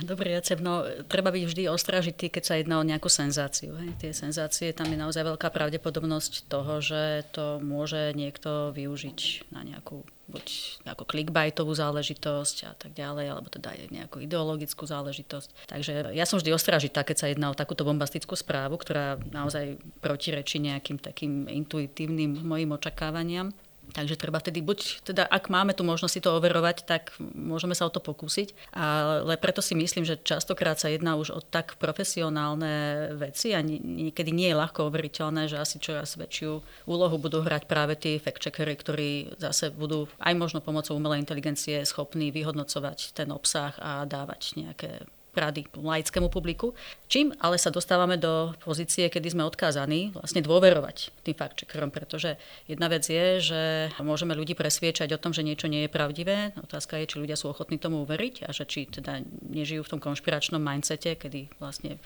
Dobrý 0.00 0.32
recept, 0.32 0.64
no 0.64 0.88
treba 1.04 1.28
byť 1.28 1.44
vždy 1.44 1.62
ostražitý, 1.68 2.32
keď 2.32 2.42
sa 2.42 2.54
jedná 2.56 2.80
o 2.80 2.88
nejakú 2.88 3.12
senzáciu. 3.12 3.76
Hej. 3.76 3.92
Tie 4.00 4.12
senzácie, 4.16 4.72
tam 4.72 4.88
je 4.88 4.96
naozaj 4.96 5.20
veľká 5.20 5.52
pravdepodobnosť 5.52 6.48
toho, 6.48 6.80
že 6.80 7.28
to 7.36 7.60
môže 7.60 8.16
niekto 8.16 8.72
využiť 8.72 9.52
na 9.52 9.60
nejakú 9.60 10.00
buď 10.30 10.46
ako 10.86 11.04
clickbaitovú 11.04 11.74
záležitosť 11.74 12.56
a 12.70 12.72
tak 12.72 12.96
ďalej, 12.96 13.26
alebo 13.34 13.52
teda 13.52 13.74
aj 13.74 13.80
nejakú 13.92 14.22
ideologickú 14.24 14.86
záležitosť. 14.88 15.68
Takže 15.68 16.14
ja 16.14 16.24
som 16.24 16.38
vždy 16.40 16.54
ostražitá, 16.54 17.04
keď 17.04 17.16
sa 17.18 17.26
jedná 17.28 17.52
o 17.52 17.58
takúto 17.58 17.84
bombastickú 17.84 18.38
správu, 18.38 18.78
ktorá 18.80 19.18
naozaj 19.34 19.76
protirečí 20.00 20.62
nejakým 20.62 21.02
takým 21.02 21.50
intuitívnym 21.50 22.46
mojim 22.46 22.70
očakávaniam. 22.72 23.52
Takže 23.90 24.14
treba 24.16 24.38
vtedy 24.38 24.62
buď, 24.62 25.04
teda 25.04 25.26
ak 25.26 25.50
máme 25.50 25.74
tu 25.74 25.82
možnosť 25.82 26.12
si 26.12 26.20
to 26.22 26.34
overovať, 26.38 26.86
tak 26.86 27.14
môžeme 27.20 27.74
sa 27.74 27.86
o 27.86 27.92
to 27.92 27.98
pokúsiť. 27.98 28.74
Ale 28.74 29.34
preto 29.36 29.60
si 29.60 29.74
myslím, 29.74 30.06
že 30.06 30.18
častokrát 30.22 30.78
sa 30.78 30.88
jedná 30.88 31.18
už 31.18 31.34
o 31.34 31.40
tak 31.42 31.76
profesionálne 31.76 33.12
veci 33.18 33.52
a 33.52 33.60
niekedy 33.62 34.30
nie 34.30 34.48
je 34.50 34.60
ľahko 34.60 34.88
overiteľné, 34.88 35.50
že 35.50 35.58
asi 35.58 35.82
čoraz 35.82 36.14
väčšiu 36.16 36.62
úlohu 36.86 37.16
budú 37.18 37.42
hrať 37.42 37.66
práve 37.66 37.98
tí 37.98 38.16
fact-checkery, 38.22 38.74
ktorí 38.78 39.10
zase 39.38 39.74
budú 39.74 40.06
aj 40.22 40.34
možno 40.38 40.58
pomocou 40.62 40.96
umelej 40.96 41.22
inteligencie 41.22 41.82
schopní 41.82 42.30
vyhodnocovať 42.30 43.12
ten 43.12 43.28
obsah 43.34 43.74
a 43.82 44.06
dávať 44.06 44.56
nejaké 44.56 45.04
rady 45.40 45.64
laickému 45.72 46.28
publiku. 46.28 46.76
Čím 47.08 47.32
ale 47.40 47.56
sa 47.56 47.72
dostávame 47.72 48.20
do 48.20 48.52
pozície, 48.60 49.08
kedy 49.08 49.32
sme 49.32 49.48
odkázaní 49.48 50.12
vlastne 50.12 50.44
dôverovať 50.44 51.10
tým 51.24 51.32
fact-checkerom, 51.32 51.88
pretože 51.88 52.36
jedna 52.68 52.92
vec 52.92 53.08
je, 53.08 53.40
že 53.40 53.62
môžeme 54.04 54.36
ľudí 54.36 54.52
presviečať 54.52 55.08
o 55.16 55.22
tom, 55.22 55.32
že 55.32 55.40
niečo 55.40 55.66
nie 55.66 55.88
je 55.88 55.90
pravdivé. 55.90 56.52
Otázka 56.60 57.00
je, 57.00 57.08
či 57.08 57.20
ľudia 57.24 57.40
sú 57.40 57.48
ochotní 57.48 57.80
tomu 57.80 58.04
uveriť 58.04 58.44
a 58.44 58.52
že 58.52 58.68
či 58.68 58.84
teda 58.84 59.24
nežijú 59.48 59.80
v 59.82 59.92
tom 59.96 60.00
konšpiračnom 60.04 60.60
mindsete, 60.60 61.16
kedy 61.16 61.50
vlastne 61.56 61.96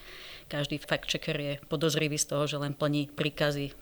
každý 0.46 0.78
fact-checker 0.78 1.36
je 1.36 1.54
podozrivý 1.66 2.16
z 2.16 2.30
toho, 2.30 2.44
že 2.46 2.56
len 2.60 2.72
plní 2.72 3.10
príkazy 3.10 3.74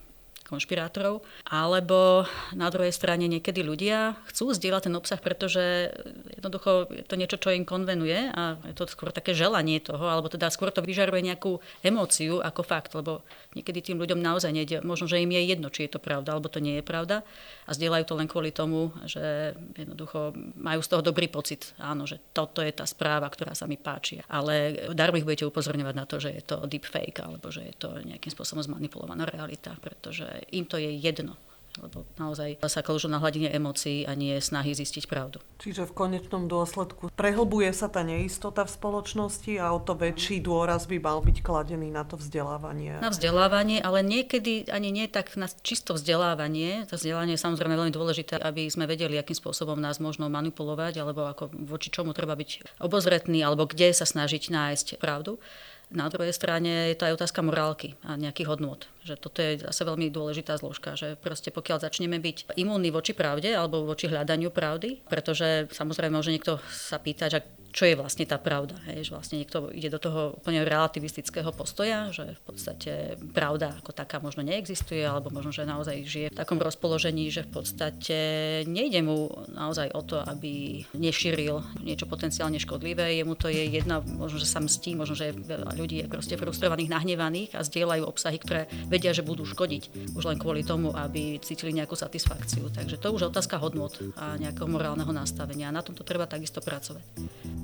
konšpirátorov, 0.47 1.25
alebo 1.49 2.27
na 2.53 2.69
druhej 2.69 2.93
strane 2.93 3.27
niekedy 3.31 3.63
ľudia 3.65 4.19
chcú 4.31 4.53
zdieľať 4.53 4.91
ten 4.91 4.95
obsah, 4.99 5.21
pretože 5.21 5.95
jednoducho 6.39 6.91
je 6.93 7.05
to 7.07 7.15
niečo, 7.17 7.37
čo 7.39 7.55
im 7.55 7.69
konvenuje 7.69 8.33
a 8.33 8.59
je 8.67 8.75
to 8.75 8.89
skôr 8.91 9.15
také 9.15 9.33
želanie 9.33 9.79
toho, 9.79 10.09
alebo 10.09 10.29
teda 10.33 10.51
skôr 10.51 10.75
to 10.75 10.83
vyžaruje 10.83 11.23
nejakú 11.23 11.63
emóciu 11.85 12.41
ako 12.41 12.63
fakt, 12.65 12.93
lebo 12.97 13.23
niekedy 13.55 13.93
tým 13.93 14.01
ľuďom 14.01 14.19
naozaj 14.19 14.51
nejde, 14.51 14.81
možno, 14.83 15.07
že 15.07 15.21
im 15.21 15.31
je 15.31 15.43
jedno, 15.45 15.69
či 15.69 15.87
je 15.87 15.99
to 15.99 16.01
pravda, 16.01 16.33
alebo 16.33 16.49
to 16.49 16.59
nie 16.59 16.81
je 16.81 16.85
pravda. 16.85 17.21
A 17.69 17.71
zdieľajú 17.77 18.05
to 18.09 18.19
len 18.19 18.29
kvôli 18.29 18.51
tomu, 18.51 18.91
že 19.05 19.55
jednoducho 19.77 20.35
majú 20.59 20.81
z 20.81 20.91
toho 20.91 21.03
dobrý 21.05 21.29
pocit, 21.29 21.77
áno, 21.79 22.09
že 22.09 22.19
toto 22.33 22.65
je 22.65 22.73
tá 22.73 22.89
správa, 22.89 23.29
ktorá 23.29 23.53
sa 23.53 23.69
mi 23.69 23.77
páči. 23.77 24.25
Ale 24.27 24.89
darmo 24.97 25.21
ich 25.21 25.27
budete 25.29 25.47
upozorňovať 25.47 25.95
na 25.95 26.05
to, 26.09 26.17
že 26.19 26.31
je 26.33 26.43
to 26.43 26.65
deepfake, 26.65 27.21
alebo 27.21 27.53
že 27.53 27.69
je 27.69 27.75
to 27.77 27.89
nejakým 28.03 28.33
spôsobom 28.33 28.65
zmanipulovaná 28.65 29.29
realita, 29.29 29.77
pretože 29.79 30.27
im 30.53 30.65
to 30.65 30.77
je 30.79 30.91
jedno 30.97 31.37
lebo 31.81 32.05
naozaj 32.21 32.61
sa 32.69 32.85
kĺžu 32.85 33.09
na 33.09 33.17
hladine 33.17 33.49
emócií 33.49 34.05
a 34.05 34.13
nie 34.13 34.37
snahy 34.37 34.77
zistiť 34.77 35.09
pravdu. 35.09 35.41
Čiže 35.57 35.89
v 35.89 35.97
konečnom 35.97 36.45
dôsledku 36.45 37.09
prehlbuje 37.17 37.73
sa 37.73 37.89
tá 37.89 38.05
neistota 38.05 38.69
v 38.69 38.75
spoločnosti 38.77 39.53
a 39.57 39.73
o 39.73 39.81
to 39.81 39.97
väčší 39.97 40.45
dôraz 40.45 40.85
by 40.85 41.01
mal 41.01 41.25
byť 41.25 41.41
kladený 41.41 41.89
na 41.89 42.05
to 42.05 42.21
vzdelávanie. 42.21 43.01
Na 43.01 43.09
vzdelávanie, 43.09 43.81
ale 43.81 44.05
niekedy 44.05 44.69
ani 44.69 44.93
nie 44.93 45.09
tak 45.09 45.33
na 45.41 45.49
čisto 45.49 45.97
vzdelávanie. 45.97 46.85
To 46.93 47.01
vzdelávanie 47.01 47.41
je 47.41 47.45
samozrejme 47.45 47.73
veľmi 47.73 47.95
dôležité, 47.95 48.37
aby 48.37 48.69
sme 48.69 48.85
vedeli, 48.85 49.17
akým 49.17 49.37
spôsobom 49.37 49.81
nás 49.81 49.97
možno 49.97 50.29
manipulovať, 50.29 51.01
alebo 51.01 51.25
ako 51.25 51.57
voči 51.65 51.89
čomu 51.89 52.13
treba 52.13 52.37
byť 52.37 52.83
obozretný, 52.85 53.41
alebo 53.41 53.65
kde 53.65 53.97
sa 53.97 54.05
snažiť 54.05 54.53
nájsť 54.53 54.87
pravdu. 55.01 55.41
Na 55.93 56.09
druhej 56.09 56.33
strane 56.33 56.89
je 56.93 56.97
to 56.97 57.05
aj 57.05 57.21
otázka 57.21 57.45
morálky 57.45 58.01
a 58.03 58.17
nejakých 58.17 58.49
hodnôt. 58.49 58.81
Že 59.05 59.15
toto 59.21 59.39
je 59.45 59.61
zase 59.61 59.83
veľmi 59.85 60.09
dôležitá 60.09 60.57
zložka, 60.57 60.97
že 60.97 61.21
proste 61.21 61.53
pokiaľ 61.53 61.85
začneme 61.85 62.17
byť 62.17 62.57
imúnni 62.57 62.89
voči 62.89 63.13
pravde 63.13 63.53
alebo 63.53 63.85
voči 63.85 64.09
hľadaniu 64.09 64.49
pravdy, 64.49 65.05
pretože 65.07 65.69
samozrejme 65.69 66.17
môže 66.17 66.33
niekto 66.33 66.57
sa 66.73 66.97
pýtať, 66.97 67.29
že 67.29 67.41
čo 67.73 67.89
je 67.89 67.97
vlastne 67.97 68.29
tá 68.29 68.37
pravda. 68.37 68.77
Hej, 68.93 69.09
že 69.09 69.15
vlastne 69.17 69.37
niekto 69.41 69.73
ide 69.73 69.89
do 69.89 69.97
toho 69.97 70.37
úplne 70.37 70.61
relativistického 70.69 71.49
postoja, 71.57 72.13
že 72.13 72.37
v 72.37 72.43
podstate 72.45 73.17
pravda 73.33 73.81
ako 73.81 73.97
taká 73.97 74.21
možno 74.21 74.45
neexistuje, 74.45 75.01
alebo 75.01 75.33
možno, 75.33 75.57
že 75.57 75.65
naozaj 75.65 75.97
žije 76.05 76.29
v 76.31 76.39
takom 76.39 76.61
rozpoložení, 76.61 77.33
že 77.33 77.49
v 77.49 77.51
podstate 77.57 78.19
nejde 78.69 79.01
mu 79.01 79.33
naozaj 79.49 79.89
o 79.97 80.05
to, 80.05 80.21
aby 80.21 80.85
nešíril 80.93 81.65
niečo 81.81 82.05
potenciálne 82.05 82.61
škodlivé. 82.61 83.17
Jemu 83.17 83.35
to 83.41 83.49
je 83.49 83.65
jedna, 83.73 84.05
možno, 84.05 84.37
že 84.37 84.47
sa 84.47 84.61
mstí, 84.61 84.93
možno, 84.93 85.17
že 85.17 85.33
veľa 85.33 85.73
ľudí 85.73 86.05
je 86.05 86.13
proste 86.13 86.37
frustrovaných, 86.37 86.93
nahnevaných 86.93 87.57
a 87.57 87.65
zdieľajú 87.65 88.05
obsahy, 88.05 88.37
ktoré 88.37 88.69
vedia, 88.93 89.17
že 89.17 89.25
budú 89.25 89.49
škodiť. 89.49 90.13
Už 90.13 90.29
len 90.29 90.37
kvôli 90.37 90.61
tomu, 90.61 90.93
aby 90.93 91.41
cítili 91.41 91.73
nejakú 91.73 91.97
satisfakciu. 91.97 92.69
Takže 92.69 93.01
to 93.01 93.17
už 93.17 93.25
je 93.25 93.31
otázka 93.33 93.57
hodnot 93.57 93.97
a 94.21 94.37
nejakého 94.37 94.69
morálneho 94.69 95.11
nastavenia. 95.11 95.73
A 95.73 95.77
na 95.77 95.81
tomto 95.81 96.05
treba 96.05 96.29
takisto 96.29 96.61
pracovať. 96.61 97.05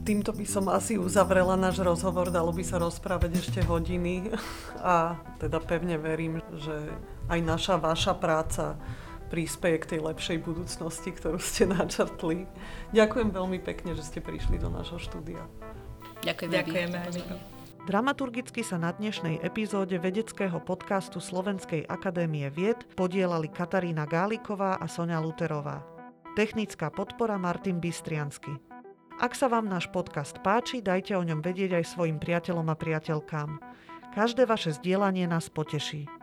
Týmto 0.04 0.32
by 0.32 0.46
som 0.48 0.66
asi 0.72 0.96
uzavrela 0.96 1.56
náš 1.56 1.84
rozhovor, 1.84 2.32
dalo 2.32 2.52
by 2.54 2.64
sa 2.64 2.80
rozprávať 2.80 3.44
ešte 3.44 3.60
hodiny 3.64 4.32
a 4.80 5.20
teda 5.36 5.60
pevne 5.60 6.00
verím, 6.00 6.40
že 6.56 6.74
aj 7.28 7.40
naša, 7.44 7.74
vaša 7.76 8.16
práca 8.16 8.80
príspeje 9.28 9.76
k 9.84 9.88
tej 9.96 10.00
lepšej 10.00 10.38
budúcnosti, 10.40 11.12
ktorú 11.12 11.36
ste 11.38 11.68
načrtli. 11.76 12.48
Ďakujem 12.96 13.28
veľmi 13.30 13.58
pekne, 13.60 13.92
že 13.92 14.02
ste 14.02 14.24
prišli 14.24 14.56
do 14.56 14.72
nášho 14.72 14.96
štúdia. 14.96 15.44
Ďakujem. 16.24 16.50
Ďakujeme. 16.50 16.98
Dramaturgicky 17.88 18.60
sa 18.60 18.76
na 18.76 18.92
dnešnej 18.92 19.40
epizóde 19.40 19.96
vedeckého 19.96 20.60
podcastu 20.60 21.24
Slovenskej 21.24 21.88
akadémie 21.88 22.52
vied 22.52 22.84
podielali 22.92 23.48
Katarína 23.48 24.04
Gáliková 24.04 24.76
a 24.76 24.84
Sonia 24.84 25.16
Luterová. 25.16 25.80
Technická 26.36 26.92
podpora 26.92 27.40
Martin 27.40 27.80
Bystriansky. 27.80 28.67
Ak 29.18 29.34
sa 29.34 29.50
vám 29.50 29.66
náš 29.66 29.90
podcast 29.90 30.38
páči, 30.46 30.78
dajte 30.78 31.18
o 31.18 31.26
ňom 31.26 31.42
vedieť 31.42 31.82
aj 31.82 31.90
svojim 31.90 32.22
priateľom 32.22 32.70
a 32.70 32.78
priateľkám. 32.78 33.58
Každé 34.14 34.46
vaše 34.46 34.70
zdieľanie 34.78 35.26
nás 35.26 35.50
poteší. 35.50 36.17